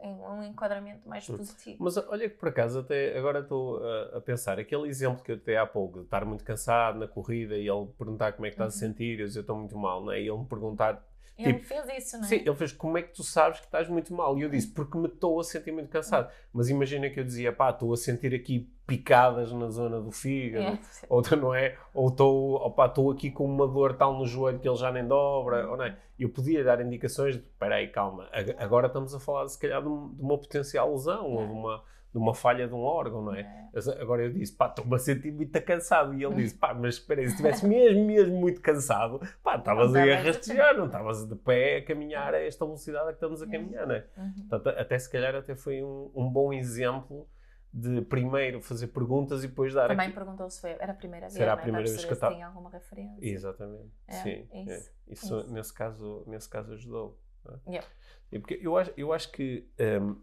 um 0.00 0.42
enquadramento 0.42 1.08
mais 1.08 1.28
hum. 1.28 1.36
positivo. 1.36 1.76
Mas 1.78 1.96
olha 1.96 2.28
que 2.28 2.36
por 2.36 2.48
acaso, 2.48 2.80
até 2.80 3.16
agora 3.16 3.40
estou 3.40 3.80
a, 3.84 4.18
a, 4.18 4.20
pensar, 4.20 4.58
aquele 4.58 4.88
exemplo 4.88 5.22
que 5.22 5.30
eu 5.30 5.36
dei 5.36 5.56
há 5.56 5.66
pouco, 5.66 6.00
de 6.00 6.04
estar 6.06 6.24
muito 6.24 6.42
cansado 6.42 6.98
na 6.98 7.06
corrida 7.06 7.56
e 7.56 7.68
ele 7.68 7.86
perguntar 7.96 8.32
como 8.32 8.46
é 8.46 8.50
que 8.50 8.54
estás 8.54 8.74
uhum. 8.74 8.86
a 8.86 8.88
sentir, 8.88 9.20
eu 9.20 9.26
dizer 9.26 9.40
estou 9.40 9.56
muito 9.56 9.78
mal, 9.78 10.04
não 10.04 10.10
é? 10.10 10.20
E 10.20 10.28
ele 10.28 10.38
me 10.38 10.46
perguntar 10.46 11.09
ele 11.42 11.54
tipo, 11.54 11.66
fez 11.66 12.04
isso, 12.04 12.16
não 12.18 12.24
é? 12.24 12.28
Sim, 12.28 12.36
ele 12.36 12.54
fez 12.54 12.72
como 12.72 12.98
é 12.98 13.02
que 13.02 13.14
tu 13.14 13.22
sabes 13.22 13.60
que 13.60 13.66
estás 13.66 13.88
muito 13.88 14.14
mal? 14.14 14.38
E 14.38 14.42
eu 14.42 14.48
disse, 14.48 14.68
porque 14.68 14.96
me 14.98 15.06
estou 15.06 15.40
a 15.40 15.44
sentir 15.44 15.72
muito 15.72 15.88
cansado. 15.88 16.30
Mas 16.52 16.68
imagina 16.68 17.08
que 17.10 17.20
eu 17.20 17.24
dizia, 17.24 17.52
pá, 17.52 17.70
estou 17.70 17.92
a 17.92 17.96
sentir 17.96 18.34
aqui 18.34 18.70
picadas 18.86 19.52
na 19.52 19.68
zona 19.68 20.00
do 20.00 20.10
fígado, 20.10 20.76
é. 20.76 20.78
ou 21.08 21.22
não 21.36 21.54
é? 21.54 21.76
Ou 21.94 22.08
estou 22.08 23.10
aqui 23.10 23.30
com 23.30 23.44
uma 23.44 23.66
dor 23.68 23.94
tal 23.94 24.18
no 24.18 24.26
joelho 24.26 24.58
que 24.58 24.68
ele 24.68 24.76
já 24.76 24.90
nem 24.90 25.06
dobra, 25.06 25.70
ou 25.70 25.76
não 25.76 25.84
é? 25.84 25.96
Eu 26.18 26.28
podia 26.28 26.62
dar 26.64 26.80
indicações 26.80 27.36
de, 27.36 27.42
espera 27.42 27.76
aí, 27.76 27.88
calma, 27.88 28.28
agora 28.58 28.88
estamos 28.88 29.14
a 29.14 29.20
falar 29.20 29.46
se 29.48 29.58
calhar 29.58 29.80
de, 29.80 29.88
uma 29.88 30.36
potencial 30.36 30.90
lesão, 30.92 31.30
ou 31.30 31.46
de 31.46 31.52
uma 31.52 31.82
de 32.12 32.18
uma 32.18 32.34
falha 32.34 32.66
de 32.66 32.74
um 32.74 32.80
órgão, 32.80 33.22
não 33.22 33.34
é? 33.34 33.68
é. 33.72 34.02
Agora 34.02 34.24
eu 34.24 34.32
disse, 34.32 34.52
pá, 34.52 34.66
estou-me 34.66 34.94
a 34.96 34.98
sentir 34.98 35.32
muito 35.32 35.62
cansado. 35.62 36.14
E 36.14 36.24
ele 36.24 36.34
disse, 36.34 36.54
pá, 36.58 36.74
mas 36.74 36.96
espera 36.96 37.20
aí, 37.20 37.26
se 37.26 37.32
estivesse 37.34 37.66
mesmo, 37.66 38.04
mesmo 38.04 38.36
muito 38.36 38.60
cansado, 38.60 39.20
pá, 39.42 39.56
estavas 39.56 39.94
aí 39.94 40.12
a 40.12 40.20
rastejar, 40.20 40.76
não 40.76 40.86
estavas 40.86 41.24
de 41.26 41.36
pé 41.36 41.76
a 41.76 41.84
caminhar 41.84 42.34
a 42.34 42.40
esta 42.40 42.64
velocidade 42.64 43.04
a 43.04 43.08
que 43.08 43.14
estamos 43.14 43.40
a 43.42 43.46
caminhar, 43.46 43.86
não 43.86 43.94
é? 43.94 44.06
Uhum. 44.16 44.32
Portanto, 44.48 44.78
até 44.78 44.98
se 44.98 45.10
calhar 45.10 45.34
até 45.36 45.54
foi 45.54 45.82
um, 45.82 46.10
um 46.14 46.28
bom 46.28 46.52
exemplo 46.52 47.28
de 47.72 48.02
primeiro 48.02 48.60
fazer 48.60 48.88
perguntas 48.88 49.44
e 49.44 49.48
depois 49.48 49.72
dar. 49.72 49.88
Também 49.88 50.10
perguntou 50.10 50.50
se 50.50 50.60
foi, 50.60 50.70
era 50.70 50.90
a 50.90 50.94
primeira 50.94 51.26
vez. 51.26 51.34
Será 51.34 51.52
a 51.52 51.56
primeira 51.56 51.86
vez 51.86 52.04
que 52.04 52.10
eu 52.10 52.14
estava. 52.14 52.34
tinha 52.34 52.46
alguma 52.46 52.70
referência. 52.70 53.24
Exatamente. 53.24 53.92
É, 54.08 54.12
Sim. 54.14 54.48
Isso, 54.52 54.70
é. 54.70 54.76
isso, 54.76 54.92
isso, 55.08 55.52
Nesse, 55.52 55.72
caso, 55.72 56.24
nesse 56.26 56.48
caso 56.48 56.72
ajudou. 56.72 57.20
É? 57.46 57.70
Yeah. 57.70 57.88
Porque 58.30 58.58
eu 58.60 58.76
acho, 58.76 58.92
eu 58.96 59.12
acho 59.12 59.30
que 59.30 59.68
um, 59.78 60.20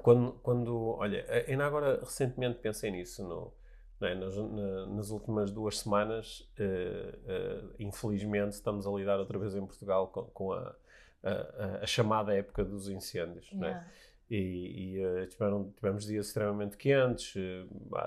quando, 0.00 0.32
quando, 0.42 0.96
olha, 0.98 1.24
ainda 1.46 1.66
agora 1.66 2.00
recentemente 2.00 2.58
pensei 2.58 2.90
nisso, 2.90 3.22
no, 3.22 3.52
é? 4.06 4.14
nas, 4.14 4.36
na, 4.36 4.86
nas, 4.86 5.10
últimas 5.10 5.50
duas 5.50 5.78
semanas, 5.78 6.48
uh, 6.58 7.66
uh, 7.66 7.74
infelizmente, 7.78 8.52
estamos 8.52 8.86
a 8.86 8.90
lidar 8.90 9.18
outra 9.18 9.38
vez 9.38 9.54
em 9.54 9.64
Portugal 9.64 10.08
com, 10.08 10.24
com 10.24 10.52
a, 10.52 10.74
a, 11.22 11.78
a, 11.82 11.86
chamada 11.86 12.34
época 12.34 12.64
dos 12.64 12.88
incêndios. 12.88 13.50
É? 13.52 13.56
Yeah. 13.56 13.86
E, 14.30 14.36
e 14.96 15.06
uh, 15.06 15.26
tiveram, 15.26 15.70
tivemos 15.76 16.06
dias 16.06 16.28
extremamente 16.28 16.78
quentes, 16.78 17.34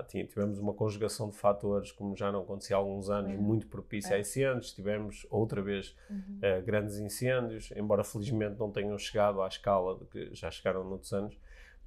tivemos 0.07 0.57
uma 0.57 0.73
conjugação 0.73 1.29
de 1.29 1.37
fatores, 1.37 1.91
como 1.91 2.15
já 2.15 2.31
não 2.31 2.41
acontecia 2.41 2.75
há 2.75 2.79
alguns 2.79 3.11
anos, 3.11 3.31
é. 3.31 3.37
muito 3.37 3.67
propícia 3.67 4.15
é. 4.15 4.17
a 4.17 4.19
incêndios. 4.19 4.73
Tivemos 4.73 5.27
outra 5.29 5.61
vez 5.61 5.95
uhum. 6.09 6.39
grandes 6.65 6.97
incêndios, 6.97 7.71
embora 7.75 8.03
felizmente 8.03 8.57
não 8.57 8.71
tenham 8.71 8.97
chegado 8.97 9.39
à 9.43 9.47
escala 9.47 9.99
de 9.99 10.05
que 10.05 10.33
já 10.33 10.49
chegaram 10.49 10.83
noutros 10.83 11.13
anos. 11.13 11.37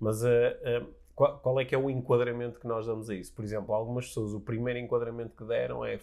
Mas 0.00 0.22
uh, 0.22 0.26
uh, 0.26 0.94
qual, 1.14 1.38
qual, 1.38 1.61
é 1.61 1.64
que 1.64 1.74
é 1.74 1.78
o 1.78 1.90
enquadramento 1.90 2.61
que 2.61 2.66
nós 2.66 2.87
damos 2.87 3.11
a 3.11 3.14
isso? 3.14 3.34
Por 3.34 3.44
exemplo, 3.44 3.74
algumas 3.74 4.06
pessoas, 4.06 4.32
o 4.32 4.40
primeiro 4.40 4.78
enquadramento 4.78 5.37
que 5.37 5.44
deram 5.44 5.84
é 5.84 5.98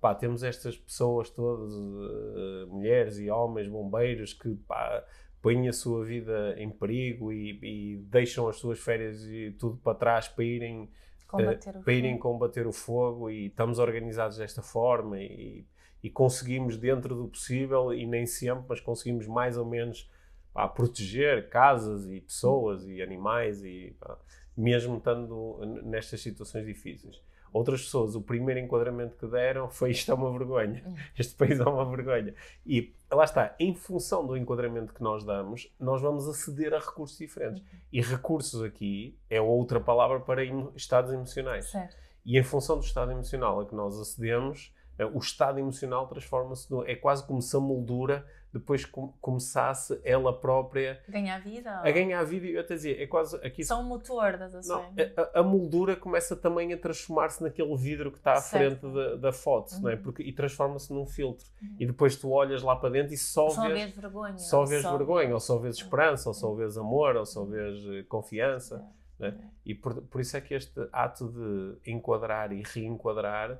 pá, 0.00 0.14
temos 0.14 0.42
estas 0.42 0.76
pessoas 0.76 1.30
todas, 1.30 1.72
uh, 1.72 2.66
mulheres 2.68 3.18
e 3.18 3.30
homens, 3.30 3.68
bombeiros, 3.68 4.34
que 4.34 4.54
pá, 4.68 5.02
põem 5.40 5.68
a 5.68 5.72
sua 5.72 6.04
vida 6.04 6.54
em 6.58 6.70
perigo 6.70 7.32
e, 7.32 7.58
e, 7.62 7.96
deixam 7.96 8.48
as 8.48 8.56
suas 8.56 8.78
férias 8.78 9.24
e 9.24 9.54
tudo 9.58 9.76
para 9.78 9.94
trás 9.94 10.28
para 10.28 10.44
irem 10.44 10.90
combater, 11.26 11.72
para 11.80 11.92
irem 11.92 12.18
combater 12.18 12.66
o 12.66 12.72
fogo 12.72 13.30
e 13.30 13.46
estamos 13.46 13.78
organizados 13.78 14.38
desta 14.38 14.62
forma 14.62 15.18
e, 15.18 15.66
e 16.02 16.10
conseguimos 16.10 16.76
dentro 16.76 17.14
do 17.14 17.28
possível 17.28 17.92
e 17.92 18.06
nem 18.06 18.26
sempre, 18.26 18.64
mas 18.68 18.80
conseguimos 18.80 19.26
mais 19.26 19.56
ou 19.56 19.66
menos 19.66 20.10
a 20.54 20.68
proteger 20.68 21.48
casas 21.48 22.08
e 22.10 22.20
pessoas 22.20 22.86
e 22.86 23.02
animais 23.02 23.64
e 23.64 23.96
pá, 23.98 24.16
mesmo 24.56 24.98
estando 24.98 25.60
nestas 25.82 26.20
situações 26.20 26.64
difíceis. 26.64 27.20
Outras 27.52 27.82
pessoas, 27.82 28.16
o 28.16 28.20
primeiro 28.20 28.58
enquadramento 28.58 29.16
que 29.16 29.28
deram 29.28 29.70
foi 29.70 29.92
isto 29.92 30.10
é 30.10 30.14
uma 30.14 30.36
vergonha, 30.36 30.82
hum. 30.84 30.94
este 31.16 31.36
país 31.36 31.60
é 31.60 31.62
uma 31.64 31.84
vergonha. 31.84 32.34
E 32.66 32.92
lá 33.10 33.22
está, 33.22 33.54
em 33.60 33.72
função 33.74 34.26
do 34.26 34.36
enquadramento 34.36 34.92
que 34.92 35.02
nós 35.02 35.24
damos, 35.24 35.72
nós 35.78 36.02
vamos 36.02 36.28
aceder 36.28 36.74
a 36.74 36.80
recursos 36.80 37.16
diferentes. 37.16 37.62
Uhum. 37.62 37.78
E 37.92 38.00
recursos 38.02 38.60
aqui 38.60 39.16
é 39.30 39.40
outra 39.40 39.80
palavra 39.80 40.18
para 40.18 40.42
estados 40.74 41.12
emocionais. 41.12 41.66
Certo. 41.66 41.96
E 42.24 42.36
em 42.36 42.42
função 42.42 42.76
do 42.76 42.84
estado 42.84 43.12
emocional 43.12 43.60
a 43.60 43.66
que 43.66 43.74
nós 43.74 44.00
acedemos, 44.00 44.74
eh, 44.98 45.06
o 45.06 45.18
estado 45.18 45.60
emocional 45.60 46.08
transforma-se, 46.08 46.66
é 46.86 46.96
quase 46.96 47.24
como 47.24 47.40
se 47.40 47.56
a 47.56 47.60
moldura 47.60 48.26
depois 48.54 48.84
com, 48.84 49.08
começasse 49.20 50.00
ela 50.04 50.32
própria 50.32 51.00
ganhar 51.08 51.40
vida 51.40 51.70
a 51.70 51.90
ganhar 51.90 52.22
vida 52.22 52.46
eu 52.46 52.60
até 52.60 52.76
dizia 52.76 53.02
é 53.02 53.06
quase 53.06 53.36
aqui 53.38 53.64
são 53.64 53.80
o 53.80 53.84
motor 53.84 54.38
das 54.38 54.54
ações 54.54 54.94
não, 54.94 54.94
a, 55.34 55.40
a, 55.40 55.42
moldura 55.42 55.96
começa 55.96 56.36
também 56.36 56.72
a 56.72 56.78
transformar-se 56.78 57.42
naquele 57.42 57.76
vidro 57.76 58.12
que 58.12 58.18
está 58.18 58.34
à 58.34 58.36
certo. 58.36 58.80
frente 58.80 58.94
da, 58.94 59.16
da 59.16 59.32
foto 59.32 59.74
uhum. 59.74 59.82
não 59.82 59.90
é? 59.90 59.96
Porque, 59.96 60.22
e 60.22 60.32
transforma-se 60.32 60.92
num 60.92 61.04
filtro 61.04 61.44
uhum. 61.60 61.76
e 61.80 61.86
depois 61.86 62.14
tu 62.14 62.30
olhas 62.30 62.62
lá 62.62 62.76
para 62.76 62.90
dentro 62.90 63.12
e 63.12 63.18
só, 63.18 63.50
só 63.50 63.62
vês, 63.62 63.74
vês 63.74 63.96
vergonha 63.96 64.38
só 64.38 64.64
vês 64.64 64.82
só 64.82 64.96
vergonha 64.96 65.34
ou 65.34 65.40
só 65.40 65.58
vês 65.58 65.76
esperança 65.76 66.28
ou 66.28 66.34
só 66.34 66.50
uhum. 66.50 66.56
vês 66.56 66.78
amor 66.78 67.16
ou 67.16 67.26
só 67.26 67.40
uhum. 67.40 67.50
vês 67.50 67.84
eh, 67.88 68.04
confiança 68.04 68.86
é. 69.18 69.26
é? 69.26 69.34
e 69.66 69.74
por, 69.74 70.00
por 70.02 70.20
isso 70.20 70.36
é 70.36 70.40
que 70.40 70.54
este 70.54 70.88
ato 70.92 71.28
de 71.28 71.90
enquadrar 71.90 72.52
e 72.52 72.62
reenquadrar 72.62 73.58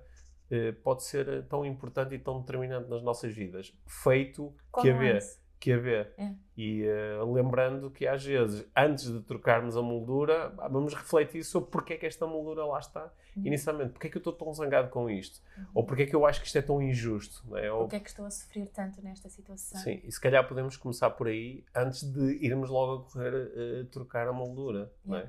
pode 0.82 1.04
ser 1.04 1.28
eh, 1.28 1.42
tão 1.42 1.64
importante 1.64 2.14
e 2.14 2.18
tão 2.18 2.40
determinante 2.40 2.88
nas 2.88 3.02
nossas 3.02 3.34
vidas. 3.34 3.76
Feito 3.86 4.54
Como 4.70 4.82
que 4.82 4.90
haver. 4.90 5.22
Que 5.58 5.72
haver. 5.72 6.12
É. 6.18 6.34
E 6.56 6.84
uh, 6.86 7.32
lembrando 7.32 7.90
que 7.90 8.06
às 8.06 8.22
vezes, 8.22 8.66
antes 8.76 9.10
de 9.10 9.20
trocarmos 9.22 9.76
a 9.76 9.82
moldura, 9.82 10.50
vamos 10.70 10.94
refletir 10.94 11.42
sobre 11.42 11.70
porque 11.70 11.94
é 11.94 11.96
que 11.96 12.04
esta 12.04 12.26
moldura 12.26 12.66
lá 12.66 12.78
está 12.78 13.10
uhum. 13.34 13.46
inicialmente. 13.46 13.92
Porque 13.92 14.08
é 14.08 14.10
que 14.10 14.16
eu 14.18 14.20
estou 14.20 14.32
tão 14.34 14.52
zangado 14.52 14.90
com 14.90 15.08
isto? 15.08 15.40
Uhum. 15.56 15.64
Ou 15.74 15.84
porque 15.84 16.02
é 16.02 16.06
que 16.06 16.14
eu 16.14 16.26
acho 16.26 16.40
que 16.40 16.46
isto 16.46 16.58
é 16.58 16.62
tão 16.62 16.82
injusto? 16.82 17.42
Não 17.48 17.56
é? 17.56 17.72
Ou... 17.72 17.80
Porque 17.80 17.96
é 17.96 18.00
que 18.00 18.10
estou 18.10 18.26
a 18.26 18.30
sofrer 18.30 18.66
tanto 18.66 19.02
nesta 19.02 19.28
situação? 19.30 19.80
Sim, 19.80 20.00
e 20.04 20.12
se 20.12 20.20
calhar 20.20 20.46
podemos 20.46 20.76
começar 20.76 21.10
por 21.10 21.28
aí 21.28 21.64
antes 21.74 22.02
de 22.02 22.44
irmos 22.44 22.68
logo 22.68 23.02
a 23.02 23.10
correr 23.10 23.34
uh, 23.34 23.84
trocar 23.86 24.28
a 24.28 24.32
moldura. 24.32 24.92
É? 25.10 25.28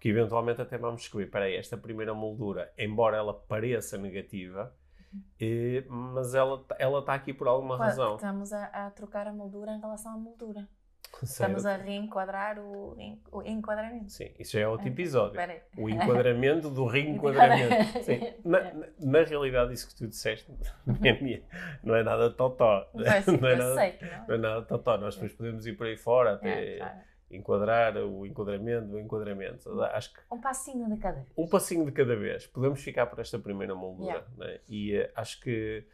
Que 0.00 0.08
eventualmente 0.08 0.60
até 0.60 0.76
vamos 0.78 1.02
descobrir, 1.02 1.26
espera 1.26 1.44
aí, 1.46 1.56
esta 1.56 1.76
primeira 1.76 2.12
moldura, 2.14 2.72
embora 2.78 3.16
ela 3.16 3.32
pareça 3.34 3.96
negativa, 3.98 4.74
E, 5.40 5.84
mas 5.88 6.34
ela 6.34 6.64
ela 6.78 6.98
está 6.98 7.14
aqui 7.14 7.32
por 7.32 7.46
alguma 7.46 7.76
Claro, 7.76 7.90
razão. 7.90 8.14
Estamos 8.16 8.52
a, 8.52 8.64
a 8.86 8.90
trocar 8.90 9.26
a 9.28 9.32
moldura 9.32 9.70
em 9.72 9.80
relação 9.80 10.12
à 10.12 10.16
moldura. 10.16 10.68
Estamos 11.22 11.62
Certo? 11.62 11.80
a 11.80 11.84
reenquadrar 11.84 12.58
o, 12.58 12.96
o 13.30 13.42
enquadramento. 13.44 14.10
Sim, 14.10 14.34
isso 14.36 14.54
já 14.54 14.60
é 14.62 14.66
outro 14.68 14.88
É, 14.88 14.90
episódio. 14.90 15.40
O 15.78 15.88
enquadramento 15.88 16.68
do 16.68 16.84
reenquadramento. 16.86 18.02
Sim. 18.02 18.20
Na, 18.44 18.60
na- 18.74 18.86
na 18.98 19.22
realidade, 19.22 19.72
isso 19.74 19.86
que 19.88 19.94
tu 19.94 20.08
disseste 20.08 20.50
não 20.84 20.96
é, 21.04 21.42
não 21.84 21.94
é 21.94 22.02
nada 22.02 22.30
totó. 22.30 22.90
Não 22.92 23.04
é 23.06 23.52
eu 23.52 23.56
nada, 23.58 23.74
sei 23.76 23.92
que 23.92 24.04
não. 24.04 24.26
não 24.26 24.34
é 24.34 24.38
nada 24.38 24.62
totó. 24.62 24.98
Nós 24.98 25.14
depois 25.14 25.32
podemos 25.32 25.64
ir 25.64 25.74
por 25.76 25.86
aí 25.86 25.96
fora 25.96 26.30
É, 26.30 26.34
até 26.34 26.76
claro. 26.78 26.98
Enquadrar 27.30 27.96
o 27.96 28.26
enquadramento 28.26 28.88
do 28.88 29.00
enquadramento. 29.00 29.82
Acho 29.82 30.12
que 30.12 30.20
Um 30.30 30.40
passinho 30.40 30.88
de 30.88 30.96
cada 30.98 31.16
vez. 31.16 31.28
um 31.36 31.48
passinho 31.48 31.84
de 31.84 31.92
cada 31.92 32.16
vez. 32.16 32.46
Podemos 32.46 32.80
ficar 32.80 33.06
por 33.06 33.18
esta 33.18 33.38
primeira 33.38 33.74
moldura. 33.74 34.10
Yeah. 34.12 34.28
né? 34.36 34.60
E 34.68 34.94
eh, 34.94 35.12
acho 35.16 35.40
que 35.40 35.84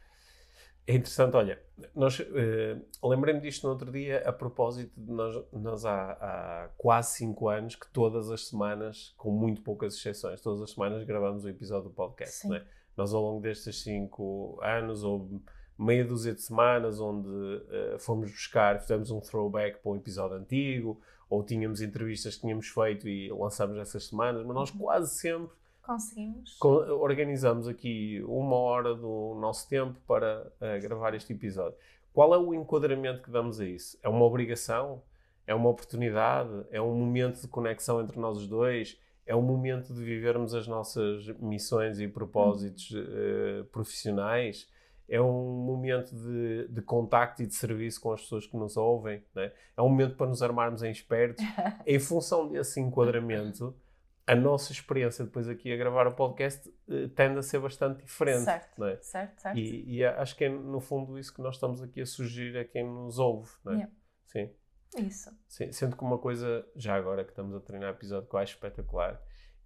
é 0.86 0.94
interessante. 0.94 1.36
Olha, 1.36 1.60
nós 1.94 2.20
eh, 2.20 2.76
lembrei-me 3.02 3.40
disto 3.40 3.64
no 3.64 3.70
outro 3.70 3.90
dia 3.90 4.22
a 4.26 4.32
propósito 4.32 4.92
de 5.00 5.12
nós, 5.12 5.44
nós 5.52 5.84
há, 5.84 6.12
há 6.12 6.68
quase 6.76 7.16
5 7.18 7.48
anos 7.48 7.76
que 7.76 7.88
todas 7.92 8.30
as 8.30 8.48
semanas, 8.48 9.14
com 9.16 9.30
muito 9.30 9.62
poucas 9.62 9.94
exceções, 9.94 10.40
todas 10.40 10.60
as 10.62 10.72
semanas 10.72 11.04
gravamos 11.04 11.44
um 11.44 11.48
episódio 11.48 11.88
do 11.90 11.94
podcast. 11.94 12.46
Né? 12.48 12.64
Nós 12.96 13.14
ao 13.14 13.22
longo 13.22 13.40
destes 13.40 13.82
5 13.82 14.58
anos, 14.62 15.04
houve 15.04 15.40
meia 15.78 16.04
dúzia 16.04 16.34
de 16.34 16.42
semanas 16.42 17.00
onde 17.00 17.28
eh, 17.70 17.96
fomos 17.98 18.30
buscar, 18.30 18.80
fizemos 18.80 19.10
um 19.10 19.20
throwback 19.20 19.78
para 19.82 19.92
um 19.92 19.96
episódio 19.96 20.36
antigo, 20.36 21.00
ou 21.30 21.42
tínhamos 21.42 21.80
entrevistas 21.80 22.34
que 22.34 22.40
tínhamos 22.42 22.66
feito 22.68 23.08
e 23.08 23.30
lançamos 23.32 23.78
essas 23.78 24.04
semanas, 24.08 24.44
mas 24.44 24.54
nós 24.54 24.70
quase 24.72 25.14
sempre 25.18 25.56
Conseguimos. 25.82 26.56
co- 26.58 26.84
organizamos 27.02 27.66
aqui 27.68 28.22
uma 28.26 28.56
hora 28.56 28.94
do 28.94 29.34
nosso 29.40 29.66
tempo 29.68 29.98
para 30.06 30.52
eh, 30.60 30.78
gravar 30.80 31.14
este 31.14 31.32
episódio. 31.32 31.78
Qual 32.12 32.34
é 32.34 32.38
o 32.38 32.52
enquadramento 32.52 33.22
que 33.22 33.30
damos 33.30 33.60
a 33.60 33.64
isso? 33.64 33.96
É 34.02 34.08
uma 34.08 34.24
obrigação? 34.24 35.02
É 35.46 35.54
uma 35.54 35.70
oportunidade? 35.70 36.50
É 36.70 36.80
um 36.82 36.94
momento 36.94 37.40
de 37.40 37.48
conexão 37.48 38.00
entre 38.00 38.18
nós 38.20 38.36
os 38.38 38.46
dois? 38.48 38.98
É 39.24 39.34
um 39.34 39.42
momento 39.42 39.94
de 39.94 40.02
vivermos 40.02 40.52
as 40.54 40.66
nossas 40.66 41.26
missões 41.38 42.00
e 42.00 42.08
propósitos 42.08 42.92
eh, 42.92 43.62
profissionais? 43.70 44.68
É 45.10 45.20
um 45.20 45.64
momento 45.64 46.14
de, 46.14 46.68
de 46.68 46.80
contacto 46.80 47.42
e 47.42 47.46
de 47.46 47.54
serviço 47.54 48.00
com 48.00 48.12
as 48.12 48.22
pessoas 48.22 48.46
que 48.46 48.56
nos 48.56 48.76
ouvem? 48.76 49.24
né? 49.34 49.52
É 49.76 49.82
um 49.82 49.88
momento 49.88 50.14
para 50.16 50.28
nos 50.28 50.40
armarmos 50.40 50.84
em 50.84 50.90
espertos? 50.90 51.44
em 51.84 51.98
função 51.98 52.48
desse 52.48 52.80
enquadramento, 52.80 53.76
a 54.24 54.36
nossa 54.36 54.70
experiência 54.70 55.24
depois 55.24 55.48
aqui 55.48 55.72
a 55.72 55.76
gravar 55.76 56.06
o 56.06 56.14
podcast 56.14 56.72
eh, 56.88 57.08
tende 57.08 57.40
a 57.40 57.42
ser 57.42 57.58
bastante 57.58 58.04
diferente. 58.04 58.44
Certo, 58.44 58.78
não 58.78 58.86
é? 58.86 58.96
certo, 59.02 59.40
certo. 59.40 59.58
E, 59.58 59.96
e 59.96 60.04
acho 60.04 60.36
que 60.36 60.44
é 60.44 60.48
no 60.48 60.80
fundo 60.80 61.18
isso 61.18 61.34
que 61.34 61.42
nós 61.42 61.56
estamos 61.56 61.82
aqui 61.82 62.00
a 62.00 62.06
sugerir 62.06 62.56
a 62.56 62.64
quem 62.64 62.84
nos 62.84 63.18
ouve. 63.18 63.50
Não 63.64 63.72
é? 63.72 63.76
Yeah. 63.76 63.92
Sim, 64.26 64.50
Isso. 64.98 65.30
sim. 65.48 65.72
Sendo 65.72 65.96
que 65.96 66.04
uma 66.04 66.18
coisa, 66.18 66.64
já 66.76 66.94
agora 66.94 67.24
que 67.24 67.30
estamos 67.30 67.52
a 67.56 67.60
terminar 67.60 67.88
o 67.88 67.96
episódio 67.96 68.28
que 68.28 68.36
eu 68.36 68.38
acho 68.38 68.54
espetacular, 68.54 69.20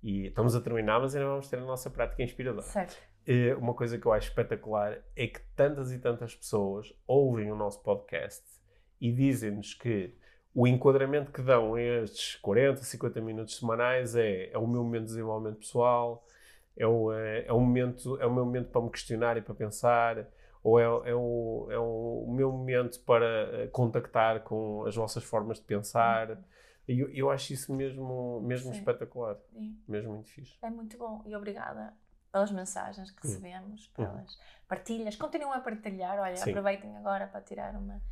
e 0.05 0.27
estamos 0.27 0.55
a 0.55 0.61
terminar, 0.61 1.01
mas 1.01 1.17
ainda 1.17 1.27
vamos 1.27 1.49
ter 1.49 1.57
a 1.57 1.63
nossa 1.63 1.89
prática 1.89 2.23
inspiradora. 2.23 2.67
Certo. 2.67 2.95
Uma 3.59 3.73
coisa 3.73 3.99
que 3.99 4.05
eu 4.05 4.13
acho 4.13 4.29
espetacular 4.29 4.99
é 5.17 5.27
que 5.27 5.41
tantas 5.57 5.91
e 5.91 5.99
tantas 5.99 6.37
pessoas 6.37 6.93
ouvem 7.07 7.51
o 7.51 7.57
nosso 7.57 7.83
podcast 7.83 8.45
e 9.01 9.11
dizem-nos 9.11 9.73
que 9.73 10.15
o 10.55 10.67
enquadramento 10.67 11.33
que 11.33 11.41
dão 11.41 11.75
a 11.75 11.81
estes 11.81 12.37
40, 12.37 12.83
50 12.83 13.21
minutos 13.23 13.59
semanais 13.59 14.15
é, 14.15 14.51
é 14.53 14.59
o 14.59 14.67
meu 14.67 14.85
momento 14.85 15.05
de 15.05 15.09
desenvolvimento 15.09 15.57
pessoal, 15.57 16.27
é 16.77 16.87
o, 16.87 17.11
é, 17.11 17.47
é 17.47 17.53
o 17.53 17.59
momento, 17.59 18.21
é 18.21 18.27
o 18.27 18.33
meu 18.33 18.45
momento 18.45 18.69
para 18.69 18.83
me 18.83 18.91
questionar 18.91 19.39
e 19.39 19.41
para 19.41 19.55
pensar, 19.55 20.29
ou 20.63 20.79
é, 20.79 20.85
é, 20.85 21.15
o, 21.15 21.69
é 21.71 21.79
o 21.79 22.27
meu 22.29 22.53
momento 22.53 23.01
para 23.01 23.27
eh, 23.27 23.69
contactar 23.71 24.41
com 24.41 24.85
as 24.87 24.95
vossas 24.95 25.23
formas 25.23 25.59
de 25.59 25.65
pensar. 25.65 26.31
E 26.31 26.37
eu, 26.89 27.09
eu 27.11 27.31
acho 27.31 27.53
isso 27.53 27.73
mesmo, 27.75 28.41
mesmo 28.43 28.73
Sim. 28.73 28.79
espetacular, 28.79 29.37
E 29.55 29.75
mesmo 29.89 30.13
muito 30.15 30.29
fixe. 30.31 30.59
É 30.63 30.71
muito 30.71 30.97
bom. 30.99 31.23
E 31.27 31.35
obrigada 31.35 31.95
pelas 32.33 32.51
mensagens 32.51 33.11
que 33.11 33.27
recebemos, 33.27 33.87
pelas 33.89 34.39
partilhas. 34.69 35.17
Continuem 35.17 35.53
a 35.53 35.61
partilhar. 35.61 36.19
Olha, 36.19 36.31
Uhum. 36.33 36.37
Sim. 36.37 36.51
aproveitem 36.51 36.97
agora 36.97 37.27
para 37.29 37.41
tirar 37.41 37.75
uma, 37.77 38.03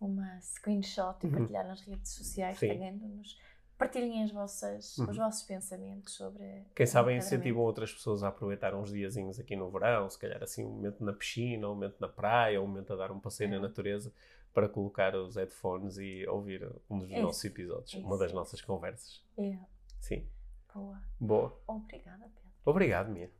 uma 0.00 0.40
screenshot 0.40 1.16
e 1.22 1.26
Uhum. 1.26 1.32
partilhar 1.38 1.66
nas 1.66 1.80
redes 1.80 2.12
sociais, 2.12 2.58
Sim. 2.58 2.68
tagando-nos. 2.68 3.38
Partilhem 3.78 4.22
as 4.24 4.30
vossas, 4.32 4.96
Uhum. 4.98 5.10
os 5.10 5.16
vossos 5.18 5.42
pensamentos 5.42 6.14
sobre. 6.14 6.64
Quem 6.74 6.86
sabe 6.86 7.14
incentivam 7.14 7.62
outras 7.62 7.92
pessoas 7.92 8.22
a 8.22 8.28
aproveitar 8.28 8.74
uns 8.74 8.90
diazinhos 8.90 9.38
aqui 9.38 9.54
no 9.54 9.70
verão, 9.70 10.08
se 10.08 10.18
calhar 10.18 10.42
assim 10.42 10.64
um 10.64 10.70
momento 10.70 11.04
na 11.04 11.12
piscina, 11.12 11.66
um 11.68 11.74
momento 11.74 11.96
na 12.00 12.08
praia, 12.08 12.60
um 12.62 12.66
momento 12.66 12.92
a 12.94 12.96
dar 12.96 13.10
um 13.12 13.20
passeio 13.20 13.50
na 13.50 13.56
É. 13.56 13.58
natureza, 13.58 14.10
para 14.56 14.70
colocar 14.70 15.14
os 15.14 15.36
headphones 15.36 15.98
e 15.98 16.26
ouvir 16.26 16.66
um 16.88 16.98
dos 16.98 17.10
Isso, 17.10 17.20
nossos 17.20 17.44
episódios, 17.44 17.92
uma 17.92 18.14
isso, 18.14 18.18
das 18.20 18.32
nossas 18.32 18.62
conversas. 18.62 19.22
É, 19.36 19.54
Sim, 20.00 20.26
boa. 20.74 20.98
boa. 21.20 21.60
Obrigada, 21.66 22.24
Pedro. 22.24 22.50
Obrigado, 22.64 23.10
Mia. 23.10 23.30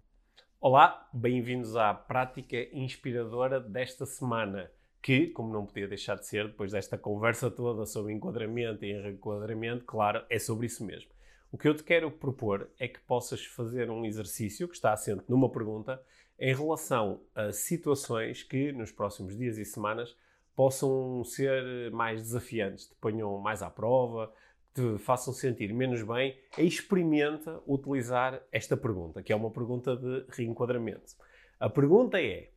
Olá, 0.60 1.08
bem-vindos 1.14 1.74
à 1.74 1.94
prática 1.94 2.58
inspiradora 2.70 3.58
desta 3.58 4.04
semana, 4.04 4.70
que, 5.00 5.28
como 5.28 5.50
não 5.50 5.64
podia 5.64 5.88
deixar 5.88 6.16
de 6.16 6.26
ser, 6.26 6.48
depois 6.48 6.72
desta 6.72 6.98
conversa 6.98 7.50
toda 7.50 7.86
sobre 7.86 8.12
enquadramento 8.12 8.84
e 8.84 8.92
reenquadramento, 8.92 9.86
claro, 9.86 10.22
é 10.28 10.38
sobre 10.38 10.66
isso 10.66 10.84
mesmo. 10.84 11.10
O 11.50 11.56
que 11.56 11.66
eu 11.66 11.74
te 11.74 11.82
quero 11.82 12.10
propor 12.10 12.68
é 12.78 12.86
que 12.86 13.00
possas 13.00 13.42
fazer 13.42 13.90
um 13.90 14.04
exercício 14.04 14.68
que 14.68 14.74
está 14.74 14.92
assente 14.92 15.24
numa 15.30 15.48
pergunta 15.48 15.98
em 16.38 16.54
relação 16.54 17.22
a 17.34 17.52
situações 17.52 18.42
que, 18.42 18.70
nos 18.70 18.92
próximos 18.92 19.34
dias 19.34 19.56
e 19.56 19.64
semanas, 19.64 20.14
possam 20.56 21.22
ser 21.22 21.92
mais 21.92 22.22
desafiantes, 22.22 22.88
te 22.88 22.94
ponham 22.96 23.38
mais 23.38 23.62
à 23.62 23.68
prova, 23.70 24.32
te 24.74 24.98
façam 24.98 25.32
sentir 25.32 25.72
menos 25.72 26.02
bem, 26.02 26.36
experimenta 26.58 27.62
utilizar 27.66 28.42
esta 28.50 28.76
pergunta, 28.76 29.22
que 29.22 29.32
é 29.32 29.36
uma 29.36 29.50
pergunta 29.50 29.94
de 29.94 30.24
reenquadramento. 30.30 31.14
A 31.60 31.68
pergunta 31.68 32.20
é: 32.20 32.50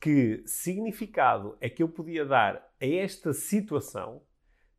que 0.00 0.42
significado 0.46 1.56
é 1.60 1.68
que 1.68 1.82
eu 1.82 1.88
podia 1.88 2.24
dar 2.24 2.56
a 2.80 2.86
esta 2.86 3.32
situação 3.32 4.22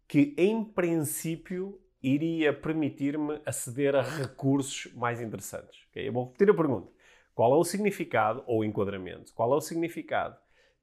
que, 0.08 0.34
em 0.38 0.64
princípio, 0.64 1.80
iria 2.02 2.52
permitir-me 2.52 3.40
aceder 3.46 3.96
a 3.96 4.02
recursos 4.02 4.92
mais 4.96 5.22
interessantes? 5.22 5.86
Ok? 5.90 6.08
Eu 6.08 6.14
vou 6.14 6.26
repetir 6.26 6.50
a 6.50 6.54
pergunta. 6.56 6.92
Qual 7.36 7.54
é 7.54 7.58
o 7.58 7.64
significado, 7.64 8.44
ou 8.48 8.66
enquadramento, 8.66 9.34
qual 9.34 9.54
é 9.54 9.56
o 9.56 9.62
significado 9.62 10.36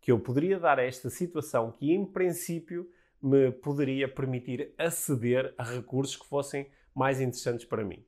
que 0.07 0.12
eu 0.12 0.20
poderia 0.20 0.57
dar 0.57 0.78
a 0.78 0.84
esta 0.84 1.11
situação 1.11 1.72
que, 1.72 1.92
em 1.92 2.07
princípio, 2.07 2.88
me 3.20 3.50
poderia 3.50 4.07
permitir 4.07 4.72
aceder 4.78 5.52
a 5.59 5.64
recursos 5.64 6.14
que 6.14 6.24
fossem 6.24 6.70
mais 6.94 7.20
interessantes 7.20 7.64
para 7.64 7.84
mim. 7.84 8.07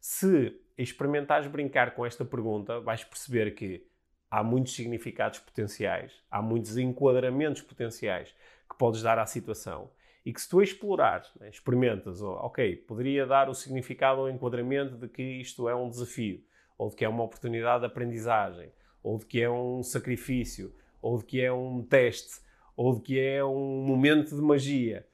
Se 0.00 0.60
experimentares 0.76 1.46
brincar 1.46 1.94
com 1.94 2.04
esta 2.04 2.24
pergunta, 2.24 2.80
vais 2.80 3.04
perceber 3.04 3.54
que 3.54 3.86
há 4.28 4.42
muitos 4.42 4.74
significados 4.74 5.38
potenciais, 5.38 6.20
há 6.28 6.42
muitos 6.42 6.76
enquadramentos 6.76 7.62
potenciais 7.62 8.34
que 8.68 8.76
podes 8.76 9.00
dar 9.00 9.16
à 9.16 9.24
situação 9.24 9.88
e 10.26 10.32
que 10.32 10.40
se 10.40 10.48
tu 10.48 10.60
explorares, 10.60 11.30
né, 11.38 11.48
experimentas, 11.48 12.20
ok, 12.20 12.74
poderia 12.74 13.24
dar 13.24 13.48
o 13.48 13.54
significado 13.54 14.22
ou 14.22 14.28
enquadramento 14.28 14.96
de 14.96 15.06
que 15.06 15.22
isto 15.22 15.68
é 15.68 15.76
um 15.76 15.88
desafio, 15.88 16.42
ou 16.76 16.90
de 16.90 16.96
que 16.96 17.04
é 17.04 17.08
uma 17.08 17.22
oportunidade 17.22 17.82
de 17.82 17.86
aprendizagem, 17.86 18.72
ou 19.00 19.16
de 19.16 19.26
que 19.26 19.40
é 19.40 19.48
um 19.48 19.80
sacrifício, 19.84 20.74
ou 21.00 21.18
de 21.18 21.24
que 21.24 21.40
é 21.40 21.52
um 21.52 21.82
teste, 21.82 22.40
ou 22.76 22.94
de 22.94 23.00
que 23.02 23.18
é 23.20 23.44
um 23.44 23.82
momento 23.84 24.34
de 24.34 24.42
magia. 24.42 25.06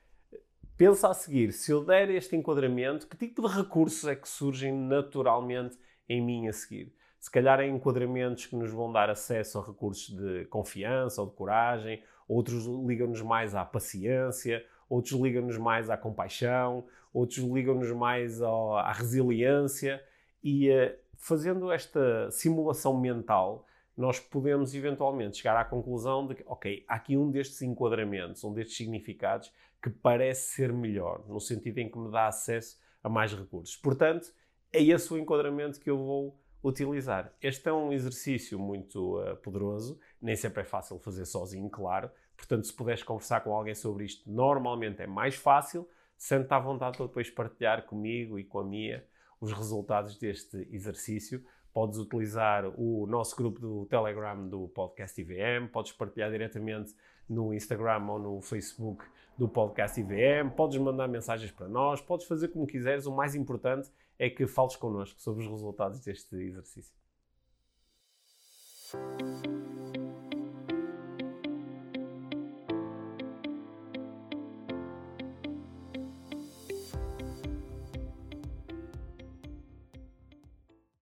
Pensa 0.76 1.08
a 1.08 1.14
seguir, 1.14 1.52
se 1.52 1.72
eu 1.72 1.84
der 1.84 2.10
este 2.10 2.36
enquadramento, 2.36 3.06
que 3.06 3.16
tipo 3.16 3.48
de 3.48 3.54
recursos 3.54 4.04
é 4.06 4.14
que 4.14 4.28
surgem 4.28 4.72
naturalmente 4.72 5.78
em 6.08 6.20
mim 6.22 6.48
a 6.48 6.52
seguir? 6.52 6.94
Se 7.18 7.30
calhar 7.30 7.58
é 7.60 7.66
enquadramentos 7.66 8.46
que 8.46 8.54
nos 8.54 8.70
vão 8.70 8.92
dar 8.92 9.08
acesso 9.08 9.58
a 9.58 9.64
recursos 9.64 10.14
de 10.14 10.44
confiança 10.46 11.22
ou 11.22 11.28
de 11.28 11.34
coragem, 11.34 12.02
outros 12.28 12.66
ligam-nos 12.86 13.22
mais 13.22 13.54
à 13.54 13.64
paciência, 13.64 14.64
outros 14.88 15.18
ligam-nos 15.18 15.56
mais 15.58 15.88
à 15.88 15.96
compaixão, 15.96 16.84
outros 17.12 17.38
ligam-nos 17.38 17.90
mais 17.92 18.42
ao- 18.42 18.76
à 18.76 18.92
resiliência. 18.92 20.00
E 20.44 20.68
eh, 20.68 20.98
fazendo 21.16 21.72
esta 21.72 22.30
simulação 22.30 23.00
mental, 23.00 23.66
nós 23.96 24.20
podemos 24.20 24.74
eventualmente 24.74 25.38
chegar 25.38 25.56
à 25.56 25.64
conclusão 25.64 26.26
de 26.26 26.34
que, 26.34 26.44
ok, 26.46 26.84
há 26.86 26.96
aqui 26.96 27.16
um 27.16 27.30
destes 27.30 27.62
enquadramentos, 27.62 28.44
um 28.44 28.52
destes 28.52 28.76
significados 28.76 29.50
que 29.82 29.88
parece 29.88 30.54
ser 30.54 30.72
melhor, 30.72 31.24
no 31.28 31.40
sentido 31.40 31.78
em 31.78 31.88
que 31.88 31.98
me 31.98 32.10
dá 32.10 32.26
acesso 32.26 32.78
a 33.02 33.08
mais 33.08 33.32
recursos. 33.32 33.76
Portanto, 33.76 34.32
é 34.72 34.82
esse 34.82 35.12
o 35.12 35.16
enquadramento 35.16 35.80
que 35.80 35.88
eu 35.88 35.96
vou 35.96 36.38
utilizar. 36.62 37.32
Este 37.40 37.68
é 37.68 37.72
um 37.72 37.92
exercício 37.92 38.58
muito 38.58 39.20
uh, 39.20 39.36
poderoso, 39.36 39.98
nem 40.20 40.34
sempre 40.34 40.62
é 40.62 40.64
fácil 40.64 40.98
fazer 40.98 41.24
sozinho, 41.24 41.70
claro. 41.70 42.10
Portanto, 42.36 42.66
se 42.66 42.72
puderes 42.72 43.02
conversar 43.02 43.40
com 43.40 43.54
alguém 43.54 43.74
sobre 43.74 44.04
isto, 44.04 44.30
normalmente 44.30 45.00
é 45.00 45.06
mais 45.06 45.36
fácil. 45.36 45.88
Sente-te 46.18 46.52
à 46.52 46.58
vontade 46.58 46.96
para 46.96 47.06
depois 47.06 47.30
partilhar 47.30 47.86
comigo 47.86 48.38
e 48.38 48.44
com 48.44 48.58
a 48.58 48.64
Mia 48.64 49.06
os 49.40 49.52
resultados 49.52 50.18
deste 50.18 50.66
exercício, 50.70 51.44
podes 51.76 51.98
utilizar 51.98 52.64
o 52.80 53.06
nosso 53.06 53.36
grupo 53.36 53.60
do 53.60 53.84
Telegram 53.84 54.48
do 54.48 54.66
Podcast 54.68 55.20
IVM, 55.20 55.68
podes 55.70 55.92
partilhar 55.92 56.30
diretamente 56.30 56.94
no 57.28 57.52
Instagram 57.52 58.02
ou 58.08 58.18
no 58.18 58.40
Facebook 58.40 59.04
do 59.36 59.46
Podcast 59.46 60.00
IVM, 60.00 60.48
podes 60.56 60.78
mandar 60.78 61.06
mensagens 61.06 61.50
para 61.50 61.68
nós, 61.68 62.00
podes 62.00 62.26
fazer 62.26 62.48
como 62.48 62.66
quiseres. 62.66 63.04
O 63.04 63.14
mais 63.14 63.34
importante 63.34 63.90
é 64.18 64.30
que 64.30 64.46
fales 64.46 64.74
connosco 64.74 65.20
sobre 65.20 65.44
os 65.44 65.50
resultados 65.50 66.00
deste 66.00 66.34
exercício. 66.36 66.94